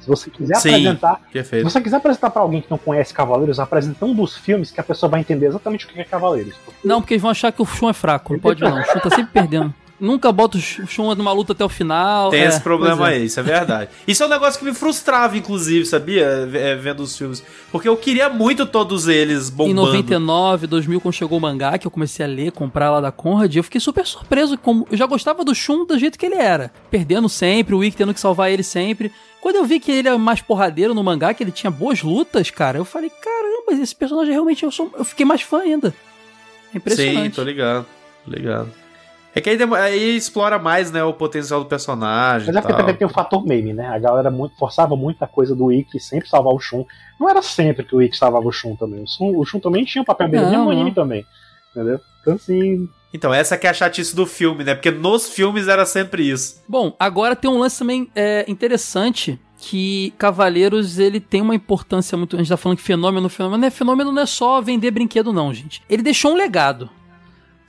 [0.00, 0.70] Se você quiser Sim.
[0.70, 1.20] apresentar.
[1.26, 1.70] Se Perfeito.
[1.70, 4.82] você quiser apresentar pra alguém que não conhece Cavaleiros, apresenta um dos filmes que a
[4.82, 6.56] pessoa vai entender exatamente o que é Cavaleiros.
[6.84, 8.32] Não, porque eles vão achar que o Shun é fraco.
[8.32, 8.80] Não pode não.
[8.80, 9.72] O Shun tá sempre perdendo.
[10.02, 12.30] Nunca bota o Shun numa luta até o final.
[12.30, 13.14] Tem É, esse problema é.
[13.14, 13.88] aí, isso é verdade.
[14.04, 16.24] Isso é um negócio que me frustrava, inclusive, sabia?
[16.52, 17.40] É, vendo os filmes.
[17.70, 19.86] Porque eu queria muito todos eles Em bombando.
[19.86, 23.54] 99, 2000, quando chegou o mangá, que eu comecei a ler, comprar lá da Conrad,
[23.54, 24.58] eu fiquei super surpreso.
[24.58, 26.72] Como eu já gostava do Shun do jeito que ele era.
[26.90, 29.12] Perdendo sempre, o Ikki tendo que salvar ele sempre.
[29.40, 32.50] Quando eu vi que ele é mais porradeiro no mangá, que ele tinha boas lutas,
[32.50, 35.88] cara, eu falei, caramba, esse personagem realmente eu, sou, eu fiquei mais fã ainda.
[35.88, 35.92] É
[36.72, 37.36] Sim, impressionante.
[37.36, 37.86] tô ligado.
[38.24, 38.81] Tô ligado.
[39.34, 42.48] É que aí, aí explora mais, né, o potencial do personagem.
[42.48, 43.88] Mas é porque também tem o fator meme, né?
[43.88, 46.84] A galera muito, forçava muito a coisa do Ikki sempre salvar o Shun.
[47.18, 49.02] Não era sempre que o Ikki salvava o Shun também.
[49.02, 51.24] O Shun, o Shun também tinha o papel dele, mesmo no anime também.
[51.70, 51.98] Entendeu?
[52.20, 54.74] Então, assim, Então, essa que é a chatice do filme, né?
[54.74, 56.62] Porque nos filmes era sempre isso.
[56.68, 62.36] Bom, agora tem um lance também é, interessante que Cavaleiros ele tem uma importância muito.
[62.36, 63.70] A gente tá falando que fenômeno, fenômeno, né?
[63.70, 65.82] Fenômeno não é só vender brinquedo, não, gente.
[65.88, 66.90] Ele deixou um legado.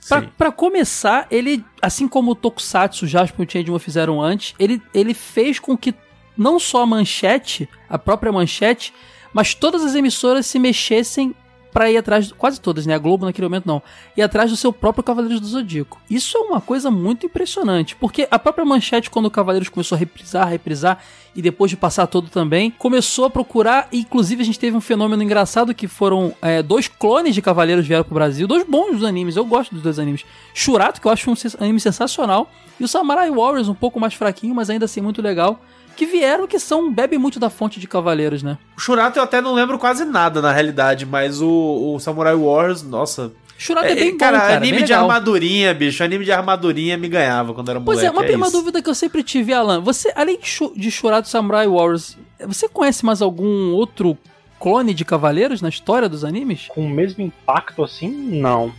[0.08, 4.54] Pra, pra começar, ele, assim como o Tokusatsu, o Jasper e o Changeman fizeram antes,
[4.58, 5.94] ele, ele fez com que
[6.36, 8.92] não só a manchete, a própria manchete,
[9.32, 11.34] mas todas as emissoras se mexessem
[11.74, 12.94] pra ir atrás, quase todas, né?
[12.94, 13.82] A Globo naquele momento não,
[14.16, 16.00] ir atrás do seu próprio Cavaleiros do Zodíaco.
[16.08, 19.98] Isso é uma coisa muito impressionante, porque a própria manchete, quando o Cavaleiros começou a
[19.98, 21.00] reprisar, reprisar,
[21.34, 24.80] e depois de passar todo também, começou a procurar, e inclusive a gente teve um
[24.80, 29.02] fenômeno engraçado que foram é, dois clones de Cavaleiros vieram pro Brasil, dois bons dos
[29.04, 30.24] animes, eu gosto dos dois animes.
[30.54, 32.48] Shurato, que eu acho um anime sensacional,
[32.78, 35.60] e o Samurai Warriors, um pouco mais fraquinho, mas ainda assim muito legal,
[35.94, 38.58] que vieram que são, bebem muito da fonte de Cavaleiros, né?
[38.76, 42.82] O Shurato eu até não lembro quase nada, na realidade, mas o, o Samurai Wars,
[42.82, 43.32] nossa.
[43.56, 45.02] Shurato é, É, bem bom, cara, cara, anime bem de legal.
[45.08, 46.02] armadurinha, bicho.
[46.02, 48.16] Anime de armadurinha me ganhava quando era Pois moleque.
[48.16, 48.56] é, uma, uma isso.
[48.58, 49.80] dúvida que eu sempre tive, Alan.
[49.80, 54.18] Você, além de, Shu- de Shurato Samurai Warriors, você conhece mais algum outro
[54.58, 56.66] clone de Cavaleiros na história dos animes?
[56.68, 58.72] com o mesmo impacto assim, não.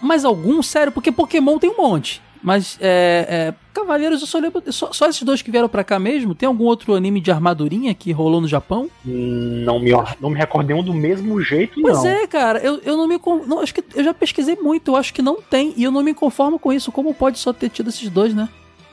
[0.00, 0.62] Mais algum?
[0.62, 2.22] Sério, porque Pokémon tem um monte.
[2.42, 4.62] Mas é, é, Cavaleiros eu só lembro.
[4.72, 6.34] Só, só esses dois que vieram pra cá mesmo?
[6.34, 8.88] Tem algum outro anime de armadurinha que rolou no Japão?
[9.04, 12.06] Não me, não me recordo nenhum do mesmo jeito, Pois não.
[12.10, 13.18] é, cara, eu, eu não me.
[13.46, 15.74] Não, acho que eu já pesquisei muito, eu acho que não tem.
[15.76, 16.92] E eu não me conformo com isso.
[16.92, 18.48] Como pode só ter tido esses dois, né?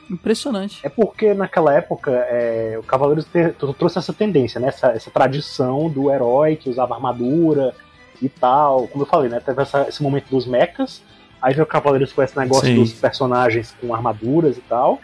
[0.09, 0.79] Impressionante.
[0.83, 4.67] É porque naquela época é, o Cavaleiros te- tro- trouxe essa tendência, né?
[4.67, 7.73] Essa, essa tradição do herói que usava armadura
[8.21, 8.87] e tal.
[8.87, 9.39] Como eu falei, né?
[9.39, 11.01] Teve essa- esse momento dos mechas.
[11.45, 12.73] Aí veio o Cavaleiros com esse negócio Sim.
[12.75, 14.99] dos personagens com armaduras e tal.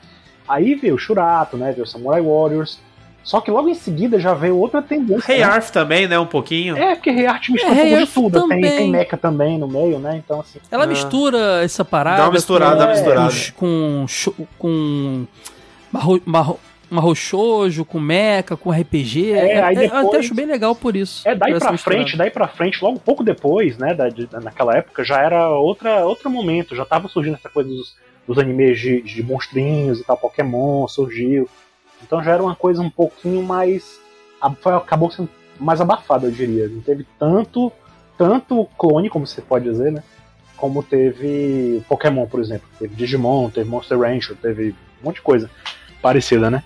[0.47, 1.71] Aí veio o Shurato, né?
[1.71, 2.79] Veio o Samurai Warriors.
[3.23, 5.27] Só que logo em seguida já veio outra tendência.
[5.27, 5.43] Rei né?
[5.43, 6.17] Arf também, né?
[6.17, 6.75] Um pouquinho.
[6.75, 8.31] É, porque Rei Art mistura É, um pouco de Arf tudo.
[8.39, 8.77] Tem, também.
[8.77, 10.19] tem mecha também no meio, né?
[10.25, 10.57] Então, assim.
[10.71, 10.87] Ela Ah.
[10.87, 12.17] mistura essa parada.
[12.17, 13.33] Dá uma misturada, com, dá uma misturada.
[13.55, 15.27] Com, cho- com
[15.91, 16.59] marro, marro,
[16.91, 19.31] marro shoujo, com mecha, com RPG.
[19.31, 21.27] É, aí eu até depois- acho bem legal por isso.
[21.27, 21.77] É, daí pra misturada.
[22.03, 26.05] frente, daí pra frente, logo pouco depois, né, da, de- naquela época, já era outra,
[26.05, 27.95] outro momento, já tava surgindo essa coisa dos,
[28.27, 31.49] dos animes de, de monstrinhos e tal, Pokémon surgiu.
[32.03, 33.99] Então já era uma coisa um pouquinho mais.
[34.41, 35.29] acabou sendo
[35.59, 36.67] mais abafada, eu diria.
[36.67, 37.71] Não teve tanto,
[38.17, 40.03] tanto clone, como você pode dizer, né?
[40.57, 42.67] Como teve Pokémon, por exemplo.
[42.79, 45.49] Teve Digimon, teve Monster Rancher, teve um monte de coisa
[46.01, 46.63] parecida, né?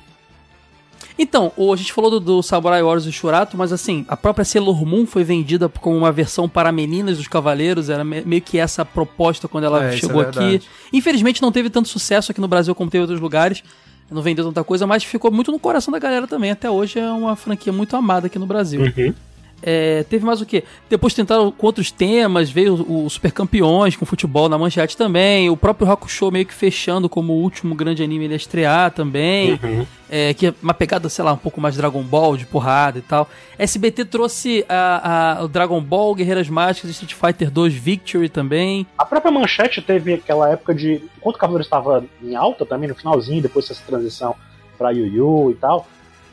[1.17, 4.43] Então, o- a gente falou do, do Samurai Warriors e Shurato, mas assim, a própria
[4.43, 8.57] Sailor Moon foi vendida como uma versão para meninas dos Cavaleiros, era me- meio que
[8.57, 10.61] essa a proposta quando ela É, chegou é aqui.
[10.91, 13.63] Infelizmente não teve tanto sucesso aqui no Brasil como teve em outros lugares,
[14.11, 16.51] não vendeu tanta coisa, mas ficou muito no coração da galera também.
[16.51, 18.81] Até hoje é uma franquia muito amada aqui no Brasil.
[18.81, 19.13] Uhum.
[19.63, 20.63] É, teve mais o quê?
[20.89, 25.49] Depois tentaram com outros temas, veio o, o Super Campeões com futebol na manchete também,
[25.49, 29.59] o próprio Hakusho meio que fechando como o último grande anime ele ia estrear também,
[30.07, 33.01] é, que é uma pegada, sei lá, um pouco mais Dragon Ball, de porrada e
[33.01, 33.27] tal.
[33.57, 38.85] SBT trouxe a, a- o Dragon Ball, Guerreiras Mágicas, Street Fighter 2 Victory também.
[38.97, 41.01] A própria Manchete teve aquela época de.
[41.17, 44.35] Enquanto o Cavaleiro estava em alta também, no finalzinho, depois dessa transição
[44.77, 45.87] pra Yu Yu e tal,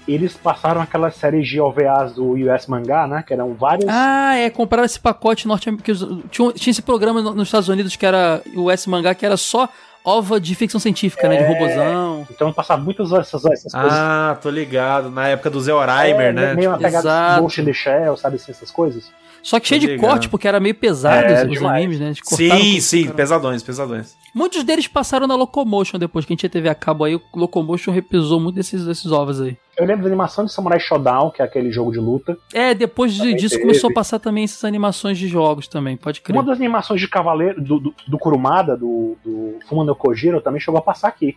[0.07, 3.23] eles passaram aquelas séries de OVAs do US Mangá, né?
[3.27, 3.87] Que eram vários.
[3.89, 6.23] Ah, é, compraram esse pacote norte-americano.
[6.31, 9.37] Tinha, tinha esse programa no- nos Estados Unidos que era o S Mangá, que era
[9.37, 9.69] só
[10.05, 11.37] ova de ficção científica, né?
[11.37, 11.47] De É.
[11.47, 12.27] robozão.
[12.29, 13.93] Então passavam muitas essas, essas coisas.
[13.93, 15.09] Ah, tô ligado.
[15.11, 16.55] Na época do Zé Orimer, É, né?
[16.55, 17.43] Meio uma pegada Exato.
[17.43, 19.13] Ghost in the Shell, sabe assim, essas coisas.
[19.43, 21.77] Só que cheio de corte, porque era meio pesado É, os- demais.
[21.83, 22.07] animes, né?
[22.07, 23.15] Eles Sim, sim, cara.
[23.17, 24.17] pesadões, pesadões.
[24.35, 27.91] Muitos deles passaram na Locomotion depois, que a gente TV a cabo aí, o Locomotion
[27.93, 29.57] repisou muito desses, desses ovos aí.
[29.77, 32.37] Eu lembro da animação de Samurai Shodown, que é aquele jogo de luta.
[32.55, 33.63] É, depois de- disso teve.
[33.63, 36.37] começou a passar também essas animações de jogos também, pode crer.
[36.37, 40.61] Uma das animações de Cavaleiro, do, do, do Kurumada, do, do Fuma no Kojiro, também
[40.61, 41.37] chegou a passar aqui.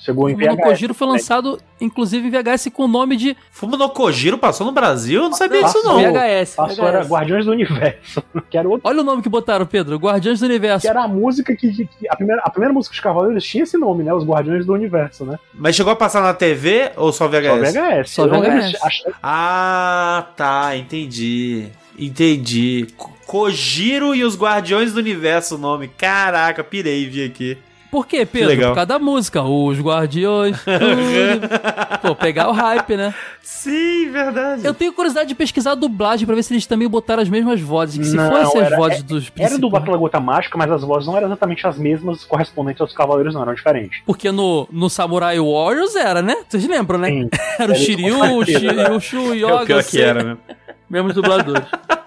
[0.00, 0.56] Chegou em O VHS.
[0.64, 4.72] Kojiro foi lançado, inclusive, em VHS com o nome de Fumo no Kojiro passou no
[4.72, 5.22] Brasil?
[5.24, 5.96] Eu não sabia disso, não.
[6.00, 6.54] VHS.
[6.56, 7.10] Passou, era VHS.
[7.10, 8.22] Guardiões do Universo.
[8.50, 9.96] Que era, outro, Olha o nome que botaram, Pedro.
[9.96, 10.80] Guardiões do Universo.
[10.82, 11.70] que era a música que.
[11.70, 14.12] que- a, primeira, a primeira música de Cavaleiros tinha esse nome, né?
[14.14, 15.38] Os Guardiões do Universo, né?
[15.54, 17.72] Mas chegou a passar na TV ou só Só VHS?
[17.74, 18.10] VHS.
[18.10, 18.82] Só não lembro VHS.
[18.82, 21.66] acho- Ah, tá, entendi.
[21.98, 22.86] Entendi.
[22.96, 25.86] Ko- Kojiro e os Guardiões do Universo, o nome.
[25.88, 27.58] Caraca, pirei, vi aqui.
[27.90, 28.48] Por quê, Pedro?
[28.48, 28.70] legal.
[28.70, 29.42] Por causa da música.
[29.42, 30.56] Os Guardiões.
[32.02, 33.14] Pô, pegar o hype, né?
[33.42, 34.64] Sim, verdade.
[34.64, 37.60] Eu tenho curiosidade de pesquisar a dublagem pra ver se eles também botaram as mesmas
[37.60, 37.98] vozes.
[37.98, 40.70] Que se Não, fossem as era- vozes dos Era do principais- Battle Gota Mágica, mas
[40.70, 44.00] as vozes não eram exatamente as mesmas correspondentes aos Cavaleiros, não, eram diferentes.
[44.06, 46.36] Porque no, no Samurai Warriors era, né?
[46.48, 47.08] Vocês lembram, né?
[47.08, 47.28] Sim.
[47.58, 48.44] Era o Era Shiryu, o.
[48.44, 50.36] Shiryu, o Shu, o É o Yoga, pior que era, né?
[50.88, 51.66] mesmos dubladores.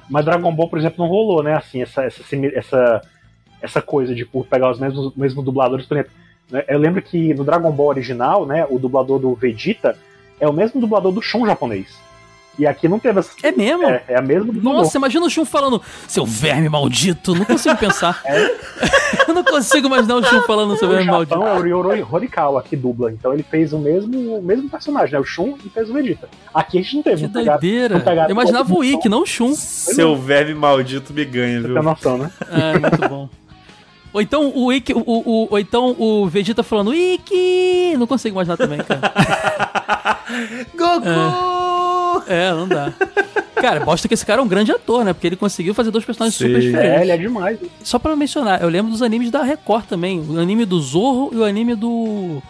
[0.10, 1.56] Mas Dragon Ball, por exemplo, não rolou, né?
[1.56, 2.22] Assim, essa, essa,
[2.56, 3.02] essa,
[3.64, 5.86] essa coisa de por pegar os mesmos, mesmos dubladores.
[5.86, 6.12] Por exemplo,
[6.52, 8.68] né, eu lembro que no Dragon Ball original, né?
[8.70, 9.98] O dublador do Vegeta
[10.40, 11.88] é o mesmo dublador do Shun japonês.
[12.60, 13.32] E aqui não teve essa.
[13.42, 13.84] É mesmo?
[13.86, 14.82] É, é a mesma dublador.
[14.82, 17.34] Nossa, imagina o Shun falando, seu verme maldito.
[17.34, 18.22] Não consigo pensar.
[19.28, 21.42] Eu não consigo imaginar o Shun falando seu verme maldito.
[21.42, 23.12] É o Ryoro Horikawa que dubla.
[23.12, 25.20] Então ele fez o mesmo, o mesmo personagem, né?
[25.20, 26.30] O Shun e fez o Vegeta.
[26.54, 27.28] Aqui a gente não teve.
[27.28, 28.00] Que não doideira.
[28.00, 29.54] pegaram Eu imaginava o Ikki, não o Shun.
[29.56, 31.76] Seu verme maldito me ganha, Você viu?
[31.76, 32.32] tem noção, né?
[32.50, 33.30] É, muito bom.
[34.14, 37.96] Ou então o Ikki, o, o, ou então o Vegeta falando Ikki!
[37.98, 39.12] Não consigo imaginar também, cara.
[40.78, 42.24] Goku!
[42.28, 42.94] É, não dá.
[43.56, 45.14] Cara, bosta que esse cara é um grande ator, né?
[45.14, 46.46] Porque ele conseguiu fazer dois personagens Sim.
[46.48, 47.02] super É, diferentes.
[47.02, 47.60] ele é demais.
[47.84, 50.20] Só pra mencionar, eu lembro dos animes da Record também.
[50.20, 52.42] O anime do Zorro e o anime do.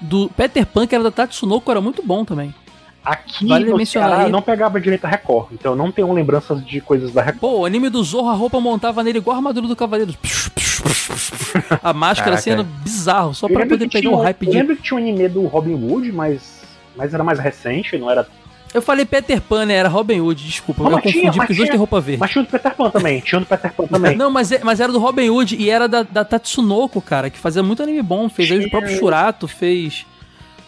[0.00, 2.54] Do Peter Pan, que era da Tatsunoko, era muito bom também.
[3.02, 6.64] Aqui Vale no Ceará aí- não pegava direito a Record, então eu não tenho lembranças
[6.66, 7.40] de coisas da Record.
[7.40, 10.12] Pô, o anime do Zorro, a roupa montava nele igual a armadura do Cavaleiro.
[11.82, 12.68] A máscara assim Caraca.
[12.82, 14.58] bizarro, só Eu pra lembro poder que pegar tinha o um- hype Eu de.
[14.58, 16.62] lembro que tinha um anime do Robin Hood, mas,
[16.96, 18.26] mas era mais recente, não era.
[18.74, 19.74] Eu falei Peter Pan, né?
[19.74, 20.82] Era Robin Hood, desculpa.
[20.82, 21.72] Não, eu confundi tinha, porque mas os dois tinha.
[21.72, 22.20] têm roupa verde.
[22.20, 24.16] Mas tinha o do Peter Pan também, tinha o do Peter Pan também.
[24.18, 27.38] Não, mas, é- mas era do Robin Hood e era da, da Tatsunoko, cara, que
[27.38, 28.28] fazia muito anime bom.
[28.28, 28.70] Fez aí o Tinha.
[28.70, 30.04] próprio Churato, fez.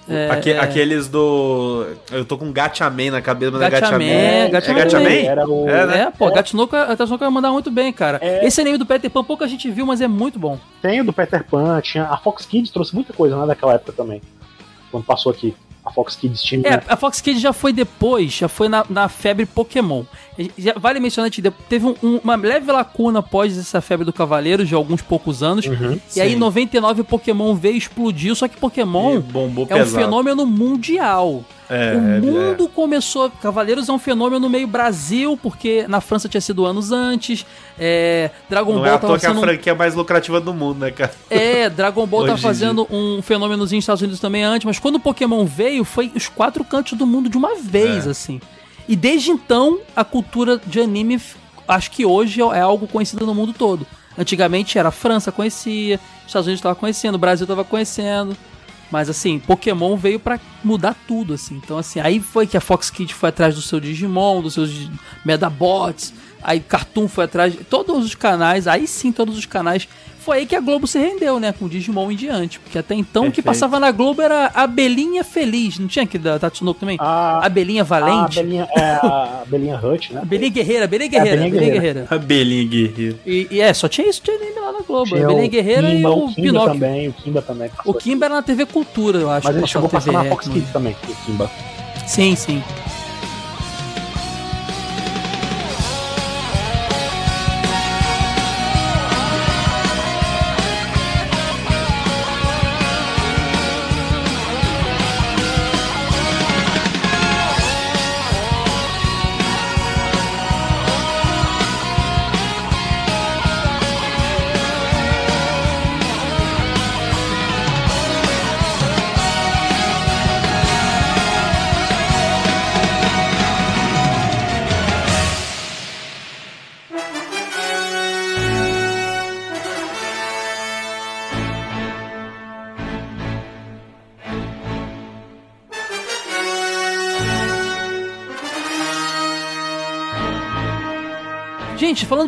[0.08, 1.86] É, Aque- é, Aqueles do.
[2.10, 4.50] Eu tô com Gatchaman na cabeça, mas é Gatchaman, Gatchaman.
[4.50, 5.26] Gatchaman É Gatchaman?
[5.26, 5.68] Era o.
[5.68, 6.00] É, né?
[6.02, 8.18] É, pô, Tatsunoko, a Tatsunoko vai mandar muito bem, cara.
[8.22, 8.46] É.
[8.46, 10.58] Esse anime do Peter Pan pouca gente viu, mas é muito bom.
[10.80, 12.04] Tem o do Peter Pan, tinha.
[12.04, 14.22] A Fox Kids trouxe muita coisa né, daquela época também.
[14.90, 15.54] Quando passou aqui.
[15.88, 16.68] A Fox Kids tinha.
[16.68, 20.04] É, a Fox Kids já foi depois, já foi na, na febre Pokémon.
[20.58, 24.64] Já vale mencionar que teve um- um- uma leve lacuna após essa febre do Cavaleiro,
[24.66, 25.64] de alguns poucos anos.
[25.66, 25.98] Uhum.
[26.14, 26.38] E aí, em Sim.
[26.38, 28.34] 99, o Pokémon veio e explodiu.
[28.34, 29.14] Só que Pokémon
[29.70, 31.42] é um fenômeno mundial.
[31.70, 33.30] É, o é, mundo começou.
[33.30, 37.44] Cavaleiros é um fenômeno meio Brasil, porque na França tinha sido anos antes.
[37.78, 40.80] É, Dragon Não Ball é à toa que é a franquia mais lucrativa do mundo,
[40.80, 41.12] né, cara?
[41.28, 44.96] É, Dragon Ball tá Hoje fazendo um fenômenozinho nos Estados Unidos também antes, mas quando
[44.96, 48.10] o Pokémon veio, foi os quatro cantos do mundo de uma vez, É.
[48.10, 48.40] assim.
[48.88, 51.20] E desde então, a cultura de anime,
[51.66, 53.86] acho que hoje é algo conhecido no mundo todo.
[54.16, 58.34] Antigamente era a França conhecia, os Estados Unidos tava conhecendo, o Brasil tava conhecendo.
[58.90, 61.56] Mas assim, Pokémon veio pra mudar tudo, assim.
[61.62, 64.90] Então, assim, aí foi que a Fox Kids foi atrás do seu Digimon, dos seus
[65.24, 69.88] Medabots, aí Cartoon foi atrás, todos os canais, aí sim, todos os canais.
[70.28, 72.60] Foi aí que a Globo se rendeu, né, com o Digimon em diante.
[72.60, 76.38] Porque até então o que passava na Globo era Abelhinha Feliz, não tinha aqui da
[76.38, 76.98] Tatsunoko também?
[77.00, 78.36] A, Abelhinha a Valente.
[78.36, 80.20] Belinha, é, a Belinha Hut, né?
[80.20, 82.00] Abelhinha Guerreira, Abelhinha Guerreira, Abelhinha Abelhinha Guerreira.
[82.00, 82.14] Guerreira.
[82.14, 83.18] Abelhinha guerreiro.
[83.24, 85.06] E, e é, só tinha isso de anime lá na Globo.
[85.06, 86.72] Tinha Abelhinha o Guerreira Kimba, e o, Kimba Pinóquio.
[86.74, 87.70] também, o Kimba também.
[87.86, 89.46] O Kimba era na TV Cultura, eu acho.
[89.46, 90.46] Mas ele chegou a passar na Fox.
[90.46, 91.50] Kids também, o Kimba.
[92.06, 92.62] Sim, sim.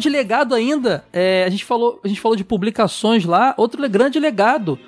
[0.01, 3.55] Gente, falando de legado ainda, é, a, gente falou, a gente falou de publicações lá,
[3.57, 4.79] outro grande legado.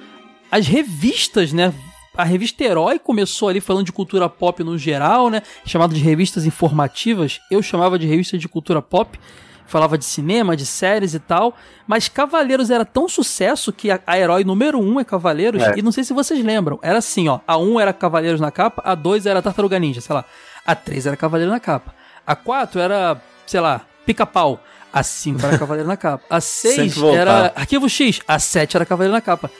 [0.50, 1.72] As revistas, né?
[2.16, 5.42] A revista Herói começou ali falando de cultura pop no geral, né?
[5.64, 7.40] Chamado de revistas informativas.
[7.50, 9.18] Eu chamava de revistas de cultura pop.
[9.64, 11.56] Falava de cinema, de séries e tal.
[11.86, 15.62] Mas Cavaleiros era tão sucesso que a, a herói número um é Cavaleiros.
[15.62, 15.78] É.
[15.78, 16.78] E não sei se vocês lembram.
[16.82, 17.40] Era assim, ó.
[17.46, 20.26] A 1 era Cavaleiros na capa, a 2 era Tartaruga Ninja, sei lá.
[20.66, 21.94] A 3 era Cavaleiro na capa.
[22.26, 24.60] A 4 era, sei lá, Pica-Pau.
[24.92, 26.24] A 5 era Cavaleiro na capa.
[26.28, 27.18] A 6 Sempre voltar.
[27.18, 28.20] era Arquivo X.
[28.28, 29.50] A 7 era Cavaleiro na capa.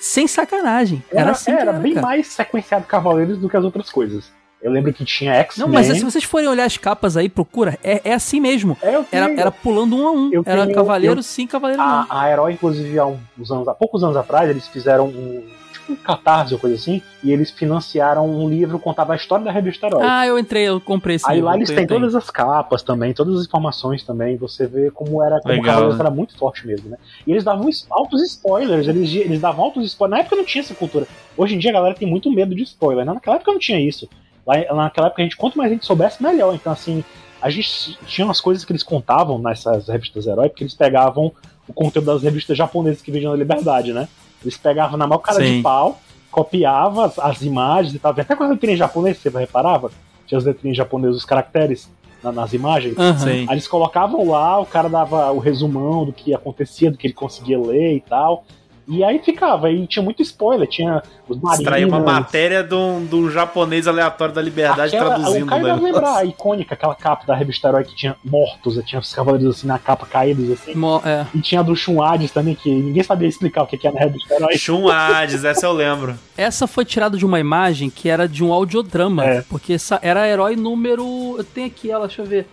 [0.00, 1.02] Sem sacanagem.
[1.10, 2.06] Era, Era, assim era era, bem cara.
[2.06, 4.30] mais sequenciado Cavaleiros do que as outras coisas.
[4.62, 5.66] Eu lembro que tinha X-Men.
[5.68, 7.78] Não, mas se vocês forem olhar as capas aí, procura.
[7.82, 8.76] É, é assim mesmo.
[8.82, 10.30] É, eu Era, tenho- era pulando um a um.
[10.44, 11.88] Era tenho- Cavaleiro eu- sim, Cavaleiro não.
[11.88, 15.44] A, a Herói, inclusive, há uns anos, há poucos anos atrás, eles fizeram um
[15.88, 19.44] tipo um catarse ou coisa assim, e eles financiaram um livro que contava a história
[19.44, 20.02] da revista Herói.
[20.02, 23.14] Ah, eu entrei, eu comprei esse Aí livro, lá eles têm todas as capas também,
[23.14, 24.36] todas as informações também.
[24.36, 26.00] Você vê como era, como Legal, o Cavaleiros né?
[26.04, 26.98] era muito forte mesmo, né?
[27.26, 30.18] E eles davam altos spoilers, eles, eles davam altos spoilers.
[30.18, 31.06] Na época não tinha essa cultura.
[31.36, 33.04] Hoje em dia a galera tem muito medo de spoiler.
[33.04, 33.12] né?
[33.12, 34.08] Naquela época não tinha isso.
[34.46, 36.54] Lá, naquela época a gente, quanto mais a gente soubesse, melhor.
[36.54, 37.04] Então, assim,
[37.40, 41.32] a gente tinha umas coisas que eles contavam nessas revistas herói, porque eles pegavam
[41.68, 44.08] o conteúdo das revistas japonesas que vendiam na Liberdade, né?
[44.42, 45.56] Eles pegavam na maior cara Sim.
[45.56, 45.98] de pau,
[46.30, 48.12] copiavam as, as imagens e tal.
[48.12, 49.90] Até com as letrinhas japonesas, você reparava?
[50.26, 51.90] Tinha as letrinhas japonesas, os caracteres
[52.22, 52.94] na- nas imagens.
[53.18, 53.46] Sim.
[53.48, 57.14] Aí eles colocavam lá, o cara dava o resumão do que acontecia, do que ele
[57.14, 58.44] conseguia ler e tal.
[58.88, 61.60] E aí ficava, e tinha muito spoiler, tinha os marinhos.
[61.60, 65.46] Extrair uma matéria de um, de um japonês aleatório da liberdade Aquela, traduzindo.
[65.52, 65.62] o né?
[65.62, 69.56] deve lembrar, a icônica, aquela capa da revista Herói que tinha mortos, tinha os cavaleiros
[69.56, 70.74] assim na capa caídos assim.
[70.74, 71.26] Mo- é.
[71.34, 73.94] E tinha a do Shun Hades também, que ninguém sabia explicar o que que era
[73.94, 74.56] na revista Herói.
[74.56, 76.18] Shun Hades, essa eu lembro.
[76.38, 79.24] Essa foi tirada de uma imagem que era de um audiodrama.
[79.24, 79.42] É.
[79.42, 81.34] Porque essa era a herói número.
[81.36, 82.46] Eu tenho aqui ela, deixa eu ver.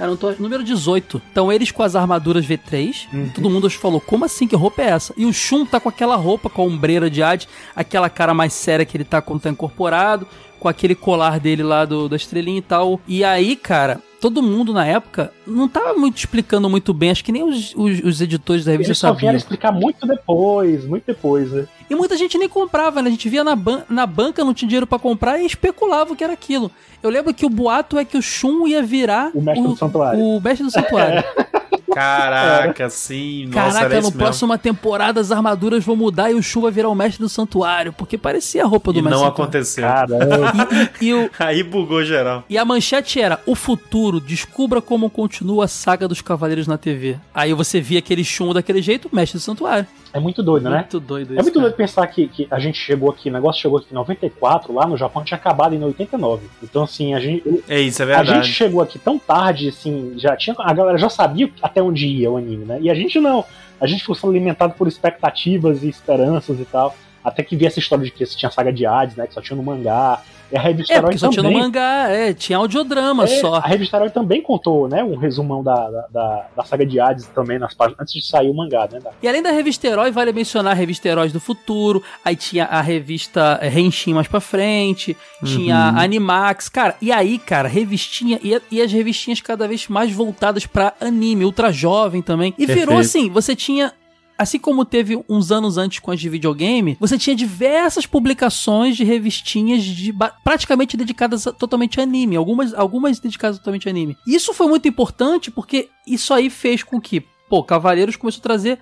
[0.00, 1.20] Era um to- número 18.
[1.30, 3.06] Então eles com as armaduras V3.
[3.34, 4.48] Todo mundo falou: como assim?
[4.48, 5.12] Que roupa é essa?
[5.16, 7.46] E o Shun tá com aquela roupa, com a ombreira de Hades,
[7.76, 10.26] aquela cara mais séria que ele tá quando tá incorporado,
[10.58, 13.00] com aquele colar dele lá do, da estrelinha e tal.
[13.06, 14.00] E aí, cara.
[14.20, 18.00] Todo mundo na época não tava muito explicando muito bem, acho que nem os, os-
[18.04, 19.36] os editores da revista Eles só vieram sabiam.
[19.38, 21.66] explicar muito depois, muito depois, né?
[21.88, 23.08] E muita gente nem comprava, né?
[23.08, 26.16] A gente via na, ban na banca, não tinha dinheiro pra comprar e especulava o
[26.16, 26.70] que era aquilo.
[27.02, 30.20] Eu lembro que o boato é que o Shun ia virar O mestre do santuário.
[30.20, 31.24] O mestre do santuário.
[31.94, 33.46] Caraca, sim.
[33.46, 36.70] Nossa, Caraca, era no isso próxima temporada as armaduras vão mudar e o Shun vai
[36.70, 39.44] virar o mestre do santuário, porque parecia a roupa do E mestre não do santuário.
[39.44, 39.84] aconteceu.
[39.84, 40.52] Caramba.
[41.00, 42.44] E, e o, Aí bugou geral.
[42.48, 47.16] e a manchete era: O futuro, descubra como continua a saga dos Cavaleiros na TV.
[47.34, 49.86] Aí você via aquele Shun daquele jeito, mestre do santuário.
[50.12, 50.78] É muito doido, né?
[50.78, 51.66] Muito doido É muito cara.
[51.66, 54.84] doido pensar que, que a gente chegou aqui, o negócio chegou aqui em 94, lá
[54.84, 56.48] no Japão tinha acabado em 89.
[56.60, 58.44] Então, assim, a gente, É isso, é a verdade.
[58.44, 62.30] gente chegou aqui tão tarde, assim, já tinha, a galera já sabia até onde ia
[62.30, 62.78] o anime, né?
[62.80, 63.44] E a gente não.
[63.80, 66.94] A gente ficou sendo alimentado por expectativas e esperanças e tal.
[67.22, 69.26] Até que vi essa história de que tinha saga de Hades, né?
[69.26, 70.20] Que só tinha no mangá.
[70.52, 71.62] E a revista É, Herói só tinha no também.
[71.62, 73.54] mangá, é, tinha audiodrama É, só.
[73.54, 75.04] A revista Herói também contou, né?
[75.04, 78.54] Um resumão da, da, da, saga de Hades também nas páginas, antes de sair o
[78.54, 78.98] mangá, né?
[78.98, 82.64] Da- E além da revista Herói, vale mencionar a revista Heróis do Futuro, aí tinha
[82.64, 88.40] a revista eh, Henshin mais pra frente, tinha a Animax, cara, e aí, cara, revistinha,
[88.42, 92.52] e, e as revistinhas cada vez mais voltadas pra anime, ultra jovem também.
[92.58, 93.00] E virou Perfeito.
[93.00, 93.92] assim, você tinha...
[94.40, 99.04] Assim como teve uns anos antes com as de videogame, você tinha diversas publicações de
[99.04, 104.16] revistinhas de praticamente dedicadas a- totalmente a anime, algumas, algumas dedicadas totalmente a anime.
[104.26, 108.78] Isso foi muito importante porque isso aí fez com que, pô, Cavaleiros começou a trazer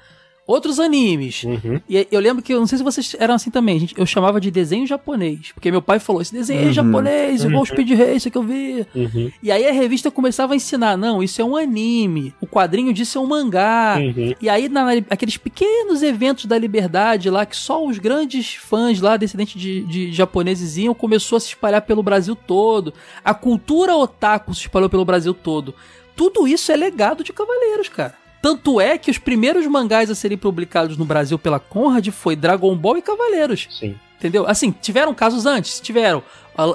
[0.49, 1.45] outros animes.
[1.45, 1.79] Uhum.
[1.87, 4.41] E eu lembro que, eu não sei se vocês eram assim também, gente, eu chamava
[4.41, 8.33] de desenho japonês, porque meu pai falou, esse desenho é japonês, igual o Speed Racer
[8.33, 8.87] que eu vi.
[8.95, 9.31] Uhum.
[9.43, 13.19] E aí a revista começava a ensinar, não, isso é um anime, o quadrinho disso
[13.19, 13.99] é um mangá.
[14.01, 14.35] Uhum.
[14.41, 19.19] E aí, na, aqueles pequenos eventos da liberdade lá, que só os grandes fãs lá,
[19.19, 22.95] descendentes de, de japoneses iam, começou a se espalhar pelo Brasil todo.
[23.23, 25.75] A cultura otaku se espalhou pelo Brasil todo.
[26.17, 28.15] Tudo isso é legado de Cavaleiros, cara.
[28.41, 32.75] Tanto é que os primeiros mangás a serem publicados no Brasil pela Conrad foi Dragon
[32.77, 33.67] Ball e Cavaleiros.
[33.71, 33.97] Sim.
[34.19, 34.47] Entendeu?
[34.49, 36.23] Assim, tiveram casos antes, tiveram.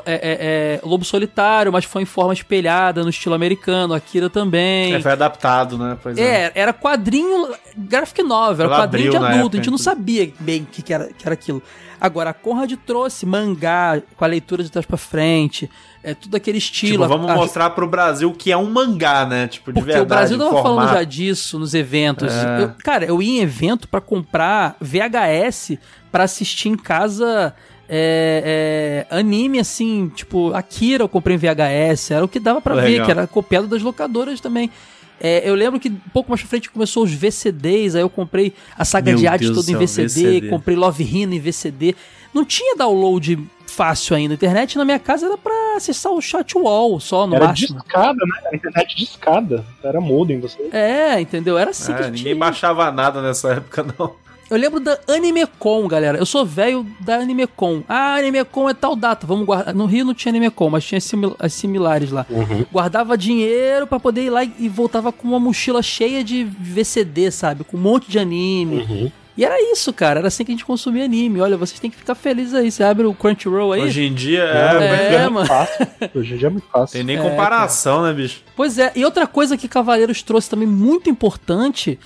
[0.05, 4.93] É, é- é, Lobo Solitário, mas foi em forma espelhada, no estilo americano, Akira também.
[4.93, 5.97] É, foi adaptado, né?
[6.01, 6.21] Pois é.
[6.45, 10.31] É, era quadrinho graphic novel, era Ela quadrinho de adulto, época, a gente não sabia
[10.39, 11.61] bem o que, que, era, que era aquilo.
[11.99, 15.69] Agora, a Conrad trouxe mangá com a leitura de trás pra frente,
[16.03, 17.03] é tudo aquele estilo.
[17.03, 19.47] Tipo, vamos a- a- mostrar pro Brasil que é um mangá, né?
[19.47, 20.05] Tipo, de Porque verdade.
[20.05, 20.75] o Brasil tava formato.
[20.75, 22.31] falando já disso nos eventos.
[22.33, 22.63] É.
[22.63, 25.77] Eu- cara, eu ia em evento pra comprar VHS
[26.11, 27.53] pra assistir em casa
[27.89, 32.75] é, é, anime, assim, tipo, Akira eu comprei em VHS, era o que dava pra
[32.75, 34.69] ver, que era copiado das locadoras também.
[35.21, 38.53] É, eu lembro que um pouco mais pra frente começou os VCDs, aí eu comprei
[38.77, 40.49] a saga Meu de Hades Deus toda em VCD, VCD.
[40.49, 41.95] comprei Love Hina em VCD.
[42.33, 44.33] Não tinha download fácil ainda.
[44.33, 47.79] A internet na minha casa era pra acessar o chat wall só, no Era máximo.
[47.79, 48.39] discada, né?
[48.47, 49.65] Era internet de escada.
[49.83, 50.57] Era modem, você.
[50.73, 51.57] É, entendeu?
[51.57, 54.15] Era assim que a Ah, gente ninguém baixava nada nessa época, não.
[54.53, 56.17] Eu lembro da AnimeCon, galera.
[56.17, 57.83] Eu sou velho da AnimeCon.
[57.89, 59.25] Ah, AnimeCon é tal data.
[59.25, 59.73] Vamos guardar.
[59.73, 62.25] No Rio não tinha AnimeCon, mas tinha simil- as similares lá.
[62.71, 67.63] Guardava dinheiro pra poder ir lá e voltava com uma mochila cheia de VCD, sabe?
[67.63, 68.77] Com um monte de anime.
[68.83, 69.11] Uhum.
[69.35, 70.19] E era isso, cara.
[70.19, 71.41] Era assim que a gente consumia anime.
[71.41, 72.71] Olha, vocês têm que ficar felizes aí.
[72.71, 73.81] Você abre o Crunchyroll aí.
[73.81, 75.87] Hoje em dia, É, é, hoje em dia é, é muito fácil.
[76.13, 76.93] Hoje em dia é muito fácil.
[76.93, 78.43] tem nem É, comparação, né, bicho?
[78.55, 81.97] Pois é, e outra coisa que Cavaleiros trouxe também muito importante,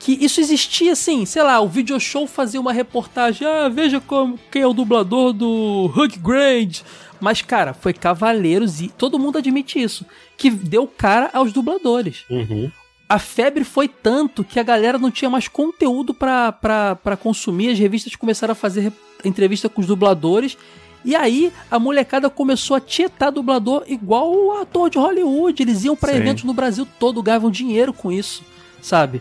[0.00, 4.36] que isso existia assim, sei lá, o video show fazia uma reportagem, ah, veja como,
[4.50, 6.80] quem é o dublador do Hugh Grant.
[7.20, 10.06] Mas, cara, foi Cavaleiros e todo mundo admite isso,
[10.38, 12.24] que deu cara aos dubladores.
[12.30, 12.72] Uhum.
[13.06, 16.56] A febre foi tanto que a galera não tinha mais conteúdo pra
[17.22, 18.92] consumir, as revistas começaram a fazer re-
[19.24, 20.56] entrevista com os dubladores.
[21.04, 25.62] E aí a molecada começou a tietar dublador igual o ator de Hollywood.
[25.62, 26.18] Eles iam pra Sim.
[26.18, 28.42] eventos no Brasil todo, ganhavam dinheiro com isso,
[28.80, 29.20] sabe?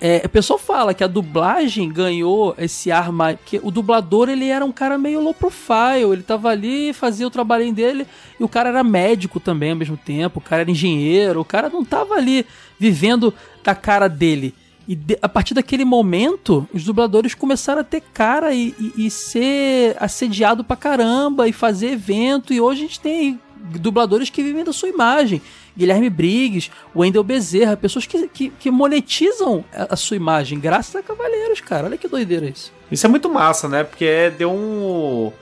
[0.00, 3.38] É, o pessoal fala que a dublagem ganhou esse ar mais.
[3.46, 7.30] que o dublador ele era um cara meio low profile, ele tava ali, fazia o
[7.30, 8.06] trabalhinho dele,
[8.38, 11.70] e o cara era médico também ao mesmo tempo, o cara era engenheiro, o cara
[11.70, 12.44] não tava ali
[12.78, 14.52] vivendo da cara dele.
[14.86, 19.10] E de- a partir daquele momento, os dubladores começaram a ter cara e, e- e
[19.10, 22.52] ser assediado pra caramba e fazer evento.
[22.52, 25.40] E hoje a gente tem dubladores que vivem da sua imagem.
[25.76, 31.60] Guilherme Briggs, Wendel Bezerra, pessoas que, que, que monetizam a, sua imagem graças a Cavaleiros,
[31.60, 31.86] cara.
[31.86, 32.72] Olha que doideira isso.
[32.90, 33.82] Isso é muito massa, né?
[33.82, 35.32] Porque deu um,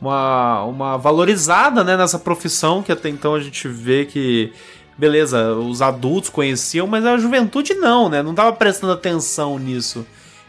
[0.00, 4.52] uma, uma valorizada né, nessa profissão que até então a gente vê que,
[4.96, 8.22] beleza, os adultos conheciam, mas a juventude não, né?
[8.22, 10.04] Não tava prestando atenção nisso.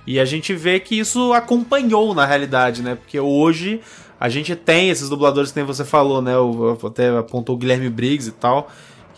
[0.05, 2.95] E a gente vê que isso acompanhou na realidade, né?
[2.95, 3.79] Porque hoje
[4.19, 6.37] a gente tem esses dubladores que nem você falou, né?
[6.37, 8.69] O, até apontou o Guilherme Briggs e tal.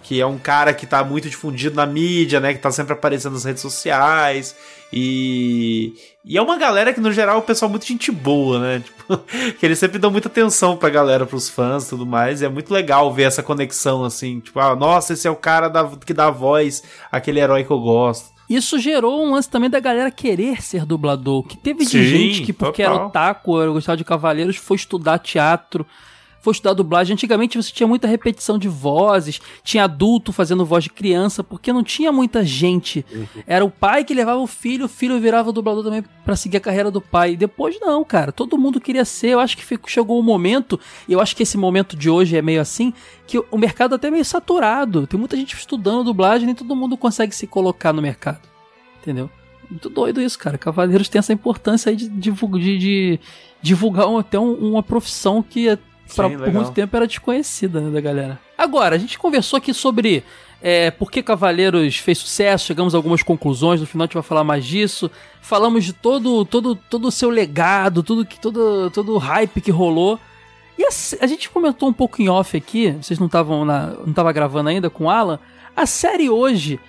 [0.03, 2.53] Que é um cara que tá muito difundido na mídia, né?
[2.53, 4.55] Que tá sempre aparecendo nas redes sociais.
[4.91, 5.93] E,
[6.25, 8.83] e é uma galera que, no geral, é um pessoal muito gente boa, né?
[8.85, 9.17] Tipo,
[9.59, 12.41] que eles sempre dão muita atenção pra galera, pros fãs e tudo mais.
[12.41, 14.39] E é muito legal ver essa conexão, assim.
[14.39, 17.79] Tipo, ah, nossa, esse é o cara da, que dá voz àquele herói que eu
[17.79, 18.29] gosto.
[18.55, 21.43] Isso gerou um lance também da galera querer ser dublador.
[21.43, 23.07] Que teve de Sim, gente que, porque era total.
[23.07, 25.87] otaku, era gostava de Cavaleiros, foi estudar teatro,
[26.41, 27.13] foi estudar dublagem.
[27.13, 31.83] Antigamente você tinha muita repetição de vozes, tinha adulto fazendo voz de criança, porque não
[31.83, 33.05] tinha muita gente.
[33.47, 36.61] Era o pai que levava o filho, o filho virava dublador também pra seguir a
[36.61, 37.33] carreira do pai.
[37.33, 38.31] E depois não, cara.
[38.31, 39.29] Todo mundo queria ser.
[39.29, 42.35] Eu acho que ficou- chegou o momento, e eu acho que esse momento de hoje
[42.35, 42.91] é meio assim,
[43.27, 45.05] que o mercado até é meio saturado.
[45.07, 48.41] Tem muita gente estudando dublagem, nem todo mundo consegue se colocar no mercado.
[49.01, 49.29] Entendeu?
[49.69, 50.57] Muito doido isso, cara.
[50.57, 53.19] Cavaleiros tem essa importância aí de, divulgar, de, de
[53.61, 55.77] divulgar um- até um- uma profissão que
[56.15, 56.53] pra- por legal.
[56.61, 58.39] muito tempo era desconhecida né, da galera.
[58.57, 60.23] Agora, a gente conversou aqui sobre
[60.61, 64.23] é, por que Cavaleiros fez sucesso, chegamos a algumas conclusões, no final a gente vai
[64.23, 65.09] falar mais disso.
[65.41, 69.71] Falamos de todo todo todo o seu legado, tudo que todo todo o hype que
[69.71, 70.19] rolou.
[70.77, 70.89] E a,
[71.23, 74.89] a gente comentou um pouco em off aqui, vocês não estavam não tava gravando ainda
[74.89, 75.39] com o Alan.
[75.75, 76.79] A série hoje,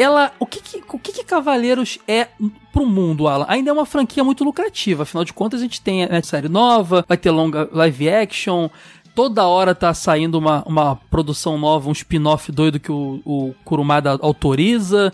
[0.00, 2.28] ela o que que, o que, que Cavaleiros é
[2.72, 3.46] pro mundo, Alan?
[3.48, 7.04] Ainda é uma franquia muito lucrativa, afinal de contas a gente tem a série nova,
[7.08, 8.68] vai ter longa live action,
[9.14, 14.16] toda hora tá saindo uma, uma produção nova, um spin-off doido que o, o Kurumada
[14.22, 15.12] autoriza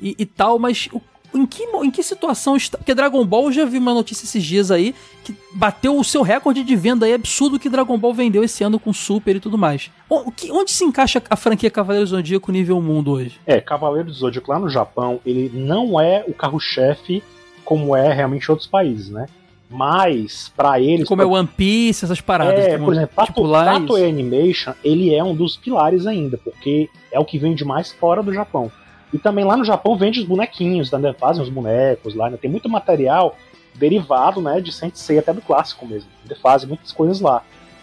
[0.00, 1.00] e, e tal, mas o-
[1.36, 2.78] em que, em que situação está.
[2.78, 4.94] Porque Dragon Ball, eu já vi uma notícia esses dias aí
[5.24, 8.78] que bateu o seu recorde de venda aí absurdo que Dragon Ball vendeu esse ano
[8.78, 9.90] com Super e tudo mais.
[10.08, 13.40] O, que- onde se encaixa a franquia Cavaleiros do Zodíaco nível mundo hoje?
[13.46, 17.22] É, Cavaleiro do Zodíaco lá no Japão, ele não é o carro-chefe
[17.64, 19.26] como é realmente em outros países, né?
[19.68, 21.08] Mas, pra eles.
[21.08, 22.64] Como é One Piece, essas paradas.
[22.64, 24.06] É, como, por exemplo, tipo, é Pato isso.
[24.06, 28.32] Animation, ele é um dos pilares ainda, porque é o que vende mais fora do
[28.32, 28.70] Japão.
[29.12, 32.36] E também lá no Japão vende os bonequinhos, ainda fazem os bonecos lá, né?
[32.36, 33.36] tem muito material
[33.74, 36.08] derivado, né, de Sensei até do clássico mesmo.
[36.22, 37.42] Ainda fazem muitas coisas lá.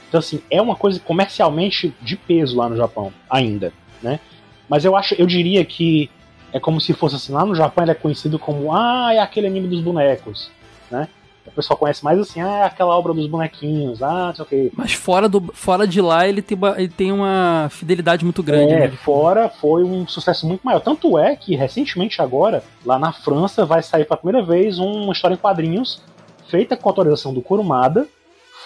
[0.10, 4.20] Então assim, é uma coisa comercialmente de peso lá no Japão ainda, né?
[4.68, 6.10] Mas eu acho, eu diria que
[6.52, 9.48] é como se fosse assim, lá no Japão ele é conhecido como ah, é aquele
[9.48, 10.52] anime dos bonecos,
[10.90, 11.08] né?
[11.54, 14.48] O pessoal conhece mais assim, ah, é aquela obra dos bonequinhos, ah, não sei o
[14.48, 14.72] quê.
[14.76, 18.74] Mas fora, do, fora de lá, ele tem, uma- ele tem uma fidelidade muito grande.
[18.74, 18.98] É, né?
[19.04, 20.80] fora foi um sucesso muito maior.
[20.80, 25.36] Tanto é que recentemente agora, lá na França, vai sair pela primeira vez uma história
[25.36, 26.02] em quadrinhos
[26.50, 28.08] feita com autorização do Kurumada,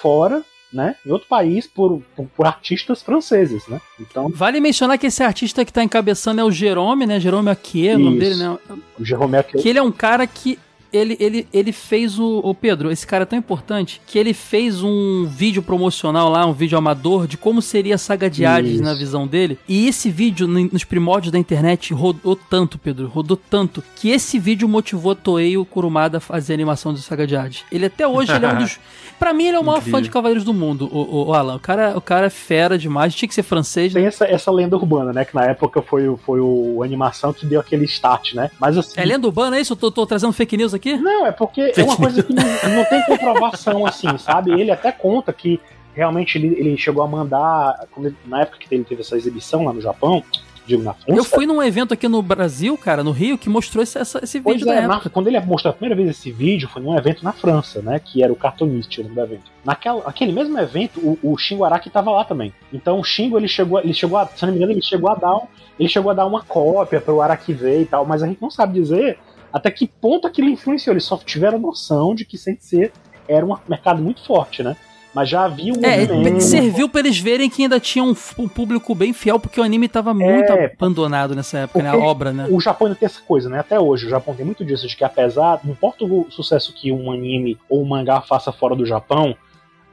[0.01, 0.41] fora
[0.71, 3.79] né, em outro país por, por, por artistas franceses, né?
[3.99, 7.19] Então, Vale mencionar que esse artista que tá encabeçando é o Jerome, né?
[7.19, 8.57] Jerome Akier, o nome dele, né?
[8.99, 10.59] o Jerome Aquel, Que ele é um cara que.
[10.91, 14.81] Ele, ele, ele fez o, o Pedro, esse cara é tão importante que ele fez
[14.83, 18.83] um vídeo promocional lá, um vídeo amador de como seria a saga de Hades Isso.
[18.83, 19.57] na visão dele.
[19.67, 24.39] E esse vídeo, no- nos primórdios da internet, rodou tanto, Pedro, rodou tanto, que esse
[24.39, 27.63] vídeo motivou a Toei e o Kurumada a fazer a animação de saga de Hades.
[27.71, 28.79] Ele até hoje ele é um dos.
[29.17, 29.97] Pra mim, ele é o maior Incrível.
[29.99, 31.55] fã de Cavaleiros do Mundo, o, o, o Alan.
[31.55, 33.99] O cara, o cara é fera demais, tinha que ser francês, né?
[34.01, 35.25] tem essa, essa lenda urbana, né?
[35.25, 38.51] Que na época foi, o- foi o a animação que deu aquele start, né?
[38.59, 38.91] Mas assim.
[38.95, 39.73] É lenda urbana, é isso?
[39.73, 40.76] Eu tô, tô trazendo fake news aqui?
[40.97, 44.51] Não, é porque é uma coisa que não, não tem comprovação, assim, sabe?
[44.51, 45.59] Ele até conta que
[45.95, 47.85] realmente ele, ele chegou a mandar.
[48.25, 50.23] na época que ele teve essa exibição lá no Japão,
[50.67, 51.17] digo na França.
[51.19, 54.57] Eu fui num evento aqui no Brasil, cara, no Rio, que mostrou esse, esse Pois
[54.57, 55.01] vídeo da é, época.
[55.05, 57.99] na- quando ele mostrou a primeira vez esse vídeo, foi num evento na França, né?
[57.99, 58.83] Que era o nome
[59.15, 59.49] do evento.
[59.63, 62.53] Naquela, aquele mesmo evento, o, o Shingo Araki tava lá também.
[62.71, 65.15] Então o Shingo, ele chegou, ele chegou a, se não me engano, ele chegou a
[65.15, 65.39] dar,
[65.79, 68.51] ele chegou a dar uma cópia pro Araki ver e tal, mas a gente não
[68.51, 69.17] sabe dizer
[69.57, 70.93] até que ponto aquilo influenciou.
[70.93, 72.91] Eles só tiveram noção de que Sensei
[73.27, 74.75] era um mercado muito forte, né?
[75.13, 78.47] Mas já havia um É, movimento- serviu pra eles verem que ainda tinha um, um
[78.47, 81.89] público bem fiel, porque o anime tava muito É, abandonado nessa época, né?
[81.89, 82.45] A obra, né?
[82.51, 83.59] O Japão ainda tem essa coisa, né?
[83.59, 86.91] Até hoje, o Japão tem muito disso, de que apesar, não importa o sucesso que
[86.91, 89.35] um anime ou um mangá faça fora do Japão,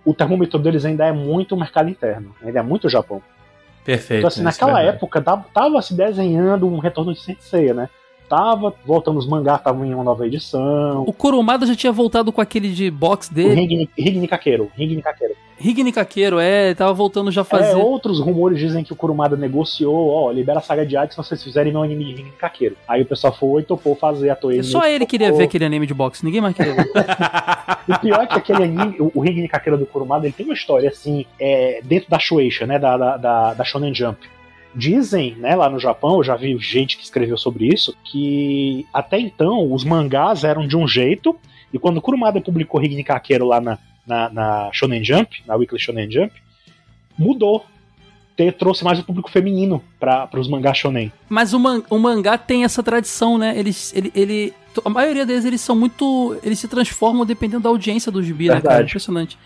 [0.04, 3.22] o termômetro deles ainda é muito o mercado interno, ainda é muito o Japão.
[3.82, 4.18] Perfeito.
[4.20, 4.96] Então, assim, é naquela verdade.
[4.96, 7.88] época, tava, tava se desenhando um retorno de Sensei, né?
[8.34, 11.04] Tava voltando os mangás, estavam em uma nova edição.
[11.06, 13.54] O Kurumada já tinha voltado com aquele de box dele.
[13.54, 15.34] Ring Ring Nikakeiro, Ring Nikakeiro.
[15.56, 17.76] Rig Nikakeiro, é, tava voltando já É, fazer.
[17.76, 21.40] outros rumores dizem que o Kurumada negociou, ó, libera a saga de Hades se vocês
[21.44, 22.76] fizerem meu anime de Ring Nikakeiro.
[22.88, 24.64] Aí o pessoal foi e topou fazer a Toei.
[24.64, 25.38] Só meio que ele queria topou.
[25.38, 26.90] ver aquele anime de boxe, ninguém mais queria ver.
[27.86, 30.54] O pior é que aquele anime, o, o Ring Nikakeira do Kurumada, ele tem uma
[30.54, 34.18] história assim, é, dentro da Shueisha, né, da, da, da, da Shonen Jump.
[34.74, 39.18] Dizem, né, lá no Japão, eu já vi gente que escreveu sobre isso, que até
[39.18, 41.36] então os mangás eram de um jeito,
[41.72, 45.78] e quando o Kurumada publicou Ring Nikakeiro lá na, na, na Shonen Jump, na Weekly
[45.80, 46.32] Shonen Jump,
[47.18, 47.64] mudou.
[48.36, 51.12] Te- trouxe mais o público feminino para os mangás shonen.
[51.28, 53.56] Mas o, man- o mangá tem essa tradição, né?
[53.56, 54.52] Eles, ele, ele,
[54.84, 56.36] a maioria deles eles são muito.
[56.42, 58.62] Eles se transformam dependendo da audiência do gibi, né, cara?
[58.62, 58.88] Verdade.
[58.88, 59.38] Impressionante.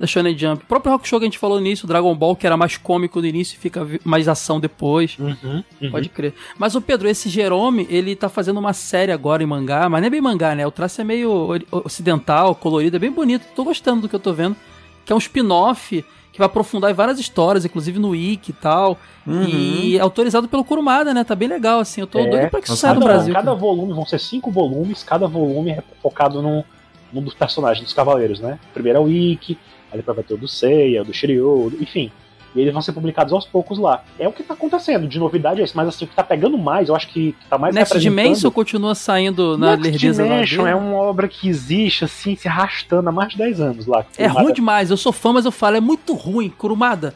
[0.00, 0.64] Da Shonen Jump.
[0.64, 3.20] O próprio Rock Show que a gente falou nisso, Dragon Ball, que era mais cômico
[3.20, 5.16] no início e fica mais ação depois.
[5.18, 5.62] Uhum,
[5.92, 6.34] Pode crer.
[6.58, 10.06] Mas o Pedro, esse Jerome, ele tá fazendo uma série agora em mangá, mas não
[10.08, 10.66] é bem mangá, né?
[10.66, 13.46] O traço é meio ocidental, colorido, é bem bonito.
[13.54, 14.56] Tô gostando do que eu tô vendo.
[15.04, 18.98] Que é um spin-off que vai aprofundar em várias histórias, inclusive no Wiki e tal.
[19.26, 21.22] E é autorizado pelo Kurumada, né?
[21.22, 22.00] Tá bem legal, assim.
[22.00, 23.34] Eu tô É, doido pra que isso saia do Cada, Brasil.
[23.34, 23.56] cada cara.
[23.56, 26.64] volume vão ser cinco volumes, cada volume é focado num,
[27.12, 28.58] num dos personagens, dos cavaleiros, né?
[28.72, 29.58] Primeiro é o Ikki,
[29.92, 32.10] aí depois vai ter o do Seiya, o do Shiryu, enfim.
[32.54, 34.04] E eles vão ser publicados aos poucos lá.
[34.18, 36.58] É o que tá acontecendo, de novidade é isso, mas assim, o que tá pegando
[36.58, 40.74] mais, eu acho que tá mais Next Dimension continua saindo na Next lerdeza Dimension é
[40.74, 44.04] uma obra que existe, assim, se arrastando há mais de 10 anos lá.
[44.18, 46.50] É ruim demais, eu sou fã, mas eu falo, é muito ruim.
[46.50, 47.14] Kurumada,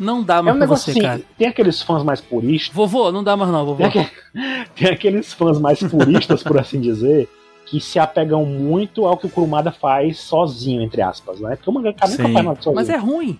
[0.00, 1.20] não dá É mais um pra você, assim, cara.
[1.36, 3.76] tem aqueles fãs mais puristas, Vovô, não dá mais não, vovô.
[3.76, 4.10] Tem, aque-
[4.74, 7.28] tem aqueles fãs mais puristas, por assim dizer,
[7.68, 11.56] que se apegam muito ao que o Kurumada faz sozinho, entre aspas, né?
[11.56, 12.32] Porque o mangaka nunca Sim.
[12.32, 12.74] faz nada sozinho.
[12.74, 13.38] Mas é ruim.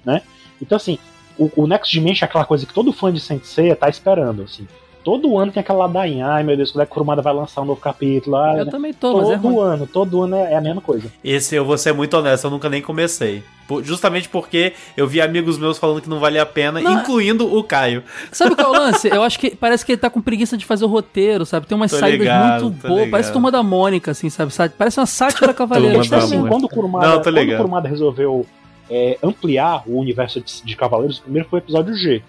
[0.60, 0.98] Então, assim,
[1.38, 4.66] o, o Next Dimension é aquela coisa que todo fã de Sensei tá esperando, assim.
[5.08, 7.62] Todo ano tem aquela ladainha, ai meu Deus, quando é que o Kurumada vai lançar
[7.62, 8.36] um novo capítulo?
[8.36, 9.54] Ah, Eu também tô, mas é ruim.
[9.54, 11.10] todo ano, todo ano é, é a mesma coisa.
[11.24, 13.42] Esse eu vou ser muito honesto, eu nunca nem comecei.
[13.66, 17.50] Por- Justamente porque eu vi amigos meus falando que não valia a pena, Não, incluindo
[17.56, 18.02] o Caio.
[18.30, 19.08] Sabe qual é o lance?
[19.08, 21.66] Eu acho que parece que ele tá com preguiça de fazer o roteiro, sabe?
[21.66, 22.94] Tem umas Tô saídas ligado, muito boas.
[22.94, 23.10] ligado.
[23.10, 24.52] Parece turma da Mônica, assim, sabe?
[24.76, 26.00] Parece uma sátira cavaleira.
[26.04, 27.56] Turma da assim, quando o Kurumada, Não, quando o.
[27.56, 28.44] Kurumada resolveu
[28.90, 32.22] é, ampliar o universo de, de Cavaleiros, o primeiro foi o episódio G.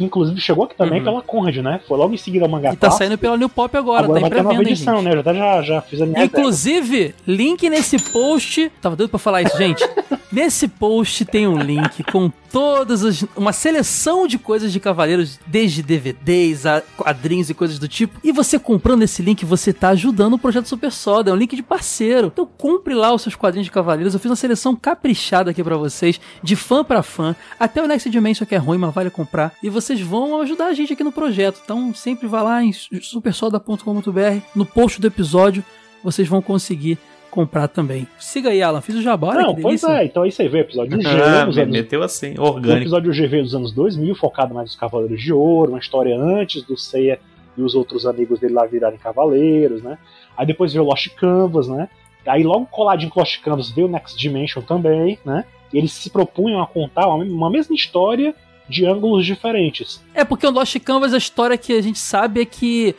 [0.00, 1.04] Que inclusive chegou aqui também Uhum.
[1.04, 1.78] pela Conrad, né?
[1.86, 4.26] Foi logo em seguida o mangá E tá saindo pela New Pop agora, Agora tá
[4.26, 5.12] em pré-venda, edição, né?
[5.12, 6.24] Eu já, já fiz a minha.
[6.24, 8.72] Inclusive, link nesse post.
[8.80, 9.86] Tava doido pra falar isso, gente.
[10.32, 13.24] Nesse post tem um link com todas as.
[13.36, 18.20] Uma seleção de coisas de Cavaleiros, desde DVDs a quadrinhos e coisas do tipo.
[18.22, 21.30] E você comprando esse link, você tá ajudando o projeto Super Soda.
[21.30, 22.28] É um link de parceiro.
[22.28, 24.14] Então compre lá os seus quadrinhos de Cavaleiros.
[24.14, 27.34] Eu fiz uma seleção caprichada aqui pra vocês, de fã pra fã.
[27.58, 29.52] Até o Next Dimension que é ruim, mas vale comprar.
[29.60, 31.60] E vocês vão ajudar a gente aqui no projeto.
[31.64, 33.80] Então sempre vá lá em supersoda.com.br,
[34.54, 35.64] no post do episódio,
[36.04, 36.98] vocês vão conseguir
[37.30, 38.06] comprar também.
[38.18, 38.80] Siga aí, Alan.
[38.80, 40.02] Fiz o jabá, Não, que pois delícia.
[40.02, 42.42] é, então aí você vê o episódio G Ah, nos me anos meteu assim, O
[42.42, 42.82] orgânico.
[42.82, 46.62] episódio G veio dos anos 2000, focado mais nos Cavaleiros de Ouro, uma história antes
[46.62, 47.18] do Seiya
[47.56, 49.98] e os outros amigos dele lá virarem Cavaleiros, né?
[50.36, 51.88] Aí depois veio Lost Canvas, né?
[52.26, 55.44] Aí logo coladinho com Lost Canvas veio Next Dimension também, né?
[55.72, 58.34] E eles se propunham a contar uma, uma mesma história
[58.68, 60.00] de ângulos diferentes.
[60.14, 62.94] É porque o Lost Canvas, a história que a gente sabe é que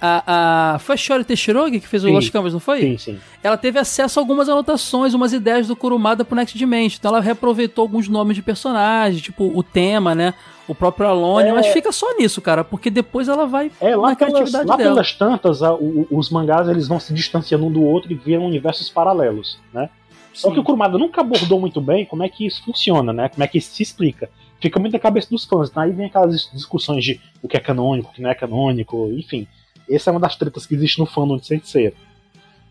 [0.00, 0.78] a, a...
[0.78, 2.12] foi a Shori Teshirogi que fez o Sim.
[2.14, 2.80] Lost Canvas, não foi?
[2.80, 3.18] Sim, sim.
[3.42, 6.98] Ela teve acesso a algumas anotações, umas ideias do Kurumada pro Next Dimension.
[6.98, 10.34] Então ela reaproveitou alguns nomes de personagens, tipo o tema, né?
[10.66, 11.52] O próprio Alone, É.
[11.52, 14.76] mas fica só nisso, cara, porque depois ela vai É, lá, pelas, lá dela.
[14.76, 18.46] pelas tantas, a- o- os mangás eles vão se distanciando um do outro e viram
[18.46, 19.90] universos paralelos, né?
[20.32, 23.28] Só que o Kurumada nunca abordou muito bem como é que isso funciona, né?
[23.28, 24.28] Como é que isso se explica.
[24.58, 25.68] Fica muito na cabeça dos fãs.
[25.68, 28.34] Então aí vem aquelas dis- discussões de o que é canônico, o que não é
[28.34, 29.46] canônico, enfim.
[29.90, 31.92] Essa é uma das tretas que existe no fandom de Saint Seiya.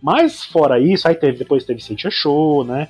[0.01, 2.89] Mas fora isso, aí teve, depois teve Saint Show, né?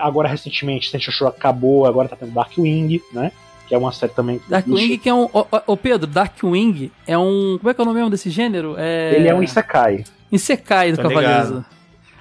[0.00, 3.32] Agora recentemente Saint Show acabou, agora tá tendo Darkwing, né?
[3.68, 4.40] Que é uma série também.
[4.48, 5.24] Darkwing, que é um.
[5.32, 7.58] Ô, ô, Pedro, Darkwing é um.
[7.58, 8.74] Como é que é o nome mesmo desse gênero?
[8.78, 9.14] É...
[9.14, 10.04] Ele é um Isekai.
[10.32, 11.64] Isekai do Tô Cavaleiros.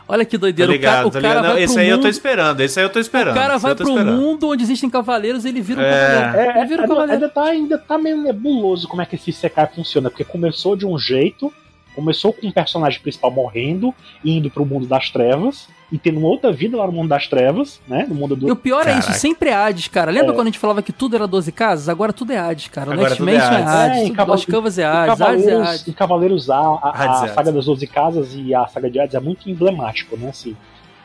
[0.07, 0.71] Olha que Tô doideira.
[0.71, 1.43] ligado, o tô cara, o cara ligado.
[1.47, 3.31] Não, vai esse pro aí eu tô mundo, esperando, esse aí eu tô esperando.
[3.35, 4.11] o cara vai pro esperando.
[4.13, 5.91] mundo onde existem cavaleiros e ele vira um É.
[5.91, 6.37] cavaleiro.
[6.51, 7.13] É, ele vira um ainda, cavaleiro.
[7.23, 10.85] ainda tá, ainda tá meio nebuloso como é que esse Isekai funciona, porque começou de
[10.85, 11.51] um jeito,
[11.97, 13.93] começou com o personagem principal morrendo,
[14.23, 17.81] indo pro mundo das trevas, e tendo uma outra vida lá no mundo das trevas,
[17.87, 18.05] né?
[18.07, 18.53] No mundo E do.
[18.53, 19.13] o pior é isso, Caraca.
[19.19, 20.11] sempre é Hades, cara.
[20.11, 20.35] Lembra É.
[20.35, 21.89] quando a gente falava que tudo era 12 casas?
[21.89, 22.91] Agora tudo é Hades, cara.
[22.93, 23.97] Agora Next tudo é é Hades.
[23.97, 25.87] É, e Lost Canvas é E Hades, Hades é Cavaleiros, Hades.
[25.87, 27.53] e Cavaleiros A, a, a Hades é saga Hades.
[27.55, 30.29] das 12 casas e a saga de Hades é muito emblemático, né?
[30.29, 30.55] Assim.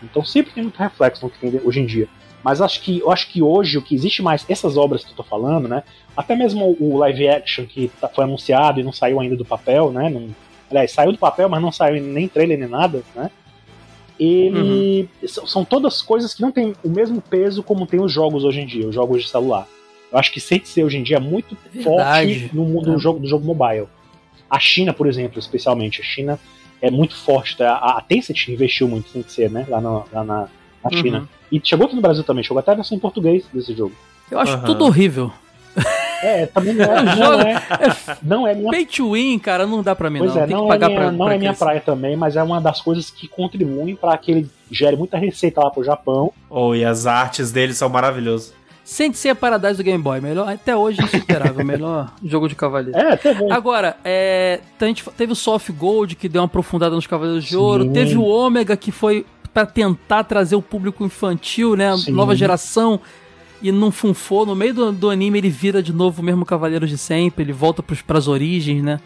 [0.03, 2.09] Então sempre tem muito reflexo no que tem hoje em dia.
[2.45, 5.17] Mas acho que, eu acho que hoje o que existe mais, essas obras que eu
[5.17, 5.85] tô falando, né?
[6.17, 9.93] Até mesmo o live action que tá- foi anunciado e não saiu ainda do papel,
[9.93, 10.11] né?
[10.11, 10.29] Não,
[10.73, 13.31] aliás, saiu do papel, mas não saiu nem trailer nem nada, né?
[14.19, 15.09] Ele.
[15.27, 18.61] São, são todas coisas que não têm o mesmo peso como tem os jogos hoje
[18.61, 19.67] em dia, os jogos de celular.
[20.13, 21.85] Eu acho que Sensei hoje em dia é muito Verdade.
[22.41, 22.93] forte no mundo É.
[22.93, 23.87] do, jogo, do jogo mobile.
[24.51, 26.39] A China, por exemplo, especialmente, a China
[26.81, 27.57] é muito forte.
[27.57, 27.73] tá?
[27.75, 29.67] A, a Tencent investiu muito em Sensei, né?
[29.69, 30.41] Lá, no- lá na,
[30.85, 30.99] na Uhum.
[30.99, 31.29] China.
[31.51, 33.95] E chegou aqui no Brasil também, chegou até a versão em português desse jogo.
[34.31, 34.65] Eu acho Aham.
[34.67, 35.33] tudo horrível.
[36.23, 37.63] É, também não é, não jogo é,
[38.23, 40.43] não é minha Pay to win, cara, não dá pra mim Pois não.
[40.43, 42.37] é, Tem não que é, pagar minha, pra não pra é minha praia também, mas
[42.37, 46.33] é uma das coisas que contribuem para que ele gere muita receita lá pro Japão.
[46.49, 48.55] Oh, e as artes dele são maravilhosas.
[48.85, 50.21] Sente-se a Paradise do Game Boy.
[50.21, 51.63] Melhor, até hoje insuperável.
[51.65, 52.99] melhor jogo de cavaleiro.
[52.99, 53.53] É, teve um.
[53.53, 57.51] Agora, é, a gente teve o Soft Gold, que deu uma aprofundada nos Cavaleiros de
[57.51, 57.57] Sim.
[57.57, 57.93] Ouro.
[57.93, 59.25] Teve o Ômega, que foi
[59.55, 61.97] pra tentar trazer o público infantil, né?
[61.97, 62.13] Sim.
[62.13, 63.01] Nova geração.
[63.63, 64.45] E não funfou.
[64.45, 67.45] No meio do, do anime, ele vira de novo o mesmo Cavaleiros de sempre.
[67.45, 68.99] Ele volta pros, pras origens, né?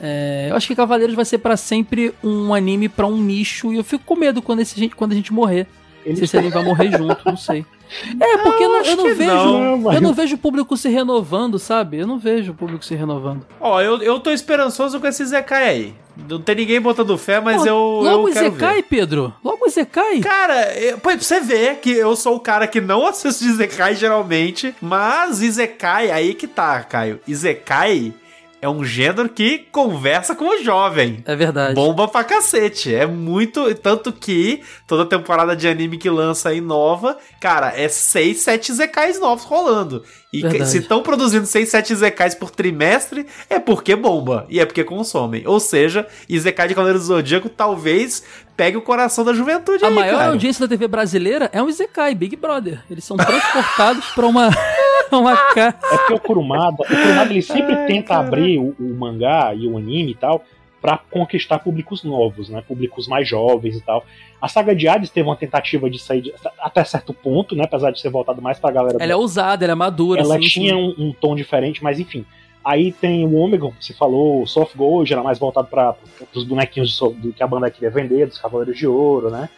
[0.00, 3.72] É, eu acho que Cavaleiros vai ser pra sempre um anime pra um nicho.
[3.72, 5.66] E eu fico com medo quando, esse, gente- quando a gente morrer.
[5.98, 7.64] Não sei Eles se ele vai morrer junto, não sei.
[8.20, 9.32] É, porque eu não, eu não vejo.
[9.32, 11.96] não, mas- eu não vejo o público se renovando, sabe?
[11.96, 13.46] Eu não vejo o público se renovando.
[13.58, 15.94] Ó, eu, eu tô esperançoso com esse Zekai aí.
[16.28, 18.82] Não tem ninguém botando fé, mas Pô, eu, Logo eu quero Zekai, ver.
[18.82, 19.34] Pedro.
[19.42, 20.20] Logo o Zekai.
[20.20, 24.74] Cara, eu- pra você ver que eu sou o cara que não assiste Izekai geralmente,
[24.80, 27.20] mas Izekai, aí que tá, Caio.
[27.26, 28.12] Izekai
[28.60, 31.22] é um gênero que conversa com o jovem.
[31.24, 31.74] É verdade.
[31.74, 32.94] Bomba pra cacete.
[32.94, 33.74] É muito.
[33.76, 39.20] Tanto que toda temporada de anime que lança aí nova, cara, é 6, 7 Zekais
[39.20, 40.02] novos rolando.
[40.32, 40.70] E Verdade.
[40.70, 44.44] se estão produzindo 6, 7 Zekais por trimestre, é porque bomba.
[44.48, 45.46] E é porque consomem.
[45.46, 48.22] Ou seja, Izekai de Cavaleiro do Zodíaco talvez
[48.56, 50.30] pegue o coração da juventude A aí, maior cara.
[50.30, 52.82] audiência da TV brasileira é um Zekai, Big Brother.
[52.90, 54.50] Eles são transportados pra uma.
[55.16, 55.68] uma ca...
[55.90, 58.26] É porque o Kurumada, o Kurumada ele sempre Ai, tenta cara.
[58.26, 60.44] abrir o, o mangá e o anime e tal
[60.80, 62.62] pra conquistar públicos novos, né?
[62.66, 64.04] Públicos mais jovens e tal.
[64.40, 67.64] A saga de Hades teve uma tentativa de sair de- até certo ponto, né?
[67.64, 70.20] Apesar de ser voltado mais pra galera Ela é ousada, ela é madura.
[70.20, 72.24] ela assim, tinha um, um tom diferente, mas enfim.
[72.64, 75.94] Aí tem o Ômega, como você falou, o Soft Gold, era mais voltado para
[76.34, 79.48] os bonequinhos do que a banda queria vender, dos Cavaleiros de Ouro, né?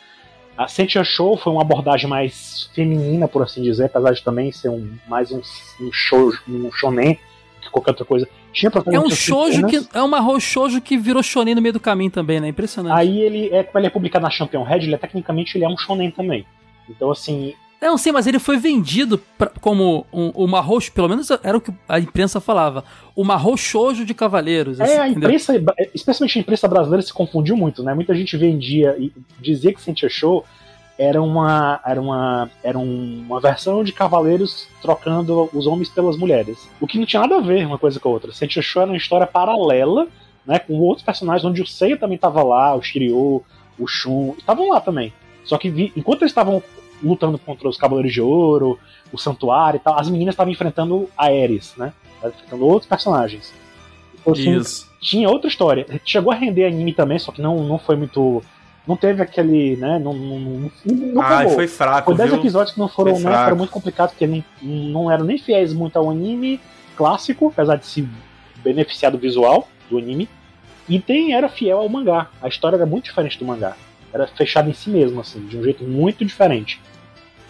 [0.60, 4.68] A Sentia Show foi uma abordagem mais feminina, por assim dizer, apesar de também ser
[4.68, 5.40] um, mais um,
[5.80, 7.18] um show, um shonen
[7.62, 8.28] que qualquer outra coisa.
[8.52, 9.88] Tinha É um shoujo que.
[9.94, 12.48] É uma shoujo que virou shonen no meio do caminho também, né?
[12.48, 12.94] Impressionante.
[12.94, 15.68] Aí ele é, como ele é publicado na Champion Red, ele é, tecnicamente ele é
[15.68, 16.44] um shonen também.
[16.90, 21.28] Então, assim, Não, sim, mas ele foi vendido pra- como um, uma roxo, pelo menos
[21.42, 22.84] era o que a imprensa falava.
[23.16, 24.80] Uma roxojo de cavaleiros.
[24.80, 25.28] assim, É, a entendeu?
[25.30, 25.54] imprensa,
[25.94, 27.94] especialmente a imprensa brasileira, se confundiu muito, né?
[27.94, 30.44] Muita gente vendia e dizia que Sentia Show
[30.98, 36.68] era uma, era uma, era um- uma versão de cavaleiros trocando os homens pelas mulheres.
[36.78, 38.30] O que não tinha nada a ver uma coisa com a outra.
[38.32, 40.06] Sentia Show era uma história paralela,
[40.44, 40.58] né?
[40.58, 43.42] Com outros personagens, onde o Seiya também estava lá, o Shiryu,
[43.78, 45.10] o Shun, estavam lá também.
[45.46, 46.62] Só que enquanto eles estavam
[47.02, 48.78] lutando contra os Cavaleiros de Ouro,
[49.12, 51.92] o Santuário e tal, as meninas estavam enfrentando a Ares, né?
[52.16, 53.52] Estavam Enfrentando outros personagens.
[54.14, 54.90] Então, assim, Isso.
[55.00, 55.86] tinha outra história.
[56.04, 58.42] Chegou a render anime também, só que não, não foi muito
[58.86, 59.98] não teve aquele, né?
[59.98, 61.54] Não, não, não, não pegou.
[61.54, 62.38] foi fraco, Foi 10 viu?
[62.40, 65.96] episódios que não foram, né, foram muito complicados, porque não, não eram nem fiéis muito
[65.96, 66.60] ao anime
[66.96, 68.08] clássico, apesar de se
[68.56, 70.28] beneficiar do visual do anime.
[70.88, 72.28] E tem, era fiel ao mangá.
[72.42, 73.76] A história era muito diferente do mangá.
[74.12, 76.80] Era fechada em si mesmo, assim, de um jeito muito diferente.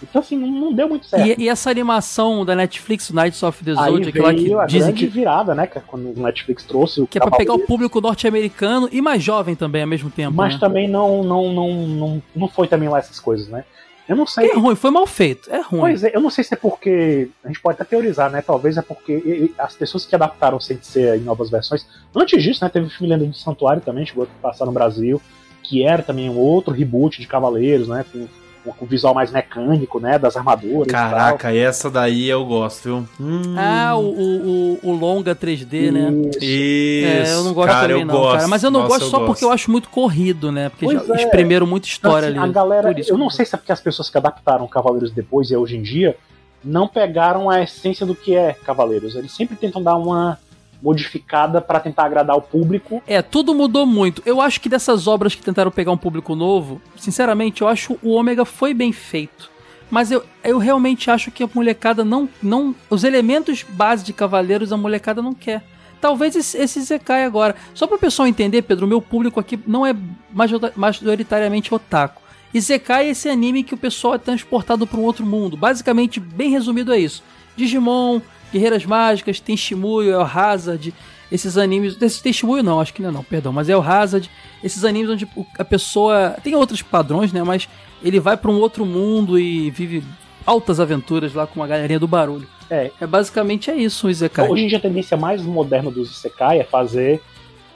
[0.02, 1.26] Então, assim, não, deu muito certo.
[1.26, 5.06] E, e essa animação da Netflix, Knights of the Zodiac, lá que a dizem que,
[5.06, 5.66] virada, né?
[5.66, 9.54] Quando o Netflix trouxe o que é pra pegar o público norte-americano e mais jovem
[9.54, 10.34] também ao mesmo tempo.
[10.34, 10.60] Mas né?
[10.60, 13.64] também não, não, não, não, não foi também lá essas coisas, né?
[14.10, 14.50] Eu não sei.
[14.50, 15.48] É ruim, foi mal feito.
[15.52, 15.82] É ruim.
[15.82, 17.28] Pois é, eu não sei se é porque.
[17.44, 18.42] A gente pode até teorizar, né?
[18.42, 21.86] Talvez é porque as pessoas que adaptaram sem ser em novas versões.
[22.12, 22.68] Antes disso, né?
[22.68, 25.22] Teve o filme Lenda do Santuário também, chegou a passar no Brasil,
[25.62, 28.04] que era também um outro reboot de Cavaleiros, né?
[28.10, 28.26] Com
[28.64, 30.18] o visual mais mecânico, né?
[30.18, 30.88] Das armaduras.
[30.88, 31.10] e tal.
[31.10, 33.08] Caraca, essa daí eu gosto, viu?
[33.20, 36.10] Hum, Ah, o, o, o, o longa 3D, né?
[36.40, 37.30] Isso.
[37.30, 38.36] É, eu não gosto cara, também eu não, gosto.
[38.36, 38.48] cara.
[38.48, 39.26] Mas eu não Nossa, gosto só gosto.
[39.32, 40.68] porque eu acho muito corrido, né?
[40.68, 41.16] Porque Pois já é.
[41.22, 42.50] espremeram muita história Assim, ali.
[42.50, 45.50] A galera, isso eu não sei se é porque as pessoas que adaptaram Cavaleiros depois
[45.50, 46.16] e hoje em dia
[46.62, 49.14] não pegaram a essência do que é Cavaleiros.
[49.14, 50.38] Eles sempre tentam dar uma
[50.82, 53.02] modificada pra tentar agradar o público.
[53.06, 54.22] É, tudo mudou muito.
[54.24, 58.10] Eu acho que dessas obras que tentaram pegar um público novo, sinceramente, eu acho o
[58.10, 59.50] Ômega foi bem feito.
[59.90, 62.74] Mas eu, eu realmente acho que a molecada não, não.
[62.88, 65.64] Os elementos base de Cavaleiros a molecada não quer.
[66.00, 67.56] Talvez esse, Zekai agora.
[67.74, 69.94] Só para o pessoal entender, Pedro, meu público aqui não é
[70.32, 72.22] majorita- majoritariamente otaku.
[72.54, 75.56] E Zekai é esse anime que o pessoal é transportado para um outro mundo.
[75.56, 77.22] Basicamente, bem resumido é isso.
[77.56, 78.20] Digimon,
[78.52, 80.92] Guerreiras Mágicas, tem Shimuyo, El Hazard,
[81.30, 81.96] esses animes.
[81.96, 84.30] Desse tem Shimuyo não, acho que não, não, perdão, mas é o Hazard.
[84.62, 86.36] Esses animes onde o- a pessoa.
[86.42, 87.42] Tem outros padrões, né?
[87.42, 87.68] Mas
[88.02, 90.02] ele vai para um outro mundo e vive
[90.46, 92.46] altas aventuras lá com a galerinha do barulho.
[92.68, 92.90] É.
[93.00, 94.48] É basicamente é isso o Izekai.
[94.48, 97.20] Hoje em dia a tendência mais moderna dos Isekai é fazer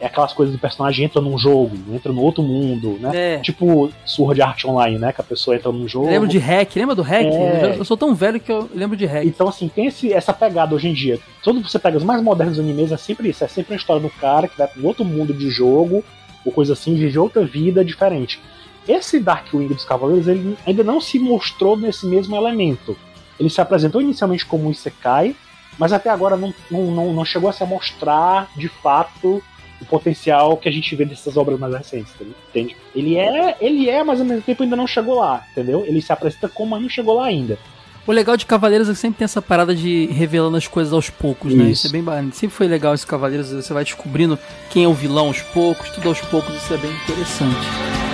[0.04, 3.36] é aquelas coisas do personagem entra num jogo, entra no outro mundo, né?
[3.36, 3.38] É.
[3.38, 5.12] Tipo Sword Art Online, né?
[5.12, 6.06] Que a pessoa entra num jogo.
[6.08, 7.24] Lembro de hack, lembra do hack?
[7.26, 7.76] É.
[7.78, 9.24] Eu, sou tão velho que eu lembro de hack.
[9.26, 11.18] Então, assim, tem esse- essa pegada hoje em dia.
[11.42, 13.42] Quando você pega os mais modernos animes, é sempre isso.
[13.44, 16.04] É sempre a história do cara que vai para um outro mundo de jogo,
[16.44, 18.38] ou coisa assim, vive outra vida diferente.
[18.86, 22.94] Esse Darkwing dos Cavaleiros, ele ainda não se mostrou nesse mesmo elemento.
[23.40, 25.34] Ele se apresentou inicialmente como um Isekai,
[25.78, 29.42] mas até agora não, não, não chegou a se mostrar, de fato,
[29.80, 32.12] o potencial que a gente vê dessas obras mais recentes,
[32.50, 32.76] entende?
[32.94, 35.84] Ele é, ele é, mas ao mesmo tempo ainda não chegou lá, entendeu?
[35.86, 37.58] Ele se apresenta como, mas não chegou lá ainda.
[38.06, 41.08] O legal de Cavaleiros é que sempre tem essa parada de revelando as coisas aos
[41.08, 41.64] poucos, né?
[41.64, 41.72] Isso.
[41.72, 42.32] Isso é bem bacana.
[42.32, 44.38] Sempre foi legal esse Cavaleiros, você vai descobrindo
[44.70, 48.13] quem é o vilão aos poucos, tudo aos poucos, isso é bem interessante.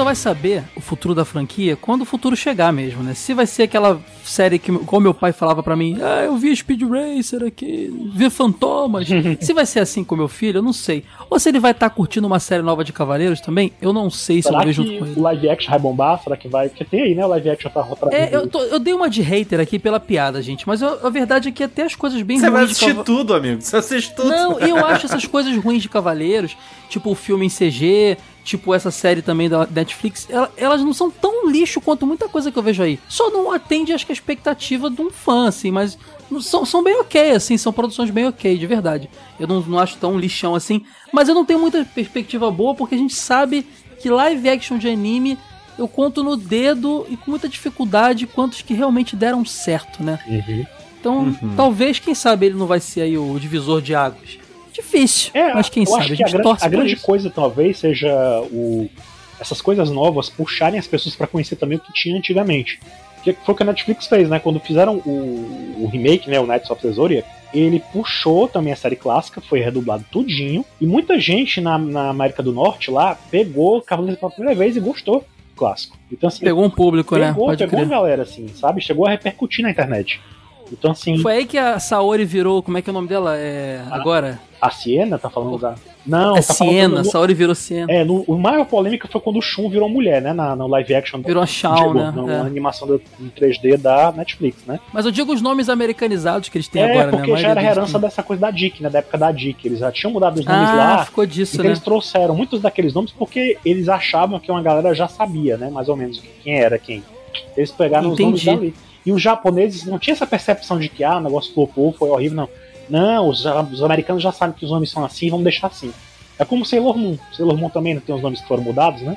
[0.00, 3.12] Só vai saber o futuro da franquia quando o futuro chegar mesmo, né?
[3.12, 6.56] Se vai ser aquela série que, como meu pai falava pra mim, ah, eu vi
[6.56, 9.06] Speed Racer aqui, vi Fantomas.
[9.40, 11.04] se vai ser assim com meu filho, eu não sei.
[11.28, 14.40] Ou se ele vai estar curtindo uma série nova de Cavaleiros também, eu não sei
[14.40, 15.20] se eu Será vou ver que junto com ele.
[15.20, 16.22] o live action vai bombar?
[16.22, 16.70] Será que vai?
[16.70, 17.22] Porque tem aí, né?
[17.26, 18.14] O live action tá trazendo.
[18.18, 21.10] É, eu, tô- eu dei uma de hater aqui pela piada, gente, mas eu- a
[21.10, 23.60] verdade é que até as coisas bem Você vai ruins de assistir Cava- tudo, amigo.
[23.60, 24.30] Você assiste tudo.
[24.30, 26.56] Não, eu acho essas coisas ruins de Cavaleiros,
[26.88, 31.10] tipo o filme em CG, tipo essa série também da Netflix, ela- elas não são
[31.10, 32.98] tão lixo quanto muita coisa que eu vejo aí.
[33.08, 35.98] Só não atende, acho que, a expectativa de um fã, assim, mas
[36.40, 39.10] são, são bem ok, assim, são produções bem ok, de verdade.
[39.38, 42.94] Eu não, não acho tão lixão assim, mas eu não tenho muita perspectiva boa, porque
[42.94, 43.66] a gente sabe
[44.00, 45.38] que live action de anime
[45.78, 50.18] eu conto no dedo e com muita dificuldade quantos que realmente deram certo, né?
[50.26, 50.66] Uhum.
[51.00, 54.38] Então, talvez, quem sabe, ele não vai ser aí o divisor de águas.
[54.72, 56.02] Difícil, É, mas quem sabe?
[56.04, 57.04] acho A que a, gente grande, torce a grande isso.
[57.06, 58.88] coisa talvez seja o,
[59.40, 62.78] essas coisas novas puxarem as pessoas pra conhecer também o que tinha antigamente.
[63.22, 64.38] Que foi o que a Netflix fez, né?
[64.38, 66.40] Quando fizeram o, o remake, né?
[66.40, 70.64] O Knights of the Zodiac, ele puxou também a série clássica, foi redublado tudinho.
[70.80, 74.80] E muita gente na, na América do Norte lá pegou Cavaleiros pela primeira vez e
[74.80, 75.98] gostou do clássico.
[76.10, 77.26] Então, assim, Pegou um público, né?
[77.28, 77.90] pegou, Pode pegou a crer.
[77.90, 78.80] galera, assim, sabe?
[78.80, 80.18] Chegou a repercutir na internet.
[80.72, 81.18] Então, assim.
[81.18, 83.36] Foi aí que a Saori virou, como é que é o nome dela?
[83.36, 84.40] É, agora?
[84.60, 85.74] A Siena, tá falando da.
[86.06, 87.90] Não, é tá Siena, do- Saori virou Siena.
[87.90, 90.32] É, no, o maior polêmica foi quando o Shun virou mulher, né?
[90.34, 91.20] Na, no live action.
[91.22, 92.12] Virou a Shawn, né?
[92.14, 92.40] Na, É.
[92.40, 94.78] animação do, em 3D da Netflix, né?
[94.92, 97.10] Mas eu digo os nomes americanizados que eles têm é, agora, né?
[97.16, 98.00] porque A já era herança tem.
[98.02, 98.90] dessa coisa da Dick, né?
[98.90, 99.66] Da época da Dick.
[99.66, 101.04] Eles já tinham mudado os nomes Ah, lá.
[101.06, 101.70] ficou disso, Então né?
[101.70, 105.70] eles trouxeram muitos daqueles nomes porque eles achavam que uma galera já sabia, né?
[105.70, 107.02] Mais ou menos quem era quem.
[107.56, 108.34] Eles pegaram Entendi.
[108.34, 108.74] os nomes dali.
[109.06, 112.36] E os japoneses não tinham essa percepção de que ah, o negócio flopou, foi horrível,
[112.36, 112.48] não.
[112.90, 115.92] Não, os, os americanos já sabem que os nomes são assim, vamos deixar assim.
[116.38, 117.16] É como Sailor Moon.
[117.32, 119.16] Sailor Moon também não tem os nomes que foram mudados, né?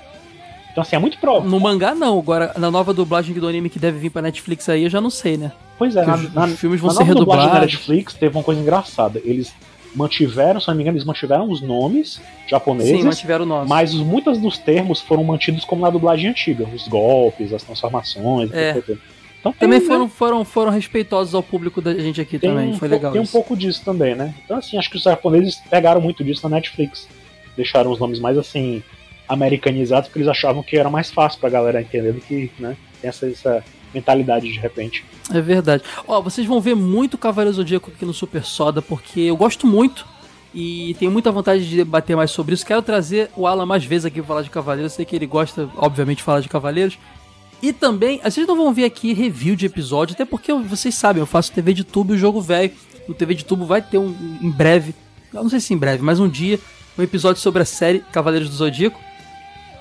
[0.71, 1.49] Então assim, é muito próprio.
[1.49, 4.83] No mangá não, agora na nova dublagem do anime que deve vir pra Netflix aí,
[4.83, 5.51] eu já não sei, né?
[5.77, 7.73] Pois é, na, os- na, os filmes vão na ser nova dublagem da redublados.
[7.75, 9.21] Netflix teve uma coisa engraçada.
[9.23, 9.53] Eles
[9.95, 12.97] mantiveram, se não me engano, eles mantiveram os nomes japoneses.
[12.97, 13.69] Sim, mantiveram o nosso.
[13.69, 16.67] Mas os- muitos dos termos foram mantidos como na dublagem antiga.
[16.73, 18.51] Os golpes, as transformações.
[18.51, 18.71] É.
[18.77, 18.97] etc.
[19.43, 22.69] Então tem, Também né, foram, foram, foram respeitosos ao público da gente aqui tem também,
[22.69, 23.33] um foi legal Tem um isso.
[23.33, 24.33] pouco disso também, né?
[24.45, 27.09] Então, assim, acho que os japoneses pegaram muito disso na Netflix.
[27.57, 28.81] Deixaram os nomes mais, assim,
[29.27, 32.77] americanizados, porque eles achavam que era mais fácil pra galera entender do que, né?
[33.01, 33.61] Tem essa, essa
[33.93, 35.03] mentalidade de repente.
[35.29, 35.83] É verdade.
[36.07, 40.07] Ó, vocês vão ver muito Cavaleiro Zodíaco aqui no Super Soda, porque eu gosto muito
[40.53, 42.65] e tenho muita vontade de debater mais sobre isso.
[42.65, 44.93] Quero trazer o Alan mais vezes aqui pra falar de Cavaleiros.
[44.93, 46.97] Eu sei que ele gosta, obviamente, de falar de Cavaleiros.
[47.63, 51.25] E também, vocês não vão ver aqui review de episódio, até porque vocês sabem, eu
[51.25, 52.71] faço TV de tubo e o jogo velho.
[53.07, 54.93] No TV de tubo vai ter um em breve,
[55.31, 56.59] não sei se em breve, mas um dia,
[56.99, 58.99] um episódio sobre a série Cavaleiros do Zodíaco.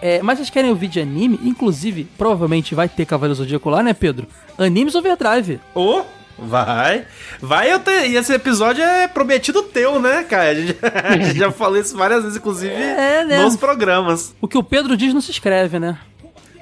[0.01, 1.41] É, mas vocês querem ouvir de anime?
[1.43, 4.29] Inclusive, provavelmente vai ter Cavaleiros do Zodíaco lá, né, Pedro?
[4.57, 5.59] Animes Overdrive.
[5.75, 6.03] Ô,
[6.39, 7.05] vai.
[7.41, 7.91] Vai, eu te...
[7.91, 10.51] e esse episódio é prometido teu, né, cara?
[10.51, 13.43] A gente, a gente já falou isso várias vezes, inclusive, É, né?
[13.43, 14.35] nos programas.
[14.41, 15.99] O que o Pedro diz não se escreve, né?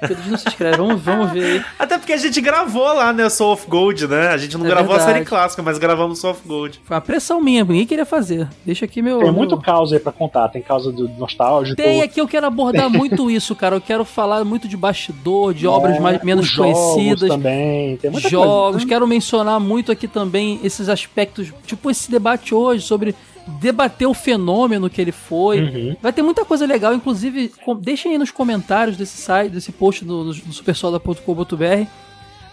[0.07, 0.77] Diz não se escreve.
[0.77, 1.65] Vamos, vamos ver aí.
[1.77, 4.29] Até porque a gente gravou lá, né, Soul of Gold, né?
[4.29, 5.13] A gente não É gravou a verdade.
[5.19, 6.81] série clássica, mas gravamos Soul of Gold.
[6.83, 8.47] Foi uma pressão minha, ninguém queria fazer.
[8.65, 9.17] Deixa aqui meu.
[9.19, 10.49] Tem meu- muito caos aí pra contar.
[10.49, 11.75] Tem causa do nostálgico.
[11.75, 13.75] Tem aqui, eu quero abordar muito isso, cara.
[13.75, 17.29] Eu quero falar muito de bastidor, de obras É, mais, menos os jogos conhecidas.
[17.29, 17.97] também.
[17.97, 18.71] Tem muita jogos.
[18.71, 18.87] coisa.
[18.87, 23.15] Quero mencionar muito aqui também esses aspectos, tipo esse debate hoje sobre
[23.47, 25.61] debater o fenômeno que ele foi.
[25.61, 25.95] Uhum.
[26.01, 30.25] Vai ter muita coisa legal, inclusive deixem aí nos comentários desse site, desse post do,
[30.25, 30.63] do, do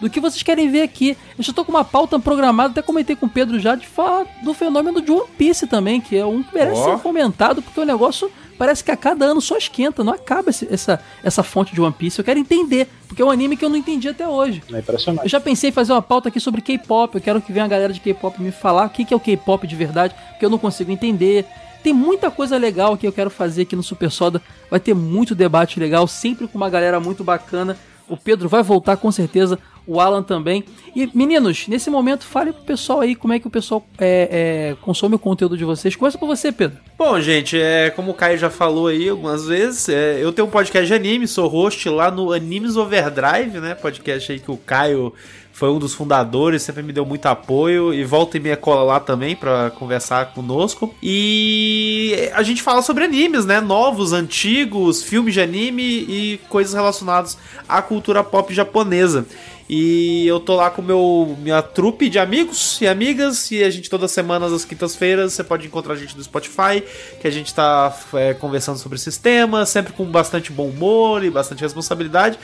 [0.01, 1.17] do que vocês querem ver aqui.
[1.37, 4.27] Eu já tô com uma pauta programada, até comentei com o Pedro já, de falar
[4.43, 6.97] do fenômeno de One Piece também, que é um que merece Ó.
[6.97, 10.67] ser comentado, porque o negócio parece que a cada ano só esquenta, não acaba esse-
[10.71, 12.19] essa, essa fonte de One Piece.
[12.19, 14.63] Eu quero entender, porque é um anime que eu não entendi até hoje.
[14.73, 15.23] É impressionante.
[15.25, 17.15] Eu já pensei em fazer uma pauta aqui sobre K-pop.
[17.15, 19.21] Eu quero que venha a galera de K-pop me falar o que que é o
[19.21, 21.47] K-pop de verdade, porque eu não consigo entender.
[21.83, 24.43] Tem muita coisa legal que eu quero fazer aqui no Super Soda.
[24.69, 27.79] Vai ter muito debate legal, sempre com uma galera muito bacana.
[28.09, 29.59] O Pedro vai voltar com certeza,
[29.89, 30.63] o Alan também.
[30.95, 34.77] E meninos, nesse momento, fale pro pessoal aí como é que o pessoal é, é,
[34.83, 35.97] consome o conteúdo de vocês.
[35.97, 36.79] Começa por você, Pedro.
[36.99, 40.51] Bom, gente, é, como o Caio já falou aí algumas vezes, é, eu tenho um
[40.51, 43.75] podcast de anime, sou host lá no Animes Overdrive, né?
[43.75, 45.15] Podcast aí que o Caio
[45.59, 49.01] foi um dos fundadores, sempre me deu muito apoio e volta e meia cola lá
[49.01, 50.95] também pra conversar conosco.
[51.03, 53.61] E a gente fala sobre animes, né?
[53.61, 57.37] Novos, antigos, filmes de anime e coisas relacionadas
[57.69, 59.27] à cultura pop japonesa.
[59.69, 63.51] E eu tô lá com meu minha trupe de amigos e amigas.
[63.51, 66.83] E a gente, todas as semanas, às quintas-feiras, você pode encontrar a gente no Spotify,
[67.21, 71.31] que a gente tá é, conversando sobre esses temas, sempre com bastante bom humor e
[71.31, 72.39] bastante responsabilidade.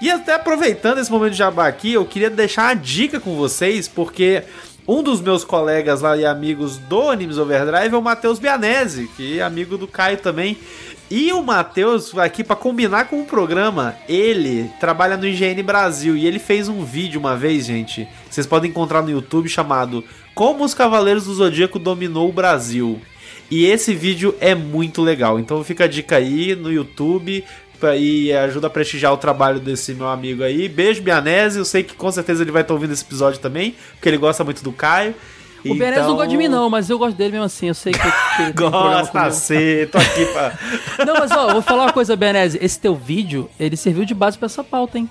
[0.00, 3.88] E até aproveitando esse momento de jabá aqui, eu queria deixar uma dica com vocês,
[3.88, 4.44] porque.
[4.90, 9.38] Um dos meus colegas lá e amigos do Animes Overdrive é o Matheus Bianese, que
[9.38, 10.56] é amigo do Caio também.
[11.10, 16.26] E o Matheus, aqui pra combinar com o programa, ele trabalha no IGN Brasil e
[16.26, 18.06] ele fez um vídeo uma vez, gente.
[18.28, 20.04] Vocês podem encontrar no YouTube chamado
[20.34, 23.00] Como os Cavaleiros do Zodíaco Dominou o Brasil.
[23.50, 25.38] E esse vídeo é muito legal.
[25.38, 27.42] Então fica a dica aí no YouTube
[27.96, 30.68] e ajuda a prestigiar o trabalho desse meu amigo aí.
[30.68, 31.58] Beijo, Bianese.
[31.58, 34.44] Eu sei que com certeza ele vai estar ouvindo esse episódio também, porque ele gosta
[34.44, 35.14] muito do Caio.
[35.66, 37.68] O Beres não gosta de mim, não, mas eu gosto dele mesmo assim.
[37.68, 41.04] Eu sei que, que Gosta, sei, tô aqui pra.
[41.04, 42.58] Não, mas ó, vou falar uma coisa, Benese.
[42.60, 45.10] Esse teu vídeo, ele serviu de base pra essa pauta, hein?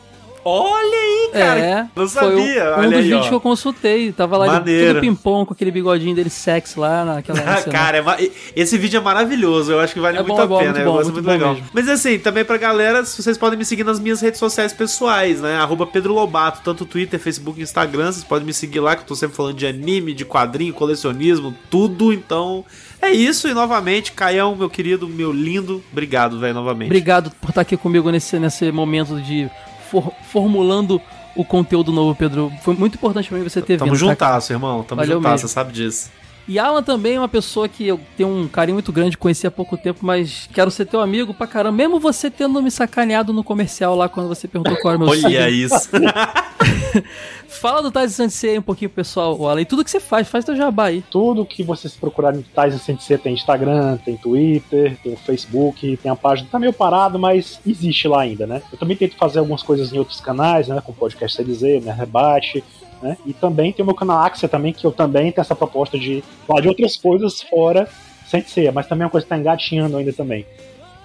[0.50, 1.60] Olha aí, cara.
[1.60, 2.78] é, não foi um, sabia.
[2.80, 3.30] um dos aí, vídeos ó.
[3.30, 4.12] que eu consultei.
[4.14, 4.88] Tava lá Maneiro.
[4.96, 9.02] tudo pimpom com aquele bigodinho dele sexy lá naquela Ah, cara, é esse vídeo é
[9.02, 9.74] maravilhoso.
[9.74, 10.72] Eu acho que vale É muito bom, a é bom, pena.
[10.72, 11.54] muito eu bom, gosto muito muito legal.
[11.56, 11.70] mesmo.
[11.74, 15.58] Mas assim, também pra galera, vocês podem me seguir nas minhas redes sociais pessoais, né?
[15.58, 18.12] Arroba Pedro Lobato, tanto Twitter, Facebook, Instagram.
[18.12, 21.54] Vocês podem me seguir lá, que eu tô sempre falando de anime, de quadrinho, colecionismo,
[21.70, 22.14] tudo.
[22.14, 22.64] Então,
[23.02, 23.48] é isso.
[23.48, 26.88] E novamente, Caião, meu querido, meu lindo, obrigado, velho, novamente.
[26.88, 29.50] Obrigado por estar aqui comigo nesse, nesse momento de
[29.90, 31.02] for- formulando
[31.36, 32.52] o conteúdo novo, Pedro.
[32.62, 34.00] Foi muito importante pra mim você ter Tamo vindo.
[34.06, 34.10] tá?
[34.12, 34.84] juntasso, irmão.
[34.84, 36.10] Tamo Valeu juntasso, você sabe disso.
[36.48, 39.52] E Alan também é uma pessoa que eu tenho um carinho muito grande, conheci há
[39.52, 41.76] pouco tempo, mas quero ser teu amigo pra caramba.
[41.76, 45.10] Mesmo você tendo me sacaneado no comercial lá quando você perguntou qual era o meu
[45.10, 45.90] Olha isso.
[47.50, 49.62] Fala do Tais Sensei aí um pouquinho, pessoal, Alan.
[49.62, 51.04] E tudo que você faz, faz teu jabá aí.
[51.10, 56.16] Tudo que vocês procurarem Tyson Sensei tem Instagram, tem Twitter, tem o Facebook, tem a
[56.16, 56.48] página.
[56.50, 58.62] Tá meio parado, mas existe lá ainda, né?
[58.72, 60.82] Eu também tento fazer algumas coisas em outros canais, né?
[60.82, 61.92] Com o podcast CLZ, né?
[61.92, 62.64] Rebate.
[63.02, 63.18] Né?
[63.26, 66.24] E também tem o meu canal Axia também, que eu também tenho essa proposta de
[66.48, 67.88] falar de outras coisas fora
[68.28, 70.46] Sensei, mas também é uma coisa que tá engatinhando ainda também.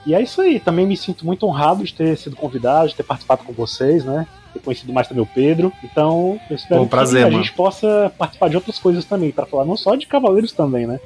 [0.05, 3.05] E é isso aí, também me sinto muito honrado de ter sido convidado, de ter
[3.05, 4.27] participado com vocês, né?
[4.53, 5.73] Ter conhecido mais também o Pedro.
[5.85, 7.45] Então, eu espero Pô, prazer, que a mano.
[7.45, 10.99] gente possa participar de outras coisas também, pra falar não só de Cavaleiros também, né?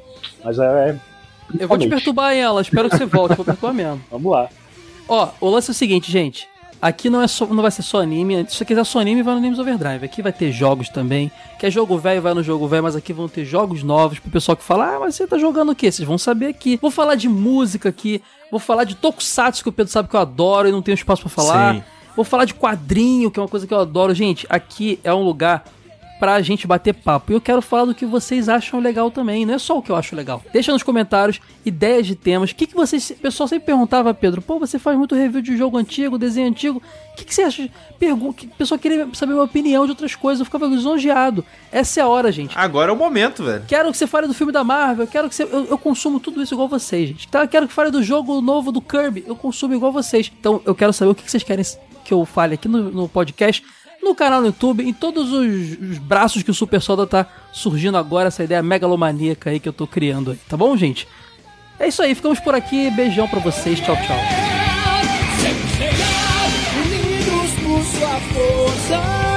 [0.43, 0.97] Mas é.
[1.59, 4.01] Eu vou te perturbar ela, espero que você volte, vou perturbar mesmo.
[4.09, 4.49] Vamos lá.
[5.07, 6.49] Ó, o lance é o seguinte, gente.
[6.81, 8.45] Aqui não, é só, não vai ser só anime.
[8.47, 10.05] Se você quiser só anime, vai no Animes Overdrive.
[10.05, 11.31] Aqui vai ter jogos também.
[11.57, 14.55] Quer jogo velho, vai no jogo velho, mas aqui vão ter jogos novos pro pessoal
[14.55, 15.91] que fala, ah, mas você tá jogando o quê?
[15.91, 16.77] Vocês vão saber aqui.
[16.79, 18.21] Vou falar de música aqui.
[18.51, 21.21] Vou falar de Tokusatsu, que o Pedro sabe que eu adoro e não tenho espaço
[21.23, 21.75] pra falar.
[21.75, 21.83] Sim.
[22.15, 24.13] Vou falar de quadrinho, que é uma coisa que eu adoro.
[24.13, 25.65] Gente, aqui é um lugar
[26.19, 27.31] pra gente bater papo.
[27.31, 29.91] E eu quero falar do que vocês acham legal também, não é só o que
[29.91, 30.41] eu acho legal.
[30.51, 32.51] Deixa nos comentários ideias de temas.
[32.51, 33.09] O que, que vocês.
[33.11, 36.81] O pessoal sempre perguntava, Pedro, pô, você faz muito review de jogo antigo, desenho antigo.
[37.13, 37.69] O que, que você acha?
[37.97, 38.45] Pergunta.
[38.45, 40.39] O pessoal queria saber uma opinião de outras coisas.
[40.39, 41.43] Eu ficava lisonjeado.
[41.71, 42.57] Essa é a hora, gente.
[42.57, 43.63] Agora é o momento, velho.
[43.67, 45.43] Quero que você fale do filme da Marvel, quero que você.
[45.43, 47.27] Eu, eu consumo tudo isso igual vocês, gente.
[47.27, 47.47] Tá?
[47.47, 50.31] Quero que fale do jogo novo do Kirby, eu consumo igual vocês.
[50.39, 51.63] Então eu quero saber o que que vocês querem
[52.07, 53.61] que eu fale aqui no, no podcast,
[54.07, 57.97] no canal no YouTube, em todos os, os braços que o Super Soda tá surgindo
[57.97, 61.07] agora, essa ideia megalomaníaca aí que eu tô criando aí, tá bom, gente?
[61.79, 62.89] É isso aí, ficamos por aqui.
[62.91, 64.17] Beijão pra vocês, tchau, tchau.
[66.85, 69.36] Unidos por sua força.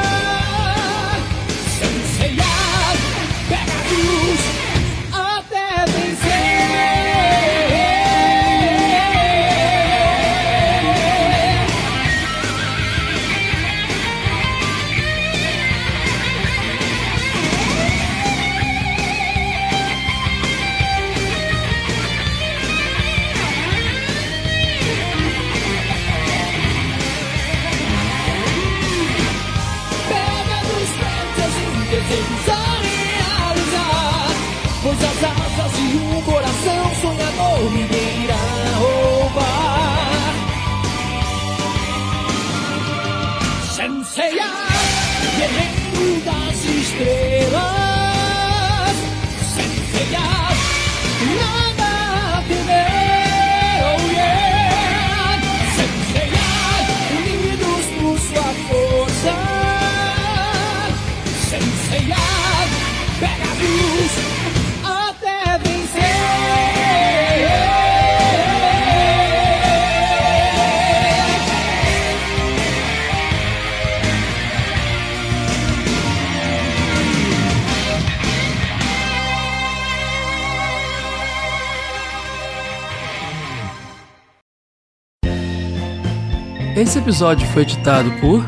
[86.80, 88.42] Esse episódio foi editado por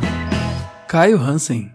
[0.88, 1.70] Caio Hansen.